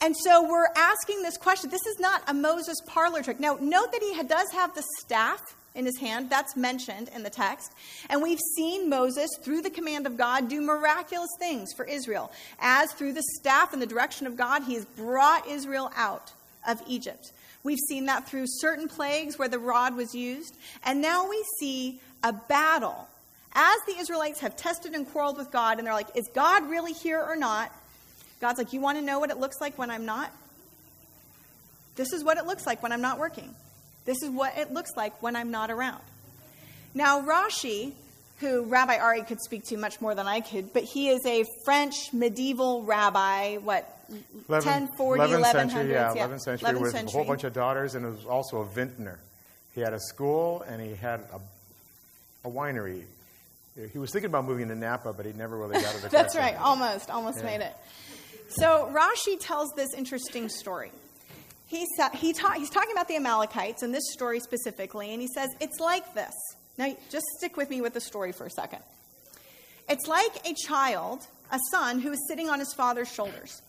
And 0.00 0.16
so 0.16 0.48
we're 0.48 0.68
asking 0.76 1.22
this 1.22 1.36
question. 1.36 1.68
This 1.68 1.84
is 1.86 1.98
not 1.98 2.22
a 2.28 2.34
Moses 2.34 2.80
parlor 2.86 3.24
trick. 3.24 3.40
Now, 3.40 3.58
note 3.60 3.90
that 3.90 4.02
he 4.02 4.22
does 4.22 4.52
have 4.52 4.72
the 4.76 4.84
staff 5.00 5.40
in 5.74 5.86
his 5.86 5.98
hand. 5.98 6.30
That's 6.30 6.56
mentioned 6.56 7.10
in 7.14 7.22
the 7.22 7.30
text. 7.30 7.72
And 8.10 8.22
we've 8.22 8.40
seen 8.56 8.88
Moses, 8.88 9.30
through 9.42 9.62
the 9.62 9.70
command 9.70 10.06
of 10.06 10.16
God, 10.16 10.48
do 10.48 10.60
miraculous 10.60 11.30
things 11.38 11.72
for 11.72 11.84
Israel. 11.84 12.30
As 12.60 12.92
through 12.92 13.14
the 13.14 13.22
staff 13.40 13.72
and 13.72 13.80
the 13.80 13.86
direction 13.86 14.26
of 14.26 14.36
God, 14.36 14.64
he 14.64 14.74
has 14.74 14.84
brought 14.84 15.48
Israel 15.48 15.90
out 15.96 16.32
of 16.66 16.82
Egypt. 16.86 17.32
We've 17.64 17.78
seen 17.88 18.06
that 18.06 18.28
through 18.28 18.46
certain 18.46 18.88
plagues 18.88 19.38
where 19.38 19.48
the 19.48 19.58
rod 19.58 19.96
was 19.96 20.14
used. 20.14 20.56
And 20.84 21.00
now 21.00 21.28
we 21.28 21.44
see 21.58 22.00
a 22.22 22.32
battle. 22.32 23.08
As 23.54 23.76
the 23.86 23.98
Israelites 23.98 24.40
have 24.40 24.56
tested 24.56 24.94
and 24.94 25.06
quarreled 25.10 25.36
with 25.36 25.50
God, 25.50 25.78
and 25.78 25.86
they're 25.86 25.94
like, 25.94 26.16
is 26.16 26.28
God 26.34 26.68
really 26.68 26.92
here 26.92 27.20
or 27.20 27.36
not? 27.36 27.70
God's 28.40 28.58
like, 28.58 28.72
you 28.72 28.80
want 28.80 28.98
to 28.98 29.04
know 29.04 29.20
what 29.20 29.30
it 29.30 29.38
looks 29.38 29.60
like 29.60 29.78
when 29.78 29.90
I'm 29.90 30.06
not? 30.06 30.32
This 31.94 32.12
is 32.12 32.24
what 32.24 32.38
it 32.38 32.46
looks 32.46 32.66
like 32.66 32.82
when 32.82 32.90
I'm 32.90 33.02
not 33.02 33.18
working. 33.18 33.54
This 34.04 34.22
is 34.22 34.30
what 34.30 34.56
it 34.56 34.72
looks 34.72 34.90
like 34.96 35.22
when 35.22 35.36
I'm 35.36 35.50
not 35.50 35.70
around. 35.70 36.02
Now, 36.94 37.22
Rashi, 37.22 37.92
who 38.40 38.64
Rabbi 38.64 38.98
Ari 38.98 39.22
could 39.22 39.40
speak 39.40 39.64
to 39.66 39.76
much 39.76 40.00
more 40.00 40.14
than 40.14 40.26
I 40.26 40.40
could, 40.40 40.72
but 40.72 40.82
he 40.82 41.08
is 41.08 41.24
a 41.24 41.44
French 41.64 42.12
medieval 42.12 42.82
rabbi, 42.82 43.56
what, 43.58 43.88
11, 44.48 44.88
1040, 44.88 45.22
1100s? 45.22 45.52
Century, 45.52 45.90
yeah, 45.90 46.14
11th 46.14 46.40
century, 46.40 46.68
11th 46.68 46.80
with 46.80 46.92
century. 46.92 47.08
a 47.08 47.24
whole 47.24 47.24
bunch 47.24 47.44
of 47.44 47.52
daughters, 47.52 47.94
and 47.94 48.04
was 48.04 48.26
also 48.26 48.58
a 48.58 48.66
vintner. 48.66 49.18
He 49.74 49.80
had 49.80 49.94
a 49.94 50.00
school 50.00 50.64
and 50.68 50.82
he 50.82 50.94
had 50.94 51.20
a, 51.32 52.48
a 52.48 52.50
winery. 52.50 53.02
He 53.90 53.98
was 53.98 54.10
thinking 54.12 54.28
about 54.28 54.44
moving 54.44 54.68
to 54.68 54.74
Napa, 54.74 55.14
but 55.14 55.24
he 55.24 55.32
never 55.32 55.56
really 55.56 55.80
got 55.80 55.94
it. 55.94 56.02
That's 56.10 56.36
right, 56.36 56.56
almost, 56.60 57.10
almost 57.10 57.38
yeah. 57.38 57.44
made 57.44 57.60
it. 57.62 57.74
So 58.48 58.92
Rashi 58.92 59.38
tells 59.40 59.70
this 59.76 59.94
interesting 59.94 60.50
story. 60.50 60.92
He, 61.72 61.86
he 62.16 62.34
ta- 62.34 62.52
he's 62.52 62.68
talking 62.68 62.92
about 62.92 63.08
the 63.08 63.16
Amalekites 63.16 63.82
and 63.82 63.94
this 63.94 64.12
story 64.12 64.40
specifically, 64.40 65.10
and 65.14 65.22
he 65.22 65.28
says, 65.28 65.48
It's 65.58 65.80
like 65.80 66.14
this. 66.14 66.34
Now, 66.76 66.94
just 67.08 67.24
stick 67.38 67.56
with 67.56 67.70
me 67.70 67.80
with 67.80 67.94
the 67.94 68.00
story 68.00 68.32
for 68.32 68.44
a 68.44 68.50
second. 68.50 68.80
It's 69.88 70.06
like 70.06 70.46
a 70.46 70.52
child, 70.52 71.26
a 71.50 71.58
son, 71.70 72.00
who 72.00 72.12
is 72.12 72.18
sitting 72.28 72.50
on 72.50 72.58
his 72.58 72.74
father's 72.74 73.10
shoulders. 73.10 73.62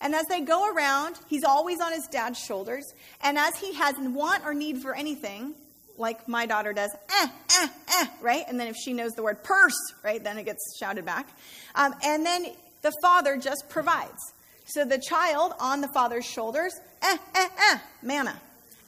And 0.00 0.14
as 0.14 0.24
they 0.26 0.40
go 0.40 0.72
around, 0.72 1.16
he's 1.26 1.42
always 1.42 1.80
on 1.80 1.92
his 1.92 2.06
dad's 2.06 2.38
shoulders. 2.38 2.84
And 3.22 3.36
as 3.36 3.56
he 3.56 3.74
has 3.74 3.96
want 3.98 4.44
or 4.44 4.54
need 4.54 4.80
for 4.80 4.94
anything, 4.94 5.54
like 5.96 6.28
my 6.28 6.46
daughter 6.46 6.72
does, 6.72 6.90
eh, 7.22 7.28
eh, 7.60 7.68
eh, 7.94 8.06
right? 8.20 8.44
And 8.46 8.60
then 8.60 8.68
if 8.68 8.76
she 8.76 8.92
knows 8.92 9.10
the 9.12 9.24
word 9.24 9.42
purse, 9.42 9.94
right, 10.04 10.22
then 10.22 10.38
it 10.38 10.44
gets 10.44 10.78
shouted 10.78 11.04
back. 11.04 11.28
Um, 11.74 11.92
and 12.04 12.24
then 12.24 12.46
the 12.82 12.92
father 13.02 13.36
just 13.36 13.64
provides. 13.68 14.32
So 14.68 14.84
the 14.84 14.98
child 14.98 15.54
on 15.58 15.80
the 15.80 15.88
father's 15.88 16.26
shoulders, 16.26 16.74
eh, 17.00 17.16
eh, 17.34 17.48
eh, 17.72 17.78
manna, 18.02 18.38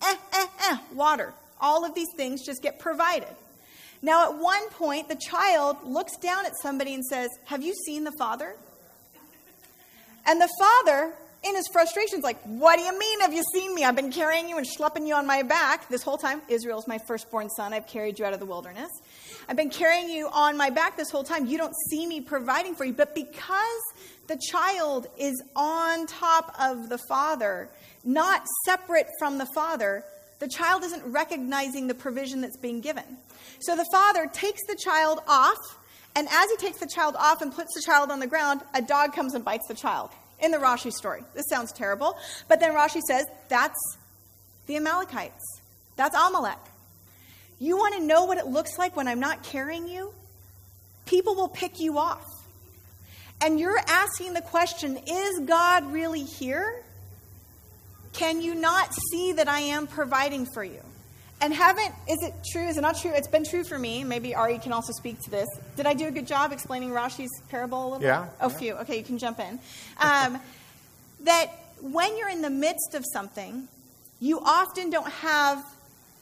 eh, 0.02 0.14
eh, 0.34 0.46
eh, 0.68 0.78
water. 0.94 1.32
All 1.58 1.86
of 1.86 1.94
these 1.94 2.12
things 2.16 2.44
just 2.44 2.62
get 2.62 2.78
provided. 2.78 3.28
Now, 4.02 4.30
at 4.30 4.38
one 4.38 4.68
point, 4.70 5.08
the 5.08 5.16
child 5.16 5.78
looks 5.84 6.16
down 6.18 6.44
at 6.44 6.52
somebody 6.60 6.94
and 6.94 7.04
says, 7.04 7.30
Have 7.46 7.62
you 7.62 7.74
seen 7.86 8.04
the 8.04 8.12
father? 8.12 8.56
And 10.26 10.40
the 10.40 10.50
father 10.58 11.14
in 11.42 11.56
his 11.56 11.66
frustration, 11.68 12.18
is 12.18 12.24
like, 12.24 12.40
What 12.42 12.76
do 12.76 12.82
you 12.82 12.98
mean? 12.98 13.20
Have 13.20 13.32
you 13.32 13.42
seen 13.54 13.74
me? 13.74 13.84
I've 13.84 13.96
been 13.96 14.12
carrying 14.12 14.48
you 14.48 14.58
and 14.58 14.66
schlepping 14.66 15.06
you 15.06 15.14
on 15.14 15.26
my 15.26 15.42
back 15.42 15.88
this 15.88 16.02
whole 16.02 16.18
time. 16.18 16.42
Israel's 16.48 16.86
my 16.86 16.98
firstborn 16.98 17.48
son. 17.48 17.72
I've 17.72 17.86
carried 17.86 18.18
you 18.18 18.24
out 18.24 18.34
of 18.34 18.40
the 18.40 18.46
wilderness. 18.46 18.90
I've 19.48 19.56
been 19.56 19.70
carrying 19.70 20.10
you 20.10 20.28
on 20.28 20.56
my 20.56 20.70
back 20.70 20.96
this 20.96 21.10
whole 21.10 21.24
time. 21.24 21.46
You 21.46 21.58
don't 21.58 21.74
see 21.88 22.06
me 22.06 22.20
providing 22.20 22.74
for 22.74 22.84
you. 22.84 22.92
But 22.92 23.14
because 23.14 23.82
the 24.30 24.40
child 24.50 25.08
is 25.18 25.42
on 25.56 26.06
top 26.06 26.54
of 26.56 26.88
the 26.88 26.98
father, 27.08 27.68
not 28.04 28.46
separate 28.64 29.08
from 29.18 29.38
the 29.38 29.46
father, 29.46 30.04
the 30.38 30.46
child 30.46 30.84
isn't 30.84 31.04
recognizing 31.04 31.88
the 31.88 31.94
provision 31.94 32.40
that's 32.40 32.56
being 32.56 32.80
given. 32.80 33.04
So 33.58 33.74
the 33.74 33.86
father 33.90 34.28
takes 34.32 34.64
the 34.68 34.76
child 34.76 35.20
off, 35.26 35.58
and 36.14 36.28
as 36.30 36.48
he 36.48 36.56
takes 36.58 36.78
the 36.78 36.86
child 36.86 37.16
off 37.18 37.42
and 37.42 37.52
puts 37.52 37.74
the 37.74 37.82
child 37.84 38.12
on 38.12 38.20
the 38.20 38.28
ground, 38.28 38.60
a 38.72 38.80
dog 38.80 39.14
comes 39.14 39.34
and 39.34 39.44
bites 39.44 39.66
the 39.66 39.74
child 39.74 40.10
in 40.38 40.52
the 40.52 40.58
Rashi 40.58 40.92
story. 40.92 41.24
This 41.34 41.46
sounds 41.50 41.72
terrible. 41.72 42.16
But 42.46 42.60
then 42.60 42.72
Rashi 42.72 43.00
says 43.00 43.26
that's 43.48 43.98
the 44.66 44.76
Amalekites. 44.76 45.60
That's 45.96 46.14
Amalek. 46.14 46.58
You 47.58 47.76
want 47.76 47.96
to 47.96 48.00
know 48.00 48.26
what 48.26 48.38
it 48.38 48.46
looks 48.46 48.78
like 48.78 48.96
when 48.96 49.08
I'm 49.08 49.20
not 49.20 49.42
carrying 49.42 49.88
you? 49.88 50.14
People 51.04 51.34
will 51.34 51.48
pick 51.48 51.80
you 51.80 51.98
off. 51.98 52.24
And 53.42 53.58
you're 53.58 53.80
asking 53.86 54.34
the 54.34 54.42
question 54.42 54.98
is 55.06 55.40
God 55.40 55.92
really 55.92 56.24
here? 56.24 56.82
Can 58.12 58.40
you 58.40 58.54
not 58.54 58.92
see 59.10 59.32
that 59.32 59.48
I 59.48 59.60
am 59.60 59.86
providing 59.86 60.46
for 60.52 60.64
you? 60.64 60.80
And 61.42 61.54
haven't, 61.54 61.94
is 62.06 62.18
it 62.22 62.34
true? 62.52 62.66
Is 62.66 62.76
it 62.76 62.82
not 62.82 62.98
true? 62.98 63.12
It's 63.14 63.28
been 63.28 63.44
true 63.44 63.64
for 63.64 63.78
me. 63.78 64.04
Maybe 64.04 64.34
Ari 64.34 64.58
can 64.58 64.72
also 64.72 64.92
speak 64.92 65.20
to 65.20 65.30
this. 65.30 65.48
Did 65.76 65.86
I 65.86 65.94
do 65.94 66.06
a 66.06 66.10
good 66.10 66.26
job 66.26 66.52
explaining 66.52 66.90
Rashi's 66.90 67.30
parable 67.48 67.82
a 67.82 67.88
little 67.92 68.02
yeah, 68.02 68.24
bit? 68.24 68.30
Oh, 68.42 68.50
yeah. 68.50 68.56
phew. 68.56 68.72
Okay, 68.74 68.98
you 68.98 69.04
can 69.04 69.16
jump 69.16 69.40
in. 69.40 69.58
Um, 69.98 70.38
that 71.24 71.46
when 71.80 72.18
you're 72.18 72.28
in 72.28 72.42
the 72.42 72.50
midst 72.50 72.94
of 72.94 73.06
something, 73.10 73.68
you 74.20 74.40
often 74.40 74.90
don't 74.90 75.10
have 75.10 75.64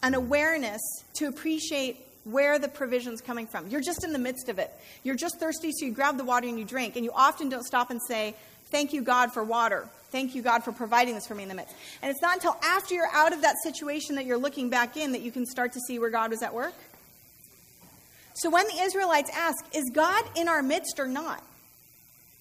an 0.05 0.15
awareness 0.15 0.81
to 1.15 1.27
appreciate 1.27 1.99
where 2.31 2.59
the 2.59 2.69
provision's 2.69 3.21
coming 3.21 3.47
from. 3.47 3.69
You're 3.69 3.81
just 3.81 4.05
in 4.05 4.13
the 4.13 4.19
midst 4.19 4.49
of 4.49 4.59
it. 4.59 4.73
You're 5.03 5.17
just 5.17 5.39
thirsty, 5.41 5.73
so 5.73 5.87
you 5.87 5.93
grab 5.93 6.17
the 6.17 6.25
water 6.25 6.47
and 6.47 6.59
you 6.59 6.65
drink. 6.65 6.97
And 6.97 7.05
you 7.05 7.13
often 7.15 7.49
don't 7.49 7.65
stop 7.65 7.91
and 7.91 8.01
say, 8.07 8.35
Thank 8.71 8.93
you, 8.93 9.01
God, 9.01 9.33
for 9.33 9.43
water. 9.43 9.89
Thank 10.11 10.35
you, 10.35 10.43
God, 10.43 10.63
for 10.63 10.73
providing 10.73 11.15
this 11.15 11.27
for 11.27 11.35
me 11.35 11.43
in 11.43 11.49
the 11.49 11.55
midst. 11.55 11.75
And 12.03 12.11
it's 12.11 12.21
not 12.21 12.35
until 12.35 12.57
after 12.63 12.95
you're 12.95 13.09
out 13.13 13.33
of 13.33 13.41
that 13.43 13.57
situation 13.63 14.17
that 14.17 14.27
you're 14.27 14.39
looking 14.39 14.69
back 14.69 14.99
in 14.99 15.13
that 15.13 15.23
you 15.23 15.33
can 15.33 15.47
start 15.47 15.73
to 15.73 15.81
see 15.81 15.99
where 15.99 16.11
God 16.11 16.31
was 16.31 16.43
at 16.43 16.53
work. 16.53 16.75
So 18.35 18.51
when 18.51 18.67
the 18.67 18.83
Israelites 18.83 19.31
ask, 19.35 19.65
Is 19.75 19.91
God 19.93 20.25
in 20.37 20.49
our 20.49 20.63
midst 20.63 20.99
or 20.99 21.09
not? 21.09 21.43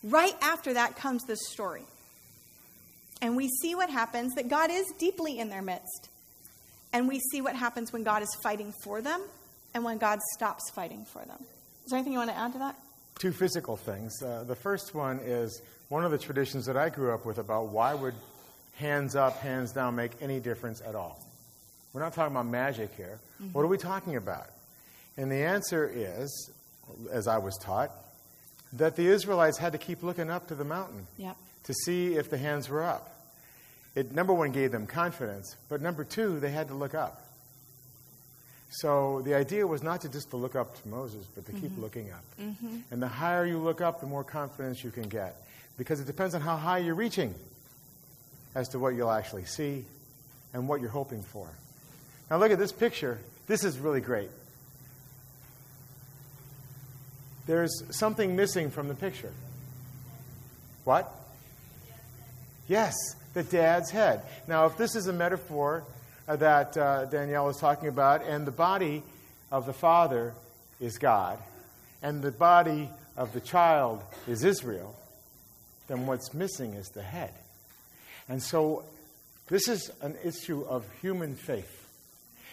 Right 0.03 0.35
after 0.41 0.73
that 0.73 0.97
comes 0.97 1.23
this 1.23 1.39
story. 1.49 1.83
And 3.21 3.35
we 3.35 3.47
see 3.61 3.73
what 3.73 3.89
happens 3.89 4.35
that 4.35 4.47
God 4.47 4.69
is 4.69 4.85
deeply 4.99 5.39
in 5.39 5.49
their 5.49 5.61
midst. 5.61 6.09
And 6.93 7.07
we 7.07 7.19
see 7.31 7.41
what 7.41 7.55
happens 7.55 7.91
when 7.91 8.03
God 8.03 8.21
is 8.21 8.29
fighting 8.43 8.73
for 8.83 9.01
them 9.01 9.21
and 9.73 9.83
when 9.83 9.97
God 9.97 10.19
stops 10.35 10.69
fighting 10.71 11.05
for 11.05 11.23
them. 11.25 11.39
Is 11.85 11.91
there 11.91 11.97
anything 11.97 12.13
you 12.13 12.19
want 12.19 12.31
to 12.31 12.37
add 12.37 12.53
to 12.53 12.59
that? 12.59 12.75
Two 13.19 13.31
physical 13.31 13.77
things. 13.77 14.21
Uh, 14.21 14.43
the 14.45 14.55
first 14.55 14.93
one 14.93 15.19
is 15.19 15.61
one 15.89 16.03
of 16.03 16.11
the 16.11 16.17
traditions 16.17 16.65
that 16.65 16.77
I 16.77 16.89
grew 16.89 17.13
up 17.13 17.25
with 17.25 17.37
about 17.37 17.67
why 17.69 17.93
would 17.93 18.13
hands 18.75 19.15
up, 19.15 19.39
hands 19.39 19.71
down 19.71 19.95
make 19.95 20.11
any 20.21 20.39
difference 20.39 20.81
at 20.81 20.95
all? 20.95 21.19
We're 21.93 22.01
not 22.01 22.13
talking 22.13 22.35
about 22.35 22.47
magic 22.47 22.93
here. 22.95 23.19
Mm-hmm. 23.41 23.53
What 23.53 23.61
are 23.61 23.67
we 23.67 23.77
talking 23.77 24.17
about? 24.17 24.47
And 25.17 25.31
the 25.31 25.43
answer 25.43 25.89
is, 25.93 26.51
as 27.11 27.27
I 27.27 27.37
was 27.39 27.57
taught, 27.57 27.91
that 28.73 28.95
the 28.95 29.07
Israelites 29.07 29.57
had 29.57 29.71
to 29.71 29.77
keep 29.77 30.03
looking 30.03 30.29
up 30.29 30.47
to 30.49 30.55
the 30.55 30.65
mountain 30.65 31.07
yep. 31.17 31.37
to 31.63 31.73
see 31.73 32.15
if 32.15 32.29
the 32.29 32.37
hands 32.37 32.69
were 32.69 32.83
up. 32.83 33.13
It, 33.95 34.11
number 34.11 34.33
one, 34.33 34.51
gave 34.51 34.71
them 34.71 34.85
confidence, 34.85 35.55
but 35.69 35.81
number 35.81 36.03
two, 36.03 36.39
they 36.39 36.51
had 36.51 36.67
to 36.67 36.75
look 36.75 36.93
up. 36.93 37.23
So 38.69 39.21
the 39.23 39.33
idea 39.33 39.65
was 39.65 39.81
not 39.81 40.01
to 40.01 40.09
just 40.09 40.29
to 40.31 40.37
look 40.37 40.55
up 40.55 40.81
to 40.81 40.87
Moses, 40.87 41.25
but 41.33 41.45
to 41.45 41.51
mm-hmm. 41.51 41.61
keep 41.61 41.77
looking 41.77 42.11
up. 42.11 42.23
Mm-hmm. 42.39 42.79
And 42.91 43.01
the 43.01 43.07
higher 43.07 43.45
you 43.45 43.57
look 43.57 43.81
up, 43.81 44.01
the 44.01 44.07
more 44.07 44.23
confidence 44.23 44.83
you 44.83 44.91
can 44.91 45.07
get 45.07 45.35
because 45.77 45.99
it 45.99 46.07
depends 46.07 46.33
on 46.35 46.41
how 46.41 46.57
high 46.57 46.79
you're 46.79 46.95
reaching 46.95 47.33
as 48.55 48.69
to 48.69 48.79
what 48.79 48.95
you'll 48.95 49.11
actually 49.11 49.45
see 49.45 49.85
and 50.53 50.67
what 50.67 50.81
you're 50.81 50.89
hoping 50.89 51.21
for. 51.21 51.47
Now, 52.29 52.37
look 52.37 52.51
at 52.51 52.57
this 52.57 52.71
picture. 52.71 53.19
This 53.45 53.63
is 53.63 53.77
really 53.77 54.01
great. 54.01 54.29
There's 57.45 57.83
something 57.91 58.35
missing 58.35 58.71
from 58.71 58.87
the 58.89 58.95
picture. 58.95 59.31
What? 60.83 61.09
Yes, 62.67 62.95
the 63.33 63.43
dad's 63.43 63.91
head. 63.91 64.23
Now, 64.47 64.65
if 64.65 64.77
this 64.77 64.95
is 64.95 65.07
a 65.07 65.13
metaphor 65.13 65.83
that 66.27 66.77
uh, 66.77 67.05
Danielle 67.05 67.49
is 67.49 67.57
talking 67.57 67.87
about, 67.87 68.23
and 68.25 68.45
the 68.45 68.51
body 68.51 69.03
of 69.51 69.65
the 69.65 69.73
father 69.73 70.33
is 70.79 70.97
God, 70.97 71.39
and 72.03 72.21
the 72.21 72.31
body 72.31 72.89
of 73.15 73.33
the 73.33 73.39
child 73.39 74.03
is 74.27 74.43
Israel, 74.43 74.95
then 75.87 76.05
what's 76.05 76.33
missing 76.33 76.73
is 76.73 76.89
the 76.89 77.01
head. 77.01 77.33
And 78.29 78.43
so 78.43 78.83
this 79.47 79.67
is 79.67 79.89
an 80.01 80.15
issue 80.23 80.65
of 80.67 80.85
human 81.01 81.35
faith. 81.35 81.73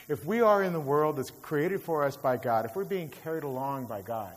If 0.09 0.25
we 0.25 0.41
are 0.41 0.63
in 0.63 0.73
the 0.73 0.81
world 0.81 1.17
that's 1.17 1.31
created 1.31 1.83
for 1.83 2.05
us 2.05 2.17
by 2.17 2.37
God, 2.37 2.67
if 2.67 2.77
we're 2.77 2.85
being 2.85 3.09
carried 3.09 3.43
along 3.43 3.87
by 3.87 4.03
God, 4.03 4.33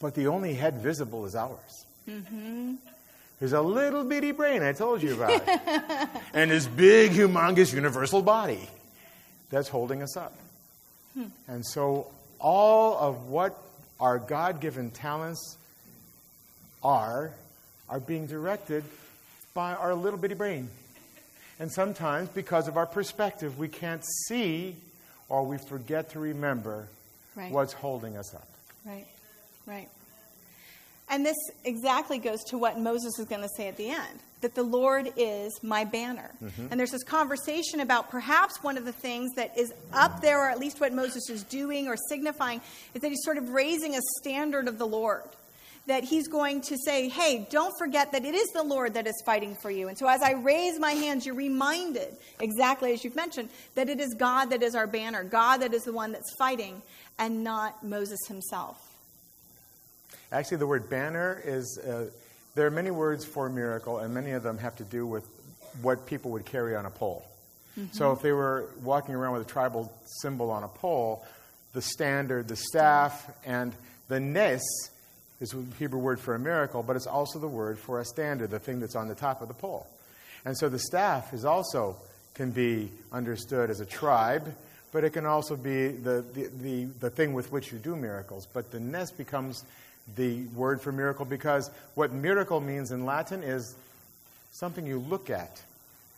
but 0.00 0.14
the 0.14 0.26
only 0.26 0.54
head 0.54 0.78
visible 0.82 1.24
is 1.26 1.34
ours. 1.34 1.86
Mm-hmm. 2.08 2.74
There's 3.38 3.52
a 3.52 3.60
little 3.60 4.04
bitty 4.04 4.32
brain 4.32 4.62
I 4.62 4.72
told 4.72 5.02
you 5.02 5.14
about, 5.14 5.46
and 6.34 6.50
this 6.50 6.66
big, 6.66 7.12
humongous, 7.12 7.72
universal 7.72 8.22
body 8.22 8.68
that's 9.50 9.68
holding 9.68 10.02
us 10.02 10.16
up. 10.16 10.34
Hmm. 11.14 11.24
And 11.46 11.64
so, 11.66 12.10
all 12.40 12.96
of 12.98 13.28
what 13.28 13.56
our 14.00 14.18
God 14.18 14.60
given 14.60 14.90
talents 14.90 15.58
are, 16.82 17.32
are 17.88 18.00
being 18.00 18.26
directed 18.26 18.84
by 19.52 19.74
our 19.74 19.94
little 19.94 20.18
bitty 20.18 20.34
brain. 20.34 20.68
And 21.58 21.70
sometimes, 21.72 22.28
because 22.28 22.68
of 22.68 22.76
our 22.76 22.86
perspective, 22.86 23.58
we 23.58 23.68
can't 23.68 24.04
see 24.26 24.76
or 25.28 25.44
we 25.44 25.58
forget 25.58 26.10
to 26.10 26.20
remember 26.20 26.88
right. 27.34 27.50
what's 27.50 27.72
holding 27.72 28.16
us 28.16 28.34
up. 28.34 28.48
Right, 28.84 29.06
right. 29.66 29.88
And 31.08 31.24
this 31.24 31.36
exactly 31.64 32.18
goes 32.18 32.42
to 32.44 32.58
what 32.58 32.78
Moses 32.78 33.18
is 33.18 33.26
going 33.26 33.42
to 33.42 33.48
say 33.56 33.68
at 33.68 33.76
the 33.76 33.90
end 33.90 34.20
that 34.40 34.54
the 34.54 34.62
Lord 34.62 35.12
is 35.16 35.58
my 35.62 35.84
banner. 35.84 36.30
Mm-hmm. 36.44 36.66
And 36.70 36.78
there's 36.78 36.90
this 36.90 37.04
conversation 37.04 37.80
about 37.80 38.10
perhaps 38.10 38.62
one 38.62 38.76
of 38.76 38.84
the 38.84 38.92
things 38.92 39.32
that 39.36 39.56
is 39.56 39.72
up 39.92 40.20
there, 40.20 40.40
or 40.40 40.50
at 40.50 40.58
least 40.58 40.80
what 40.80 40.92
Moses 40.92 41.30
is 41.30 41.42
doing 41.44 41.88
or 41.88 41.96
signifying, 42.08 42.60
is 42.94 43.02
that 43.02 43.08
he's 43.08 43.24
sort 43.24 43.38
of 43.38 43.50
raising 43.50 43.94
a 43.94 44.00
standard 44.20 44.68
of 44.68 44.78
the 44.78 44.86
Lord 44.86 45.22
that 45.86 46.02
he's 46.02 46.26
going 46.26 46.60
to 46.60 46.76
say, 46.84 47.08
hey, 47.08 47.46
don't 47.50 47.72
forget 47.78 48.12
that 48.12 48.24
it 48.24 48.34
is 48.34 48.48
the 48.48 48.62
Lord 48.62 48.94
that 48.94 49.06
is 49.06 49.22
fighting 49.24 49.56
for 49.62 49.70
you. 49.70 49.88
And 49.88 49.96
so 49.96 50.08
as 50.08 50.20
I 50.20 50.32
raise 50.32 50.80
my 50.80 50.92
hands, 50.92 51.24
you're 51.24 51.34
reminded, 51.34 52.16
exactly 52.40 52.92
as 52.92 53.04
you've 53.04 53.16
mentioned, 53.16 53.48
that 53.76 53.88
it 53.88 54.00
is 54.00 54.14
God 54.14 54.46
that 54.46 54.62
is 54.62 54.74
our 54.74 54.88
banner, 54.88 55.22
God 55.22 55.58
that 55.58 55.72
is 55.72 55.84
the 55.84 55.92
one 55.92 56.12
that's 56.12 56.34
fighting, 56.38 56.82
and 57.18 57.44
not 57.44 57.84
Moses 57.84 58.18
himself. 58.26 58.85
Actually, 60.32 60.58
the 60.58 60.66
word 60.66 60.90
banner 60.90 61.40
is, 61.44 61.78
uh, 61.78 62.06
there 62.54 62.66
are 62.66 62.70
many 62.70 62.90
words 62.90 63.24
for 63.24 63.48
miracle, 63.48 63.98
and 63.98 64.12
many 64.12 64.32
of 64.32 64.42
them 64.42 64.58
have 64.58 64.76
to 64.76 64.84
do 64.84 65.06
with 65.06 65.24
what 65.82 66.06
people 66.06 66.30
would 66.32 66.44
carry 66.44 66.74
on 66.74 66.86
a 66.86 66.90
pole. 66.90 67.24
Mm-hmm. 67.78 67.92
So 67.92 68.12
if 68.12 68.22
they 68.22 68.32
were 68.32 68.70
walking 68.82 69.14
around 69.14 69.34
with 69.34 69.42
a 69.42 69.50
tribal 69.50 69.92
symbol 70.22 70.50
on 70.50 70.62
a 70.62 70.68
pole, 70.68 71.24
the 71.74 71.82
standard, 71.82 72.48
the 72.48 72.56
staff, 72.56 73.30
and 73.44 73.74
the 74.08 74.18
nes 74.18 74.62
is 75.40 75.50
the 75.50 75.64
Hebrew 75.78 76.00
word 76.00 76.18
for 76.18 76.34
a 76.34 76.38
miracle, 76.38 76.82
but 76.82 76.96
it's 76.96 77.06
also 77.06 77.38
the 77.38 77.48
word 77.48 77.78
for 77.78 78.00
a 78.00 78.04
standard, 78.04 78.50
the 78.50 78.58
thing 78.58 78.80
that's 78.80 78.96
on 78.96 79.08
the 79.08 79.14
top 79.14 79.42
of 79.42 79.48
the 79.48 79.54
pole. 79.54 79.86
And 80.44 80.56
so 80.56 80.68
the 80.68 80.78
staff 80.78 81.34
is 81.34 81.44
also 81.44 81.96
can 82.34 82.50
be 82.50 82.90
understood 83.12 83.68
as 83.68 83.80
a 83.80 83.86
tribe, 83.86 84.54
but 84.92 85.04
it 85.04 85.10
can 85.10 85.26
also 85.26 85.56
be 85.56 85.88
the, 85.88 86.24
the, 86.32 86.50
the, 86.62 86.84
the 87.00 87.10
thing 87.10 87.34
with 87.34 87.52
which 87.52 87.72
you 87.72 87.78
do 87.78 87.96
miracles. 87.96 88.46
But 88.50 88.70
the 88.70 88.80
nes 88.80 89.10
becomes 89.10 89.64
the 90.14 90.44
word 90.54 90.80
for 90.80 90.92
miracle 90.92 91.24
because 91.24 91.70
what 91.94 92.12
miracle 92.12 92.60
means 92.60 92.92
in 92.92 93.04
Latin 93.04 93.42
is 93.42 93.74
something 94.52 94.86
you 94.86 94.98
look 94.98 95.30
at 95.30 95.60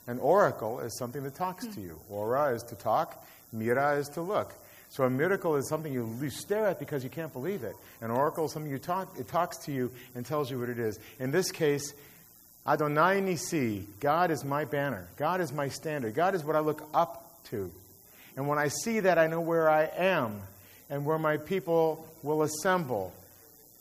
An 0.09 0.19
oracle 0.21 0.81
is 0.81 0.97
something 0.97 1.23
that 1.25 1.35
talks 1.35 1.67
to 1.67 1.81
you. 1.83 2.01
Ora 2.09 2.55
is 2.55 2.63
to 2.65 2.75
talk, 2.75 3.23
mira 3.53 3.97
is 3.97 4.09
to 4.11 4.23
look. 4.23 4.55
So 4.89 5.05
a 5.05 5.11
miracle 5.11 5.57
is 5.57 5.69
something 5.69 5.93
you, 5.93 6.11
you 6.21 6.31
stare 6.31 6.67
at 6.67 6.79
because 6.79 7.05
you 7.05 7.11
can't 7.11 7.33
believe 7.33 7.63
it. 7.63 7.77
An 8.01 8.11
oracle 8.11 8.47
is 8.47 8.53
something 8.53 8.73
you 8.73 8.79
talk, 8.79 9.15
it 9.19 9.29
talks 9.29 9.59
to 9.67 9.73
you 9.73 9.91
and 10.15 10.25
tells 10.25 10.51
you 10.51 10.59
what 10.59 10.71
it 10.71 10.79
is. 10.79 10.99
In 11.21 11.31
this 11.31 11.53
case, 11.53 11.93
Adonai 12.67 13.21
Nisi, 13.21 13.85
God 14.01 14.31
is 14.31 14.45
my 14.45 14.65
banner. 14.65 15.07
God 15.19 15.43
is 15.43 15.53
my 15.53 15.69
standard. 15.69 16.15
God 16.15 16.35
is 16.35 16.43
what 16.43 16.57
I 16.57 16.61
look 16.61 16.89
up 16.95 17.43
to. 17.51 17.71
And 18.35 18.49
when 18.49 18.59
I 18.59 18.69
see 18.69 19.01
that, 19.01 19.19
I 19.19 19.27
know 19.27 19.43
where 19.43 19.69
I 19.69 19.91
am 19.95 20.41
and 20.89 21.05
where 21.05 21.19
my 21.19 21.37
people 21.37 22.07
will 22.23 22.43
assemble. 22.43 23.13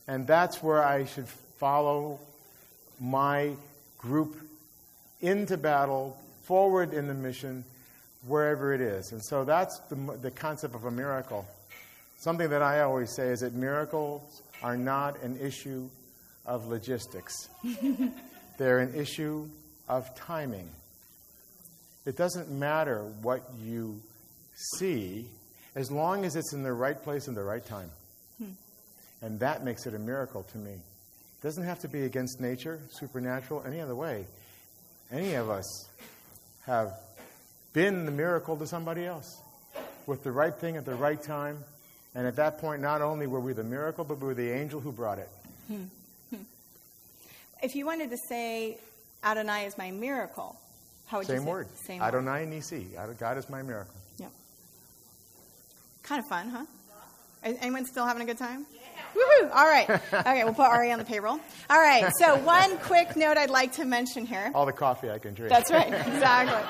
And 0.08 0.26
that's 0.26 0.64
where 0.64 0.84
I 0.84 1.06
should 1.06 1.28
follow 1.60 2.20
my 3.00 3.52
group 3.98 4.38
into 5.22 5.58
battle, 5.58 6.18
forward 6.44 6.94
in 6.94 7.08
the 7.08 7.14
mission, 7.14 7.64
wherever 8.26 8.74
it 8.74 8.82
is. 8.82 9.12
And 9.12 9.24
so 9.24 9.44
that's 9.44 9.80
the, 9.90 9.96
the 10.22 10.32
concept 10.32 10.76
of 10.76 10.86
a 10.86 10.92
miracle. 10.92 11.46
Something 12.18 12.50
that 12.50 12.62
I 12.62 12.82
always 12.82 13.14
say 13.14 13.30
is 13.30 13.42
that 13.42 13.54
miracles 13.54 14.42
are 14.64 14.78
not 14.78 15.22
an 15.22 15.38
issue 15.40 15.90
of 16.46 16.68
logistics, 16.68 17.50
they're 18.58 18.80
an 18.80 18.96
issue 18.96 19.48
of 19.90 20.16
timing. 20.16 20.70
It 22.06 22.16
doesn't 22.16 22.50
matter 22.50 23.02
what 23.22 23.44
you 23.62 24.00
see 24.54 25.26
as 25.76 25.92
long 25.92 26.24
as 26.24 26.38
it's 26.38 26.54
in 26.54 26.64
the 26.64 26.72
right 26.72 27.02
place 27.04 27.28
and 27.28 27.36
the 27.36 27.44
right 27.44 27.66
time. 27.66 27.92
And 29.22 29.40
that 29.40 29.64
makes 29.64 29.86
it 29.86 29.94
a 29.94 30.00
miracle 30.00 30.44
to 30.44 30.58
me. 30.58 30.72
It 30.72 31.44
doesn't 31.44 31.64
have 31.64 31.80
to 31.80 31.88
be 31.88 32.04
against 32.04 32.40
nature, 32.40 32.80
supernatural, 32.92 33.64
any 33.66 33.80
other 33.80 33.96
way. 33.96 34.26
Any 35.12 35.36
of 35.36 35.50
us 35.50 35.88
have 36.66 36.94
been 37.74 38.06
the 38.06 38.12
miracle 38.12 38.58
to 38.58 38.68
somebody 38.68 39.06
else 39.06 39.42
with 40.06 40.24
the 40.24 40.32
right 40.32 40.54
thing 40.54 40.78
at 40.78 40.86
the 40.86 40.96
right 40.96 41.22
time. 41.22 41.64
And 42.16 42.26
at 42.26 42.36
that 42.38 42.60
point, 42.60 42.82
not 42.82 43.02
only 43.02 43.28
were 43.28 43.40
we 43.40 43.54
the 43.54 43.64
miracle, 43.64 44.04
but 44.04 44.20
we 44.20 44.28
were 44.28 44.34
the 44.34 44.52
angel 44.52 44.80
who 44.80 44.92
brought 44.92 45.20
it. 45.20 45.30
Hmm. 45.68 45.84
Hmm. 46.32 46.42
If 47.62 47.76
you 47.76 47.86
wanted 47.86 48.10
to 48.10 48.18
say 48.30 48.78
Adonai 49.24 49.66
is 49.66 49.78
my 49.78 49.92
miracle, 49.92 50.60
how 51.06 51.20
would 51.20 51.28
Same 51.28 51.38
you 51.38 51.42
say 51.42 51.50
word. 51.50 51.68
Same 51.76 52.02
Adonai 52.02 52.42
word. 52.42 52.50
Nisi. 52.50 52.88
God 53.20 53.38
is 53.38 53.50
my 53.50 53.62
miracle. 53.62 53.94
Yep. 54.18 54.32
Kind 56.04 56.20
of 56.20 56.28
fun, 56.28 56.50
huh? 56.50 56.66
Anyone 57.44 57.86
still 57.86 58.06
having 58.06 58.24
a 58.24 58.26
good 58.26 58.38
time? 58.38 58.66
Woohoo! 59.18 59.50
All 59.52 59.66
right. 59.66 59.90
Okay, 60.14 60.44
we'll 60.44 60.54
put 60.54 60.66
Ari 60.66 60.92
on 60.92 61.00
the 61.00 61.06
payroll. 61.06 61.40
All 61.70 61.80
right. 61.80 62.12
So 62.20 62.38
one 62.40 62.78
quick 62.80 63.16
note 63.16 63.38
I'd 63.38 63.50
like 63.50 63.74
to 63.74 63.86
mention 63.86 64.26
here. 64.26 64.52
All 64.54 64.66
the 64.66 64.72
coffee 64.72 65.10
I 65.10 65.18
can 65.18 65.34
drink. 65.34 65.50
That's 65.52 65.72
right. 65.72 65.88
Exactly. 65.88 66.62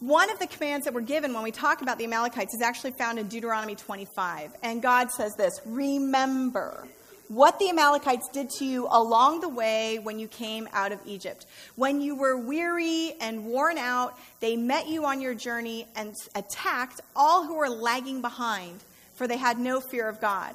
One 0.00 0.30
of 0.30 0.38
the 0.38 0.46
commands 0.46 0.84
that 0.84 0.92
were 0.92 1.00
given 1.00 1.32
when 1.32 1.42
we 1.42 1.50
talk 1.50 1.80
about 1.80 1.96
the 1.96 2.04
Amalekites 2.04 2.54
is 2.54 2.60
actually 2.60 2.92
found 2.92 3.18
in 3.18 3.26
Deuteronomy 3.26 3.74
25. 3.74 4.52
And 4.62 4.82
God 4.82 5.10
says 5.10 5.34
this 5.36 5.60
Remember 5.64 6.86
what 7.28 7.58
the 7.58 7.70
Amalekites 7.70 8.28
did 8.32 8.50
to 8.58 8.64
you 8.66 8.86
along 8.90 9.40
the 9.40 9.48
way 9.48 9.98
when 9.98 10.18
you 10.18 10.28
came 10.28 10.68
out 10.72 10.92
of 10.92 11.00
Egypt. 11.06 11.46
When 11.76 12.00
you 12.00 12.16
were 12.16 12.36
weary 12.36 13.14
and 13.20 13.46
worn 13.46 13.78
out, 13.78 14.18
they 14.40 14.56
met 14.56 14.88
you 14.88 15.06
on 15.06 15.20
your 15.20 15.34
journey 15.34 15.86
and 15.96 16.14
attacked 16.34 17.00
all 17.16 17.46
who 17.46 17.54
were 17.56 17.70
lagging 17.70 18.20
behind, 18.20 18.84
for 19.14 19.26
they 19.26 19.36
had 19.36 19.58
no 19.58 19.80
fear 19.80 20.08
of 20.08 20.20
God. 20.20 20.54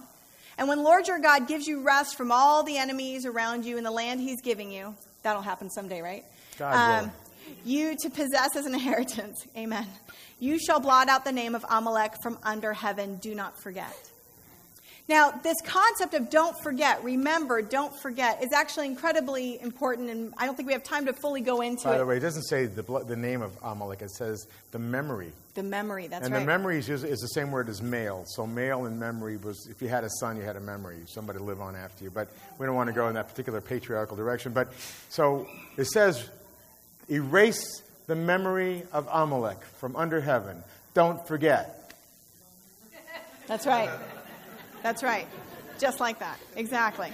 And 0.58 0.68
when 0.68 0.84
Lord 0.84 1.08
your 1.08 1.20
God 1.20 1.48
gives 1.48 1.68
you 1.68 1.82
rest 1.82 2.18
from 2.18 2.32
all 2.32 2.64
the 2.64 2.78
enemies 2.78 3.26
around 3.26 3.66
you 3.66 3.78
in 3.78 3.84
the 3.84 3.92
land 3.92 4.20
he's 4.20 4.42
giving 4.42 4.72
you, 4.72 4.94
that'll 5.24 5.42
happen 5.42 5.70
someday, 5.70 6.02
right? 6.02 6.26
God 6.58 7.04
um, 7.04 7.12
you 7.66 7.96
to 8.02 8.10
possess 8.10 8.56
as 8.56 8.66
an 8.66 8.74
inheritance. 8.74 9.46
Amen. 9.58 9.88
You 10.40 10.60
shall 10.60 10.80
blot 10.80 11.10
out 11.10 11.26
the 11.26 11.32
name 11.32 11.56
of 11.56 11.66
Amalek 11.70 12.14
from 12.22 12.38
under 12.44 12.74
heaven. 12.74 13.18
Do 13.18 13.36
not 13.36 13.62
forget. 13.62 13.96
Now, 15.10 15.32
this 15.32 15.56
concept 15.64 16.14
of 16.14 16.30
don't 16.30 16.56
forget, 16.62 17.04
remember, 17.04 17.64
don't 17.64 17.92
forget, 18.00 18.44
is 18.44 18.54
actually 18.54 18.86
incredibly 18.86 19.60
important, 19.60 20.12
and 20.12 20.36
I 20.38 20.46
don't 20.46 20.56
think 20.56 20.68
we 20.68 20.74
have 20.74 20.84
time 20.84 21.08
to 21.08 21.14
fully 21.14 21.42
go 21.42 21.62
into 21.62 21.82
it. 21.82 21.84
By 21.86 21.96
it. 21.96 21.98
the 21.98 22.06
way, 22.06 22.18
it 22.18 22.20
doesn't 22.20 22.44
say 22.44 22.68
the, 22.68 22.84
the 23.08 23.16
name 23.16 23.42
of 23.42 23.58
Amalek, 23.64 24.04
it 24.04 24.12
says 24.12 24.46
the 24.70 24.78
memory. 24.78 25.32
The 25.60 25.64
memory, 25.64 26.08
that's 26.08 26.24
and 26.24 26.34
right. 26.34 26.40
And 26.40 26.48
the 26.48 26.54
memory 26.54 26.78
is, 26.80 26.88
is, 26.88 27.20
the 27.20 27.28
same 27.28 27.52
word 27.52 27.68
as 27.68 27.82
male. 27.82 28.24
So, 28.28 28.48
male 28.48 28.86
and 28.86 28.98
memory 28.98 29.36
was 29.36 29.68
if 29.70 29.82
you 29.82 29.90
had 29.90 30.06
a 30.06 30.10
son, 30.10 30.38
you 30.38 30.44
had 30.44 30.56
a 30.56 30.62
memory, 30.62 31.00
somebody 31.06 31.38
to 31.38 31.44
live 31.44 31.60
on 31.60 31.76
after 31.76 32.06
you. 32.06 32.10
But 32.10 32.30
we 32.58 32.66
don't 32.66 32.76
want 32.76 32.88
to 32.88 32.94
go 32.94 33.10
in 33.10 33.16
that 33.16 33.28
particular 33.28 33.60
patriarchal 33.60 34.16
direction. 34.16 34.54
But 34.54 34.72
so 35.10 35.50
it 35.76 35.88
says, 35.88 36.30
erase 37.10 37.82
the 38.08 38.16
memory 38.16 38.84
of 38.94 39.10
Amalek 39.12 39.62
from 39.82 39.98
under 39.98 40.22
heaven. 40.22 40.64
Don't 40.94 41.28
forget. 41.28 41.92
That's 43.46 43.68
right. 43.68 43.90
That's 44.82 45.04
right. 45.04 45.28
Just 45.78 46.00
like 46.00 46.20
that. 46.20 46.40
Exactly. 46.56 47.12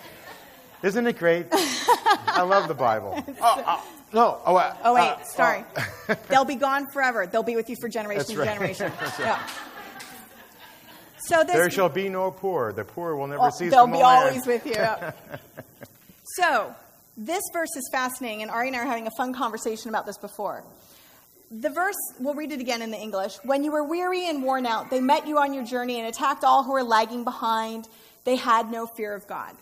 Isn't 0.83 1.07
it 1.07 1.17
great? 1.17 1.47
I 1.51 2.43
love 2.43 2.67
the 2.67 2.75
Bible. 2.75 3.25
Oh, 3.41 3.63
oh, 3.65 3.83
no. 4.15 4.39
Oh, 4.45 4.55
uh, 4.55 4.75
oh 4.85 4.93
wait. 4.95 5.01
Uh, 5.01 5.23
sorry. 5.25 5.65
Oh. 5.77 6.15
They'll 6.29 6.45
be 6.45 6.55
gone 6.55 6.87
forever. 6.87 7.27
They'll 7.27 7.43
be 7.43 7.57
with 7.57 7.69
you 7.69 7.75
for 7.75 7.89
generation 7.89 8.37
right. 8.37 8.45
to 8.45 8.53
generation. 8.53 8.91
yeah. 9.19 9.45
So 11.27 11.43
this, 11.43 11.53
there 11.53 11.69
shall 11.69 11.89
be 11.89 12.07
no 12.07 12.31
poor. 12.31 12.71
The 12.71 12.85
poor 12.85 13.15
will 13.15 13.27
never 13.27 13.43
oh, 13.43 13.49
cease. 13.49 13.71
They'll 13.71 13.87
be 13.87 14.01
always 14.01 14.47
with 14.47 14.65
you. 14.65 14.75
so 16.37 16.73
this 17.17 17.41
verse 17.51 17.75
is 17.75 17.89
fascinating, 17.91 18.41
and 18.41 18.49
Ari 18.49 18.67
and 18.67 18.77
I 18.77 18.79
are 18.79 18.85
having 18.85 19.07
a 19.07 19.11
fun 19.17 19.33
conversation 19.33 19.89
about 19.89 20.05
this 20.05 20.17
before. 20.17 20.63
The 21.51 21.69
verse, 21.69 21.95
we'll 22.19 22.35
read 22.35 22.51
it 22.51 22.61
again 22.61 22.81
in 22.81 22.91
the 22.91 22.97
English. 22.97 23.35
When 23.43 23.63
you 23.63 23.71
were 23.71 23.83
weary 23.83 24.29
and 24.29 24.43
worn 24.43 24.65
out, 24.65 24.89
they 24.89 25.01
met 25.01 25.27
you 25.27 25.39
on 25.39 25.53
your 25.53 25.65
journey 25.65 25.99
and 25.99 26.07
attacked 26.07 26.43
all 26.43 26.63
who 26.63 26.71
were 26.71 26.83
lagging 26.83 27.23
behind. 27.23 27.87
They 28.23 28.35
had 28.35 28.71
no 28.71 28.87
fear 28.87 29.13
of 29.13 29.27
God. 29.27 29.55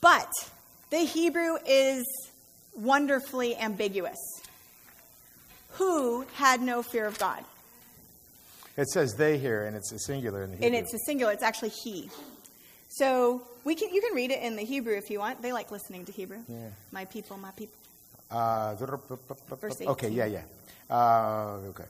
But 0.00 0.30
the 0.90 0.98
Hebrew 0.98 1.56
is 1.66 2.04
wonderfully 2.74 3.56
ambiguous. 3.56 4.18
Who 5.72 6.26
had 6.34 6.60
no 6.60 6.82
fear 6.82 7.06
of 7.06 7.18
God? 7.18 7.44
It 8.76 8.88
says 8.88 9.14
they 9.14 9.38
here, 9.38 9.66
and 9.66 9.76
it's 9.76 9.92
a 9.92 9.98
singular 9.98 10.42
in 10.42 10.50
the 10.50 10.56
Hebrew. 10.56 10.66
And 10.66 10.76
it's 10.76 10.94
a 10.94 10.98
singular. 11.06 11.32
It's 11.32 11.42
actually 11.42 11.70
he. 11.70 12.10
So 12.88 13.42
we 13.64 13.74
can, 13.74 13.92
you 13.94 14.00
can 14.00 14.14
read 14.14 14.30
it 14.30 14.42
in 14.42 14.56
the 14.56 14.62
Hebrew 14.62 14.96
if 14.96 15.10
you 15.10 15.18
want. 15.18 15.42
They 15.42 15.52
like 15.52 15.70
listening 15.70 16.04
to 16.06 16.12
Hebrew. 16.12 16.38
Yeah. 16.48 16.68
My 16.92 17.04
people, 17.04 17.36
my 17.36 17.50
people. 17.52 17.74
Uh, 18.30 18.76
okay, 19.86 20.08
yeah, 20.08 20.26
yeah. 20.26 20.42
Uh, 20.88 21.58
okay. 21.70 21.84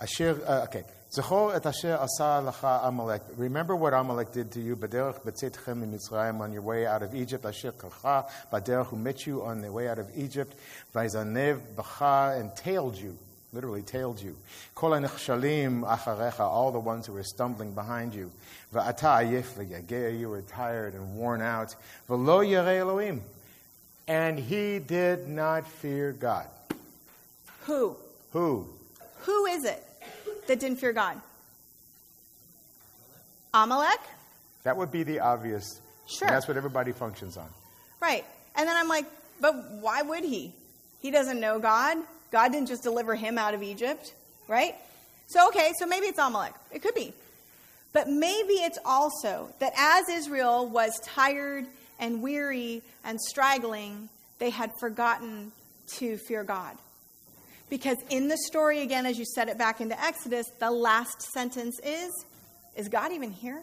Asher, 0.00 0.40
uh, 0.46 0.64
okay. 0.64 0.84
Zechor 1.14 1.54
et 1.54 1.66
asher 1.66 1.98
asa 2.00 2.42
lacha 2.42 2.86
Amalek. 2.86 3.20
Remember 3.36 3.76
what 3.76 3.92
Amalek 3.92 4.32
did 4.32 4.50
to 4.52 4.60
you, 4.60 4.76
baderech 4.76 5.20
betzetchem 5.20 5.82
in 5.82 5.92
Mitzrayim 5.92 6.40
on 6.40 6.54
your 6.54 6.62
way 6.62 6.86
out 6.86 7.02
of 7.02 7.14
Egypt. 7.14 7.44
Asher 7.44 7.72
kacha 7.72 8.24
baderech 8.50 8.86
who 8.86 8.96
met 8.96 9.26
you 9.26 9.42
on 9.42 9.60
the 9.60 9.70
way 9.70 9.88
out 9.88 9.98
of 9.98 10.08
Egypt. 10.16 10.54
Vaizanev 10.94 11.60
bacha 11.76 12.40
and 12.40 12.56
tailed 12.56 12.96
you, 12.96 13.18
literally 13.52 13.82
tailed 13.82 14.22
you. 14.22 14.34
Kol 14.74 14.92
shalim 14.92 15.82
acharecha, 15.82 16.40
all 16.40 16.72
the 16.72 16.80
ones 16.80 17.06
who 17.06 17.12
were 17.12 17.22
stumbling 17.22 17.72
behind 17.74 18.14
you. 18.14 18.32
Va'ata 18.72 19.22
ayif 19.22 20.18
you 20.18 20.30
were 20.30 20.40
tired 20.40 20.94
and 20.94 21.14
worn 21.14 21.42
out. 21.42 21.76
V'lo 22.08 22.42
yirei 22.42 22.78
Elohim 22.78 23.20
and 24.08 24.38
he 24.38 24.78
did 24.78 25.28
not 25.28 25.66
fear 25.66 26.12
God. 26.12 26.46
Who? 27.64 27.96
Who? 28.32 28.66
Who 29.20 29.46
is 29.46 29.64
it 29.64 29.84
that 30.46 30.60
didn't 30.60 30.76
fear 30.78 30.92
God? 30.92 31.20
Amalek? 33.54 34.00
That 34.64 34.76
would 34.76 34.90
be 34.90 35.02
the 35.02 35.20
obvious. 35.20 35.80
Sure. 36.06 36.28
that's 36.28 36.48
what 36.48 36.56
everybody 36.56 36.92
functions 36.92 37.36
on. 37.36 37.48
Right. 38.00 38.24
And 38.56 38.68
then 38.68 38.76
I'm 38.76 38.88
like, 38.88 39.06
but 39.40 39.54
why 39.72 40.02
would 40.02 40.24
he? 40.24 40.52
He 41.00 41.10
doesn't 41.10 41.40
know 41.40 41.58
God. 41.58 41.98
God 42.30 42.52
didn't 42.52 42.68
just 42.68 42.82
deliver 42.82 43.14
him 43.14 43.38
out 43.38 43.54
of 43.54 43.62
Egypt, 43.62 44.14
right? 44.48 44.74
So, 45.28 45.48
okay, 45.48 45.72
so 45.78 45.86
maybe 45.86 46.06
it's 46.06 46.18
Amalek. 46.18 46.54
It 46.70 46.82
could 46.82 46.94
be. 46.94 47.12
But 47.92 48.08
maybe 48.08 48.54
it's 48.54 48.78
also 48.84 49.52
that 49.58 49.72
as 49.76 50.08
Israel 50.08 50.66
was 50.66 50.98
tired 51.00 51.66
and 51.98 52.22
weary 52.22 52.82
and 53.04 53.20
straggling, 53.20 54.08
they 54.38 54.50
had 54.50 54.70
forgotten 54.80 55.52
to 55.98 56.16
fear 56.16 56.42
God. 56.42 56.76
Because 57.72 57.96
in 58.10 58.28
the 58.28 58.36
story, 58.36 58.82
again, 58.82 59.06
as 59.06 59.18
you 59.18 59.24
set 59.24 59.48
it 59.48 59.56
back 59.56 59.80
into 59.80 59.98
Exodus, 59.98 60.46
the 60.58 60.70
last 60.70 61.22
sentence 61.32 61.80
is 61.82 62.10
Is 62.76 62.90
God 62.90 63.12
even 63.12 63.30
here? 63.30 63.62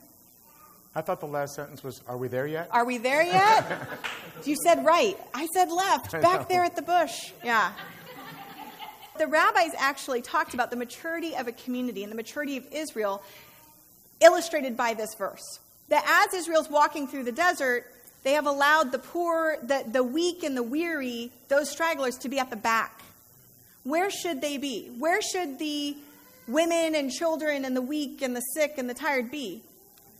I 0.96 1.02
thought 1.02 1.20
the 1.20 1.28
last 1.28 1.54
sentence 1.54 1.84
was 1.84 2.02
Are 2.08 2.18
we 2.18 2.28
there 2.28 2.48
yet? 2.48 2.70
Are 2.72 2.86
we 2.86 2.98
there 2.98 3.22
yet? 3.22 3.88
you 4.46 4.56
said 4.64 4.84
right. 4.84 5.16
I 5.32 5.46
said 5.54 5.70
left, 5.70 6.12
back 6.24 6.50
there 6.50 6.64
at 6.64 6.76
the 6.76 6.82
bush. 6.82 7.34
Yeah. 7.44 7.72
The 9.20 9.28
rabbis 9.28 9.76
actually 9.78 10.24
talked 10.24 10.56
about 10.56 10.72
the 10.72 10.76
maturity 10.76 11.36
of 11.36 11.48
a 11.48 11.52
community 11.52 12.02
and 12.02 12.12
the 12.12 12.16
maturity 12.16 12.58
of 12.58 12.66
Israel 12.72 13.22
illustrated 14.22 14.76
by 14.76 14.96
this 14.96 15.14
verse. 15.20 15.60
That 15.90 16.26
as 16.26 16.34
Israel's 16.34 16.68
walking 16.68 17.08
through 17.08 17.26
the 17.26 17.32
desert, 17.32 17.86
They 18.24 18.34
have 18.34 18.48
allowed 18.48 18.92
the 18.92 18.98
poor, 18.98 19.60
the, 19.62 19.86
the 19.88 20.04
weak, 20.04 20.42
and 20.42 20.58
the 20.58 20.64
weary, 20.64 21.32
those 21.48 21.70
stragglers, 21.70 22.16
to 22.18 22.28
be 22.28 22.40
at 22.40 22.50
the 22.50 22.56
back. 22.56 23.04
Where 23.84 24.10
should 24.10 24.42
they 24.42 24.58
be? 24.58 24.92
Where 24.98 25.22
should 25.22 25.60
the 25.60 25.96
women 26.48 26.96
and 26.96 27.12
children 27.12 27.66
and 27.66 27.76
the 27.76 27.82
weak 27.82 28.22
and 28.22 28.36
the 28.36 28.42
sick 28.42 28.76
and 28.78 28.90
the 28.90 28.94
tired 28.94 29.32
be? 29.32 29.62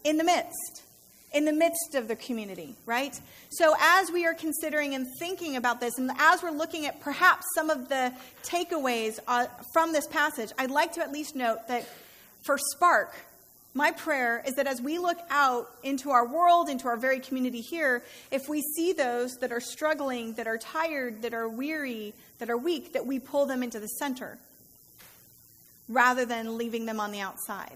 In 0.04 0.18
the 0.18 0.24
midst. 0.24 0.84
In 1.32 1.46
the 1.46 1.54
midst 1.54 1.94
of 1.94 2.08
the 2.08 2.16
community, 2.16 2.76
right? 2.88 3.20
So, 3.50 3.76
as 3.80 4.12
we 4.12 4.26
are 4.26 4.34
considering 4.34 4.96
and 4.96 5.06
thinking 5.20 5.58
about 5.58 5.80
this, 5.80 6.00
and 6.00 6.10
as 6.18 6.42
we're 6.42 6.50
looking 6.50 6.88
at 6.88 7.02
perhaps 7.02 7.46
some 7.54 7.70
of 7.70 7.88
the 7.88 8.12
takeaways 8.44 9.20
uh, 9.28 9.46
from 9.72 9.94
this 9.94 10.08
passage, 10.08 10.52
I'd 10.58 10.72
like 10.72 10.94
to 10.94 11.02
at 11.02 11.12
least 11.12 11.36
note 11.36 11.68
that 11.68 11.88
for 12.42 12.58
Spark, 12.58 13.14
my 13.76 13.92
prayer 13.92 14.44
is 14.48 14.56
that 14.56 14.66
as 14.66 14.82
we 14.82 14.98
look 14.98 15.20
out 15.30 15.70
into 15.84 16.10
our 16.10 16.26
world, 16.26 16.70
into 16.70 16.88
our 16.88 16.98
very 16.98 17.20
community 17.20 17.62
here, 17.62 18.02
if 18.32 18.50
we 18.50 18.62
see 18.76 18.94
those 18.94 19.36
that 19.42 19.52
are 19.52 19.62
struggling, 19.62 20.34
that 20.34 20.48
are 20.48 20.58
tired, 20.58 21.22
that 21.22 21.36
are 21.36 21.48
weary, 21.48 22.16
that 22.40 22.50
are 22.50 22.58
weak, 22.58 22.94
that 22.94 23.06
we 23.06 23.20
pull 23.20 23.46
them 23.46 23.62
into 23.62 23.80
the 23.80 23.88
center 23.88 24.38
rather 25.88 26.26
than 26.26 26.58
leaving 26.58 26.86
them 26.86 27.00
on 27.00 27.12
the 27.12 27.20
outside. 27.20 27.76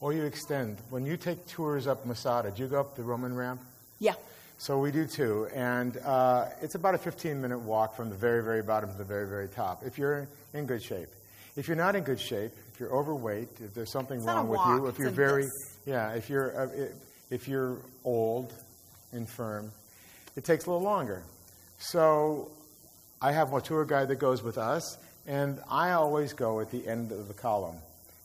Or 0.00 0.12
you 0.12 0.24
extend. 0.24 0.78
When 0.90 1.06
you 1.06 1.16
take 1.16 1.46
tours 1.46 1.86
up 1.86 2.04
Masada, 2.06 2.50
do 2.50 2.62
you 2.62 2.68
go 2.68 2.80
up 2.80 2.96
the 2.96 3.02
Roman 3.02 3.34
ramp? 3.34 3.60
Yeah. 4.00 4.14
So 4.58 4.78
we 4.78 4.90
do 4.90 5.06
too. 5.06 5.48
And 5.54 5.96
uh, 5.98 6.46
it's 6.60 6.74
about 6.74 6.94
a 6.94 6.98
15 6.98 7.40
minute 7.40 7.58
walk 7.58 7.94
from 7.94 8.10
the 8.10 8.16
very, 8.16 8.42
very 8.42 8.62
bottom 8.62 8.90
to 8.90 8.98
the 8.98 9.04
very, 9.04 9.28
very 9.28 9.48
top 9.48 9.82
if 9.84 9.98
you're 9.98 10.28
in 10.54 10.66
good 10.66 10.82
shape. 10.82 11.08
If 11.56 11.68
you're 11.68 11.76
not 11.76 11.94
in 11.94 12.02
good 12.02 12.20
shape, 12.20 12.52
if 12.72 12.80
you're 12.80 12.92
overweight, 12.92 13.48
if 13.62 13.74
there's 13.74 13.92
something 13.92 14.24
wrong 14.24 14.48
with 14.48 14.60
you, 14.66 14.86
if 14.86 14.98
you're 14.98 15.10
very, 15.10 15.46
yeah, 15.84 16.14
if 16.14 16.30
you're, 16.30 16.58
uh, 16.58 16.68
if 17.30 17.46
you're 17.46 17.76
old, 18.04 18.52
infirm, 19.12 19.70
it 20.36 20.44
takes 20.44 20.66
a 20.66 20.70
little 20.70 20.82
longer. 20.82 21.22
So 21.78 22.50
I 23.22 23.30
have 23.30 23.54
a 23.54 23.60
tour 23.60 23.84
guide 23.84 24.08
that 24.08 24.16
goes 24.16 24.42
with 24.42 24.58
us, 24.58 24.98
and 25.28 25.60
I 25.70 25.92
always 25.92 26.32
go 26.32 26.58
at 26.58 26.72
the 26.72 26.86
end 26.88 27.12
of 27.12 27.28
the 27.28 27.34
column 27.34 27.76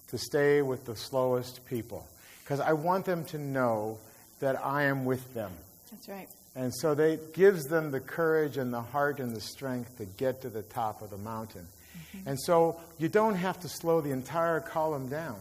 to 0.08 0.18
stay 0.18 0.64
with 0.64 0.86
the 0.86 0.96
slowest 0.96 1.64
people 1.68 2.08
because 2.44 2.60
I 2.60 2.74
want 2.74 3.06
them 3.06 3.24
to 3.26 3.38
know 3.38 4.00
that 4.40 4.64
I 4.66 4.84
am 4.84 5.06
with 5.06 5.34
them. 5.36 5.52
That's 5.92 6.10
right. 6.10 6.28
And 6.56 6.74
so 6.74 6.96
they 6.96 7.14
it 7.14 7.36
gives 7.36 7.66
them 7.66 7.92
the 7.92 8.00
courage 8.00 8.58
and 8.58 8.74
the 8.74 8.82
heart 8.82 9.20
and 9.20 9.36
the 9.36 9.42
strength 9.42 9.98
to 10.00 10.06
get 10.06 10.42
to 10.42 10.50
the 10.50 10.64
top 10.64 11.04
of 11.04 11.12
the 11.12 11.18
mountain. 11.18 11.68
Mm-hmm. 12.16 12.30
And 12.30 12.40
so 12.42 12.80
you 12.98 13.08
don't 13.08 13.36
have 13.36 13.60
to 13.62 13.70
slow 13.70 14.02
the 14.02 14.12
entire 14.12 14.60
column 14.60 15.10
down, 15.10 15.38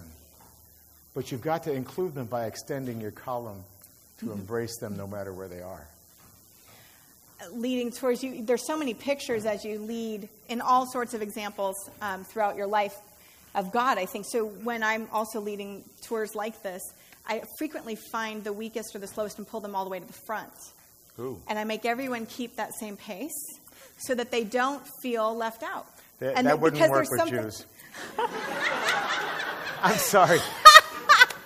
but 1.14 1.32
you've 1.32 1.40
got 1.40 1.62
to 1.64 1.72
include 1.72 2.14
them 2.14 2.26
by 2.26 2.44
extending 2.44 3.00
your 3.00 3.10
column 3.10 3.64
to 4.18 4.32
embrace 4.38 4.76
them 4.78 4.98
no 4.98 5.06
matter 5.06 5.32
where 5.32 5.48
they 5.48 5.62
are. 5.62 5.86
Leading 7.52 7.90
towards 7.92 8.22
you. 8.22 8.42
There's 8.42 8.66
so 8.66 8.76
many 8.76 8.94
pictures 8.94 9.44
as 9.46 9.64
you 9.64 9.78
lead 9.78 10.28
in 10.48 10.60
all 10.60 10.86
sorts 10.86 11.14
of 11.14 11.22
examples 11.22 11.74
um, 12.00 12.24
throughout 12.24 12.56
your 12.56 12.66
life 12.66 12.94
of 13.54 13.72
God, 13.72 13.98
I 13.98 14.06
think. 14.06 14.26
So 14.30 14.46
when 14.46 14.82
I'm 14.82 15.08
also 15.12 15.40
leading 15.40 15.84
tours 16.02 16.34
like 16.34 16.62
this, 16.62 16.82
I 17.26 17.42
frequently 17.58 17.96
find 18.12 18.44
the 18.44 18.52
weakest 18.52 18.94
or 18.94 18.98
the 18.98 19.06
slowest 19.06 19.38
and 19.38 19.46
pull 19.46 19.60
them 19.60 19.74
all 19.74 19.84
the 19.84 19.90
way 19.90 19.98
to 19.98 20.06
the 20.06 20.12
front. 20.26 20.52
Ooh. 21.18 21.40
And 21.48 21.58
I 21.58 21.64
make 21.64 21.84
everyone 21.84 22.26
keep 22.26 22.56
that 22.56 22.74
same 22.78 22.96
pace 22.96 23.32
so 23.98 24.14
that 24.14 24.30
they 24.30 24.44
don't 24.44 24.82
feel 25.02 25.34
left 25.34 25.62
out. 25.62 25.86
That, 26.20 26.36
and 26.36 26.46
that 26.46 26.60
wouldn't 26.60 26.80
because 26.80 26.90
work 26.90 27.08
there's 27.08 27.10
with 27.10 27.20
something- 27.20 27.42
Jews. 27.42 27.66
I'm 29.82 29.96
sorry. 29.98 30.40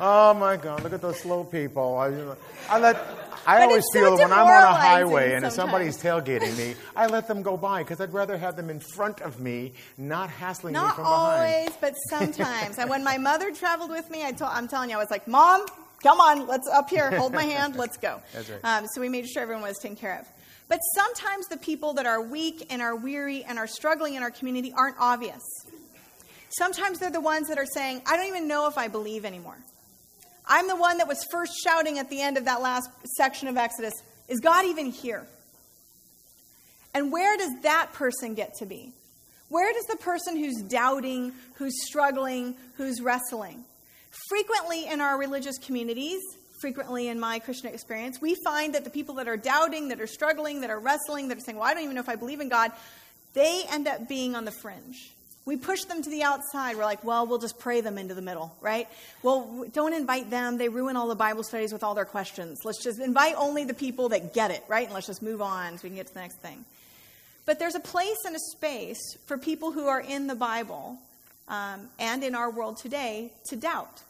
Oh 0.03 0.33
my 0.33 0.57
God! 0.57 0.83
Look 0.83 0.95
at 0.95 1.03
those 1.03 1.21
slow 1.21 1.45
people. 1.45 1.99
I, 1.99 2.35
I 2.75 2.79
let. 2.79 2.97
I 3.47 3.63
always 3.63 3.79
it's 3.79 3.93
so 3.93 4.01
feel 4.01 4.17
when 4.19 4.33
I'm 4.33 4.47
on 4.47 4.63
a 4.63 4.75
highway 4.75 5.35
and 5.35 5.45
if 5.45 5.53
somebody's 5.53 5.97
tailgating 5.97 6.57
me, 6.59 6.75
I 6.95 7.07
let 7.07 7.27
them 7.27 7.43
go 7.43 7.57
by 7.57 7.83
because 7.83 8.01
I'd 8.01 8.13
rather 8.13 8.37
have 8.37 8.57
them 8.57 8.71
in 8.71 8.81
front 8.81 9.21
of 9.23 9.41
me, 9.41 9.73
not 9.97 10.31
hassling 10.31 10.75
me 10.75 10.81
from 10.81 10.89
behind. 10.89 11.05
Not 11.05 11.39
always, 11.39 11.71
but 11.81 11.95
sometimes. 12.09 12.79
and 12.79 12.91
when 12.91 13.03
my 13.05 13.19
mother 13.19 13.51
traveled 13.53 13.91
with 13.91 14.11
me, 14.11 14.25
I 14.25 14.33
told, 14.33 14.51
I'm 14.53 14.69
telling 14.69 14.91
you, 14.91 14.97
I 14.97 14.99
was 14.99 15.11
like, 15.11 15.27
Mom, 15.27 15.67
come 16.03 16.21
on, 16.21 16.47
let's 16.47 16.69
up 16.69 16.91
here, 16.91 17.11
hold 17.17 17.33
my 17.33 17.45
hand, 17.45 17.77
let's 17.77 17.97
go. 17.97 18.21
That's 18.33 18.51
right. 18.51 18.61
Um, 18.65 18.87
so 18.93 19.01
we 19.01 19.09
made 19.09 19.29
sure 19.29 19.43
everyone 19.43 19.63
was 19.65 19.79
taken 19.79 19.97
care 19.97 20.19
of. 20.21 20.27
But 20.69 20.79
sometimes 20.95 21.49
the 21.49 21.57
people 21.57 21.95
that 21.95 22.07
are 22.07 22.23
weak 22.23 22.67
and 22.71 22.81
are 22.81 22.95
weary 22.95 23.43
and 23.45 23.59
are 23.59 23.67
struggling 23.67 24.15
in 24.15 24.23
our 24.23 24.31
community 24.31 24.73
aren't 24.77 24.97
obvious. 25.01 25.43
Sometimes 26.51 26.99
they're 26.99 27.11
the 27.11 27.21
ones 27.21 27.49
that 27.49 27.59
are 27.59 27.67
saying, 27.67 28.03
I 28.07 28.17
don't 28.17 28.27
even 28.27 28.47
know 28.47 28.69
if 28.69 28.79
I 28.79 28.89
believe 28.89 29.25
anymore. 29.25 29.57
I'm 30.51 30.67
the 30.67 30.77
one 30.77 30.99
that 30.99 31.07
was 31.07 31.25
first 31.31 31.53
shouting 31.63 32.01
at 32.01 32.11
the 32.11 32.21
end 32.21 32.37
of 32.37 32.47
that 32.47 32.61
last 32.61 32.91
section 33.17 33.47
of 33.47 33.57
Exodus, 33.57 33.95
Is 34.29 34.41
God 34.41 34.67
even 34.67 34.87
here? 34.87 35.25
And 36.93 37.13
where 37.13 37.37
does 37.39 37.53
that 37.63 37.93
person 37.93 38.35
get 38.35 38.57
to 38.57 38.67
be? 38.67 38.93
Where 39.49 39.73
does 39.73 39.87
the 39.87 39.97
person 39.97 40.37
who's 40.37 40.61
doubting, 40.63 41.33
who's 41.55 41.87
struggling, 41.87 42.57
who's 42.77 43.01
wrestling? 43.01 43.65
Frequently 44.29 44.87
in 44.87 45.01
our 45.01 45.17
religious 45.17 45.57
communities, 45.59 46.21
frequently 46.61 47.07
in 47.07 47.21
my 47.21 47.39
Christian 47.39 47.73
experience, 47.73 48.21
we 48.21 48.37
find 48.45 48.75
that 48.75 48.83
the 48.83 48.91
people 48.91 49.15
that 49.17 49.29
are 49.29 49.37
doubting, 49.37 49.89
that 49.89 50.01
are 50.01 50.07
struggling, 50.09 50.63
that 50.63 50.71
are 50.71 50.81
wrestling, 50.81 51.29
that 51.29 51.37
are 51.37 51.41
saying, 51.41 51.59
Well, 51.59 51.69
I 51.69 51.75
don't 51.75 51.85
even 51.85 51.95
know 51.95 52.03
if 52.03 52.09
I 52.09 52.17
believe 52.17 52.41
in 52.41 52.49
God, 52.49 52.73
they 53.35 53.63
end 53.71 53.87
up 53.87 54.09
being 54.09 54.35
on 54.35 54.45
the 54.45 54.51
fringe. 54.51 55.13
We 55.47 55.57
push 55.57 55.85
them 55.85 56.03
to 56.03 56.11
the 56.11 56.23
outside. 56.23 56.77
We're 56.77 56.85
like, 56.85 57.03
well, 57.03 57.27
we'll 57.27 57.39
just 57.39 57.59
pray 57.59 57.81
them 57.81 57.99
into 57.99 58.15
the 58.15 58.23
middle, 58.23 58.55
right? 58.61 58.87
Well, 59.23 59.67
don't 59.73 59.95
invite 59.95 60.31
them. 60.31 60.59
They 60.59 60.69
ruin 60.69 60.97
all 60.97 61.09
the 61.09 61.15
Bible 61.15 61.43
studies 61.43 61.73
with 61.73 61.83
all 61.83 61.95
their 61.95 62.05
questions. 62.05 62.61
Let's 62.65 62.83
just 62.83 63.01
invite 63.01 63.35
only 63.37 63.65
the 63.65 63.75
people 63.75 64.11
that 64.11 64.35
get 64.35 64.51
it, 64.51 64.63
right? 64.69 64.85
And 64.85 64.95
let's 64.95 65.07
just 65.07 65.23
move 65.23 65.41
on 65.41 65.79
so 65.79 65.85
we 65.85 65.89
can 65.89 65.97
get 65.97 66.09
to 66.09 66.15
the 66.15 66.21
next 66.21 66.37
thing. 66.37 66.65
But 67.47 67.59
there's 67.59 67.75
a 67.75 67.81
place 67.81 68.19
and 68.27 68.37
a 68.37 68.41
space 68.53 69.01
for 69.27 69.39
people 69.39 69.73
who 69.73 69.87
are 69.87 70.01
in 70.01 70.27
the 70.27 70.35
Bible 70.35 70.99
um, 71.49 71.89
and 71.99 72.23
in 72.23 72.35
our 72.35 72.51
world 72.51 72.77
today 72.77 73.33
to 73.47 73.57
doubt. 73.57 74.03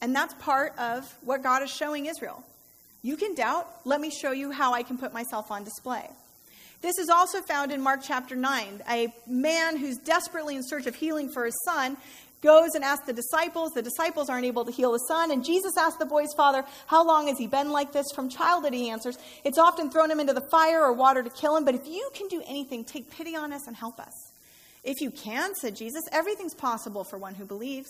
And 0.00 0.14
that's 0.14 0.34
part 0.34 0.76
of 0.78 1.12
what 1.22 1.42
God 1.42 1.62
is 1.62 1.70
showing 1.70 2.06
Israel. 2.06 2.42
You 3.02 3.16
can 3.16 3.34
doubt. 3.34 3.68
Let 3.84 4.00
me 4.00 4.10
show 4.10 4.32
you 4.32 4.50
how 4.50 4.74
I 4.74 4.82
can 4.82 4.98
put 4.98 5.12
myself 5.12 5.50
on 5.50 5.64
display. 5.64 6.08
This 6.80 6.98
is 6.98 7.08
also 7.08 7.42
found 7.42 7.72
in 7.72 7.80
Mark 7.80 8.00
chapter 8.04 8.36
9. 8.36 8.82
A 8.88 9.12
man 9.26 9.76
who's 9.76 9.96
desperately 9.98 10.54
in 10.54 10.62
search 10.62 10.86
of 10.86 10.94
healing 10.94 11.30
for 11.32 11.44
his 11.44 11.58
son 11.64 11.96
goes 12.40 12.70
and 12.74 12.84
asks 12.84 13.04
the 13.04 13.12
disciples. 13.12 13.72
The 13.72 13.82
disciples 13.82 14.30
aren't 14.30 14.46
able 14.46 14.64
to 14.64 14.70
heal 14.70 14.92
the 14.92 15.04
son. 15.08 15.32
And 15.32 15.44
Jesus 15.44 15.76
asks 15.76 15.98
the 15.98 16.06
boy's 16.06 16.32
father, 16.36 16.64
How 16.86 17.04
long 17.04 17.26
has 17.26 17.36
he 17.36 17.48
been 17.48 17.70
like 17.70 17.92
this? 17.92 18.06
From 18.14 18.28
childhood, 18.28 18.74
he 18.74 18.90
answers, 18.90 19.18
It's 19.44 19.58
often 19.58 19.90
thrown 19.90 20.10
him 20.10 20.20
into 20.20 20.34
the 20.34 20.46
fire 20.52 20.80
or 20.80 20.92
water 20.92 21.22
to 21.22 21.30
kill 21.30 21.56
him. 21.56 21.64
But 21.64 21.74
if 21.74 21.86
you 21.86 22.10
can 22.14 22.28
do 22.28 22.42
anything, 22.46 22.84
take 22.84 23.10
pity 23.10 23.34
on 23.34 23.52
us 23.52 23.66
and 23.66 23.74
help 23.74 23.98
us. 23.98 24.32
If 24.84 25.00
you 25.00 25.10
can, 25.10 25.54
said 25.56 25.74
Jesus, 25.74 26.04
everything's 26.12 26.54
possible 26.54 27.02
for 27.02 27.18
one 27.18 27.34
who 27.34 27.44
believes. 27.44 27.88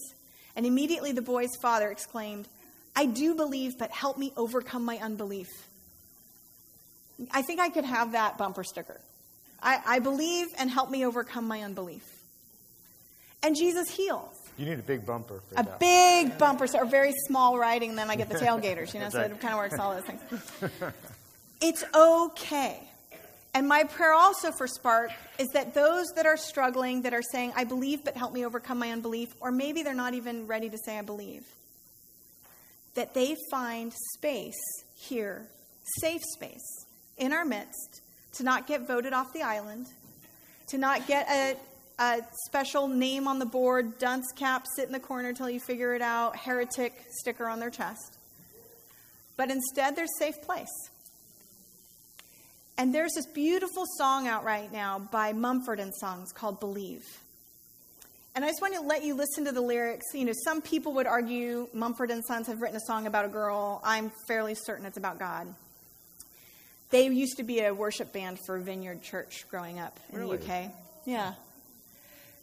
And 0.57 0.64
immediately 0.64 1.12
the 1.12 1.22
boy's 1.22 1.55
father 1.61 1.91
exclaimed, 1.91 2.49
I 2.97 3.05
do 3.05 3.34
believe, 3.34 3.78
but 3.78 3.91
help 3.91 4.16
me 4.16 4.32
overcome 4.36 4.84
my 4.84 4.97
unbelief. 4.97 5.68
I 7.31 7.43
think 7.43 7.61
I 7.61 7.69
could 7.69 7.85
have 7.85 8.12
that 8.12 8.39
bumper 8.39 8.64
sticker. 8.64 9.01
I, 9.62 9.81
I 9.87 9.99
believe 9.99 10.49
and 10.59 10.71
help 10.71 10.91
me 10.91 11.05
overcome 11.05 11.49
my 11.49 11.62
unbelief. 11.62 12.05
And 13.43 13.57
Jesus 13.57 13.89
heals. 13.91 14.35
You 14.57 14.66
need 14.66 14.79
a 14.79 14.83
big 14.83 15.07
bumper 15.07 15.41
for 15.49 15.61
A 15.61 15.64
that. 15.64 15.79
big 15.79 16.39
bumper 16.39 16.66
sticker, 16.66 16.85
very 16.85 17.12
small 17.27 17.59
writing, 17.59 17.95
then 17.95 18.11
I 18.11 18.16
get 18.16 18.29
the 18.29 18.35
tailgaters, 18.39 18.95
you 18.95 19.01
know, 19.01 19.09
so 19.09 19.21
it 19.21 19.41
kind 19.41 19.55
of 19.55 19.59
works 19.59 19.79
all 19.79 19.95
those 19.95 20.05
things. 20.05 20.23
It's 21.61 21.83
okay. 21.93 22.81
And 23.53 23.66
my 23.66 23.83
prayer 23.83 24.12
also 24.12 24.53
for 24.53 24.69
Spark 24.69 25.11
is 25.41 25.49
that 25.55 25.75
those 25.75 26.07
that 26.14 26.25
are 26.25 26.37
struggling, 26.37 27.03
that 27.03 27.12
are 27.12 27.23
saying, 27.33 27.53
I 27.57 27.64
believe, 27.64 28.05
but 28.05 28.16
help 28.16 28.33
me 28.33 28.47
overcome 28.47 28.79
my 28.79 28.93
unbelief, 28.93 29.35
or 29.41 29.51
maybe 29.51 29.83
they're 29.83 29.93
not 29.93 30.14
even 30.14 30.47
ready 30.47 30.69
to 30.71 30.79
say, 30.79 30.97
I 30.97 31.03
believe, 31.03 31.43
that 32.95 33.12
they 33.12 33.35
find 33.51 33.93
space 34.14 34.55
here, 34.95 35.47
safe 36.01 36.23
space 36.35 36.78
in 37.19 37.33
our 37.33 37.45
midst, 37.45 38.03
to 38.35 38.43
not 38.43 38.66
get 38.66 38.87
voted 38.87 39.12
off 39.12 39.33
the 39.33 39.43
island, 39.43 39.87
to 40.69 40.79
not 40.79 41.07
get 41.07 41.29
a, 41.29 41.57
a 41.99 42.21
special 42.47 42.89
name 42.89 43.27
on 43.27 43.39
the 43.39 43.47
board, 43.47 43.99
dunce 43.99 44.33
cap, 44.37 44.66
sit 44.77 44.87
in 44.87 44.93
the 44.93 45.01
corner 45.01 45.33
till 45.33 45.51
you 45.51 45.61
figure 45.61 45.95
it 45.95 46.03
out, 46.03 46.37
heretic 46.37 46.95
sticker 47.11 47.49
on 47.49 47.61
their 47.61 47.71
chest. 47.71 48.19
But 49.37 49.51
instead, 49.51 49.97
there's 49.97 50.16
safe 50.19 50.41
place. 50.43 50.91
And 52.77 52.95
there's 52.95 53.12
this 53.14 53.27
beautiful 53.27 53.85
song 53.97 54.29
out 54.29 54.45
right 54.45 54.73
now 54.73 55.01
by 55.01 55.33
Mumford 55.33 55.81
and 55.81 55.93
Sons 55.95 56.33
called 56.33 56.61
Believe. 56.61 57.05
And 58.37 58.45
I 58.45 58.49
just 58.49 58.61
want 58.61 58.75
to 58.75 58.81
let 58.81 59.03
you 59.03 59.14
listen 59.14 59.45
to 59.47 59.53
the 59.53 59.61
lyrics. 59.61 60.07
You 60.14 60.25
know, 60.25 60.33
some 60.45 60.62
people 60.62 60.93
would 60.95 61.09
argue 61.09 61.66
Mumford 61.73 62.12
and 62.12 62.25
Sons 62.25 62.47
have 62.47 62.61
written 62.61 62.77
a 62.77 62.81
song 62.87 63.09
about 63.09 63.25
a 63.25 63.29
girl. 63.29 63.81
I'm 63.83 64.12
fairly 64.29 64.55
certain 64.55 64.87
it's 64.87 64.97
about 64.97 65.19
God. 65.19 65.53
They 66.91 67.07
used 67.07 67.36
to 67.36 67.43
be 67.43 67.61
a 67.61 67.74
worship 67.74 68.12
band 68.12 68.39
for 68.47 68.59
Vineyard 68.59 69.03
Church 69.03 69.45
growing 69.51 69.78
up 69.78 69.99
in 70.12 70.18
Really? 70.18 70.39
the 70.39 70.45
UK. 70.45 70.70
Yeah. 71.05 71.34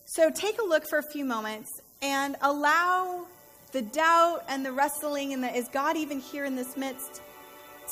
So 0.05 0.29
take 0.29 0.59
a 0.59 0.63
look 0.65 0.87
for 0.87 0.99
a 0.99 1.03
few 1.11 1.25
moments 1.25 1.69
and 2.01 2.35
allow 2.41 3.25
the 3.71 3.81
doubt 3.81 4.43
and 4.47 4.63
the 4.65 4.71
wrestling 4.71 5.33
and 5.33 5.43
the 5.43 5.53
is 5.53 5.67
God 5.69 5.97
even 5.97 6.19
here 6.19 6.45
in 6.45 6.55
this 6.55 6.77
midst 6.77 7.21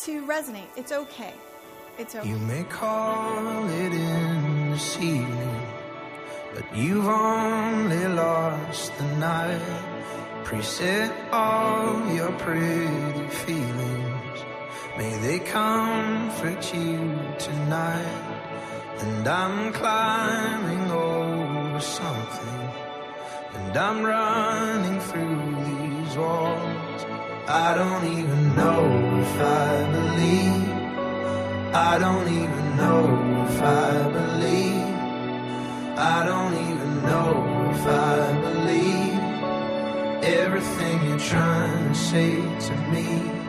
to 0.04 0.26
resonate. 0.26 0.68
It's 0.78 0.92
okay. 0.92 1.34
It's 1.98 2.16
okay. 2.16 2.28
You 2.30 2.38
may 2.38 2.64
call 2.66 3.68
it 3.70 3.92
in 3.94 4.72
this 4.72 4.98
evening, 4.98 5.62
but 6.54 6.76
you've 6.76 7.06
only 7.08 8.08
lost 8.08 8.96
the 8.98 9.04
night. 9.18 9.62
Preset 10.44 11.12
all 11.32 12.14
your 12.14 12.32
pretty 12.34 13.28
feelings. 13.30 13.83
May 14.96 15.18
they 15.18 15.40
comfort 15.40 16.72
you 16.72 17.18
tonight. 17.40 18.34
And 19.00 19.28
I'm 19.28 19.74
climbing 19.74 20.92
over 20.92 21.80
something. 21.80 22.70
And 23.56 23.76
I'm 23.76 24.04
running 24.04 25.00
through 25.00 25.56
these 25.66 26.16
walls. 26.16 27.06
I 27.48 27.74
don't 27.74 28.06
even 28.20 28.56
know 28.56 29.20
if 29.20 29.42
I 29.42 29.92
believe. 29.98 30.70
I 31.74 31.98
don't 31.98 32.28
even 32.28 32.78
know 32.78 33.46
if 33.50 33.62
I 33.64 34.10
believe. 34.20 34.94
I 35.98 36.24
don't 36.24 36.54
even 36.70 37.02
know 37.02 37.72
if 37.74 37.88
I 37.88 38.42
believe 38.42 39.14
everything 40.24 41.10
you're 41.10 41.18
trying 41.18 41.90
to 41.90 41.96
say 41.96 42.36
to 42.68 42.76
me. 42.92 43.43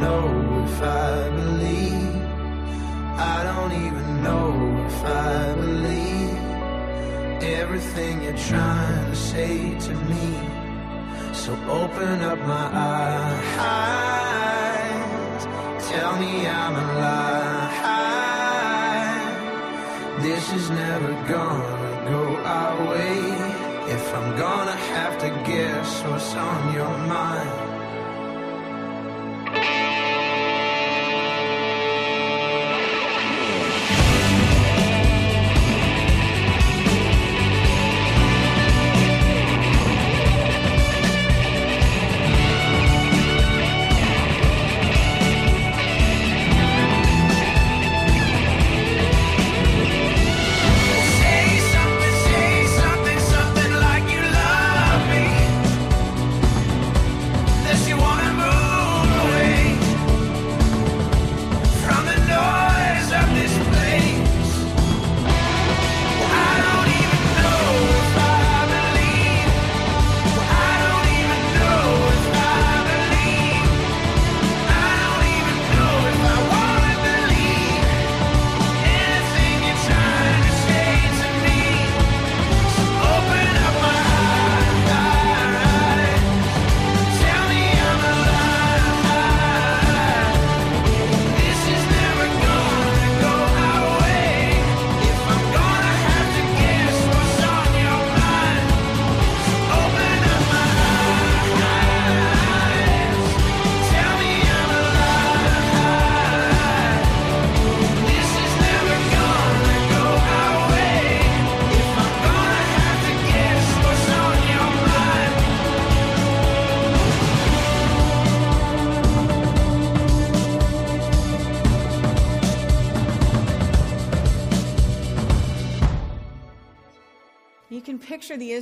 Know 0.00 0.64
if 0.66 0.82
I 0.82 1.30
believe. 1.30 2.22
I 3.16 3.44
don't 3.44 3.72
even 3.86 4.22
know 4.22 4.50
if 4.86 5.04
I 5.04 5.54
believe 5.54 6.38
everything 7.42 8.22
you're 8.22 8.36
trying 8.36 9.10
to 9.10 9.16
say 9.16 9.78
to 9.86 9.94
me. 10.10 10.28
So 11.32 11.52
open 11.68 12.22
up 12.22 12.38
my 12.38 12.68
eyes. 13.76 15.44
Tell 15.90 16.12
me 16.18 16.46
I'm 16.46 16.74
alive. 16.76 17.54
This 20.22 20.52
is 20.54 20.70
never 20.70 21.12
gonna 21.28 22.08
go 22.08 22.36
our 22.36 22.76
way. 22.90 23.18
If 23.92 24.14
I'm 24.14 24.36
gonna 24.38 24.76
have 24.94 25.18
to 25.18 25.28
guess 25.50 26.02
what's 26.04 26.34
on 26.34 26.72
your 26.72 26.96
mind. 27.06 27.63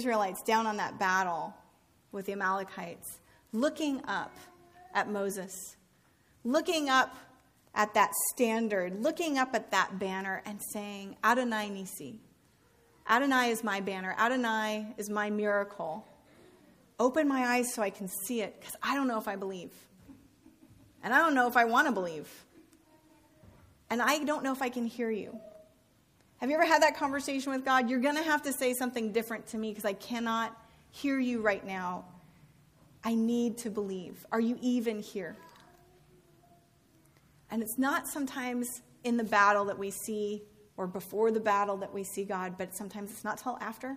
Israelites 0.02 0.42
down 0.42 0.66
on 0.66 0.78
that 0.78 0.98
battle 0.98 1.54
with 2.10 2.26
the 2.26 2.32
Amalekites, 2.32 3.20
looking 3.52 4.02
up 4.08 4.36
at 4.92 5.08
Moses, 5.08 5.76
looking 6.42 6.88
up 6.88 7.14
at 7.72 7.94
that 7.94 8.10
standard, 8.32 9.00
looking 9.00 9.38
up 9.38 9.54
at 9.54 9.70
that 9.70 10.00
banner 10.00 10.42
and 10.44 10.60
saying, 10.72 11.16
Adonai 11.22 11.70
Nisi. 11.70 12.18
Adonai 13.08 13.50
is 13.50 13.62
my 13.62 13.80
banner. 13.80 14.12
Adonai 14.18 14.92
is 14.98 15.08
my 15.08 15.30
miracle. 15.30 16.04
Open 16.98 17.28
my 17.28 17.44
eyes 17.54 17.72
so 17.72 17.80
I 17.80 17.90
can 17.90 18.08
see 18.26 18.42
it 18.42 18.58
because 18.58 18.74
I 18.82 18.96
don't 18.96 19.06
know 19.06 19.18
if 19.18 19.28
I 19.28 19.36
believe. 19.36 19.70
And 21.04 21.14
I 21.14 21.18
don't 21.18 21.36
know 21.36 21.46
if 21.46 21.56
I 21.56 21.64
want 21.64 21.86
to 21.86 21.92
believe. 21.92 22.28
And 23.88 24.02
I 24.02 24.18
don't 24.24 24.42
know 24.42 24.52
if 24.52 24.62
I 24.62 24.68
can 24.68 24.84
hear 24.84 25.12
you. 25.12 25.38
Have 26.42 26.50
you 26.50 26.56
ever 26.56 26.66
had 26.66 26.82
that 26.82 26.96
conversation 26.96 27.52
with 27.52 27.64
God? 27.64 27.88
You're 27.88 28.00
going 28.00 28.16
to 28.16 28.22
have 28.24 28.42
to 28.42 28.52
say 28.52 28.74
something 28.74 29.12
different 29.12 29.46
to 29.50 29.58
me 29.58 29.70
because 29.70 29.84
I 29.84 29.92
cannot 29.92 30.60
hear 30.90 31.20
you 31.20 31.40
right 31.40 31.64
now. 31.64 32.04
I 33.04 33.14
need 33.14 33.58
to 33.58 33.70
believe. 33.70 34.26
Are 34.32 34.40
you 34.40 34.58
even 34.60 34.98
here? 34.98 35.36
And 37.48 37.62
it's 37.62 37.78
not 37.78 38.08
sometimes 38.08 38.82
in 39.04 39.16
the 39.16 39.22
battle 39.22 39.66
that 39.66 39.78
we 39.78 39.92
see 39.92 40.42
or 40.76 40.88
before 40.88 41.30
the 41.30 41.38
battle 41.38 41.76
that 41.76 41.94
we 41.94 42.02
see 42.02 42.24
God, 42.24 42.56
but 42.58 42.74
sometimes 42.74 43.12
it's 43.12 43.22
not 43.22 43.38
till 43.38 43.56
after. 43.60 43.96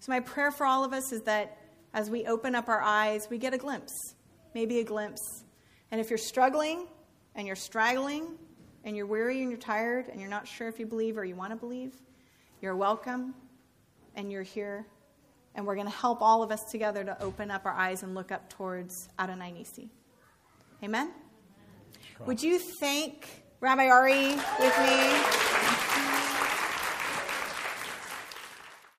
So, 0.00 0.10
my 0.10 0.18
prayer 0.18 0.50
for 0.50 0.66
all 0.66 0.82
of 0.82 0.92
us 0.92 1.12
is 1.12 1.22
that 1.22 1.58
as 1.94 2.10
we 2.10 2.26
open 2.26 2.56
up 2.56 2.68
our 2.68 2.82
eyes, 2.82 3.28
we 3.30 3.38
get 3.38 3.54
a 3.54 3.58
glimpse, 3.58 4.16
maybe 4.52 4.80
a 4.80 4.84
glimpse. 4.84 5.44
And 5.92 6.00
if 6.00 6.10
you're 6.10 6.18
struggling 6.18 6.88
and 7.36 7.46
you're 7.46 7.54
straggling 7.54 8.36
and 8.84 8.96
you're 8.96 9.06
weary 9.06 9.40
and 9.40 9.50
you're 9.50 9.58
tired 9.58 10.08
and 10.08 10.20
you're 10.20 10.30
not 10.30 10.46
sure 10.46 10.68
if 10.68 10.78
you 10.78 10.86
believe 10.86 11.16
or 11.16 11.24
you 11.24 11.36
want 11.36 11.50
to 11.50 11.56
believe, 11.56 11.94
you're 12.60 12.76
welcome 12.76 13.34
and 14.14 14.30
you're 14.30 14.42
here. 14.42 14.86
And 15.54 15.66
we're 15.66 15.74
going 15.74 15.86
to 15.86 15.92
help 15.92 16.22
all 16.22 16.42
of 16.42 16.50
us 16.50 16.64
together 16.70 17.04
to 17.04 17.22
open 17.22 17.50
up 17.50 17.66
our 17.66 17.72
eyes 17.72 18.02
and 18.02 18.14
look 18.14 18.32
up 18.32 18.48
towards 18.48 19.08
Adonai 19.18 19.52
Nisi. 19.52 19.90
Amen? 20.82 21.12
Would 22.26 22.42
you 22.42 22.58
thank 22.58 23.28
Rabbi 23.60 23.88
Ari 23.88 24.36
with 24.58 24.78
me? 24.78 26.11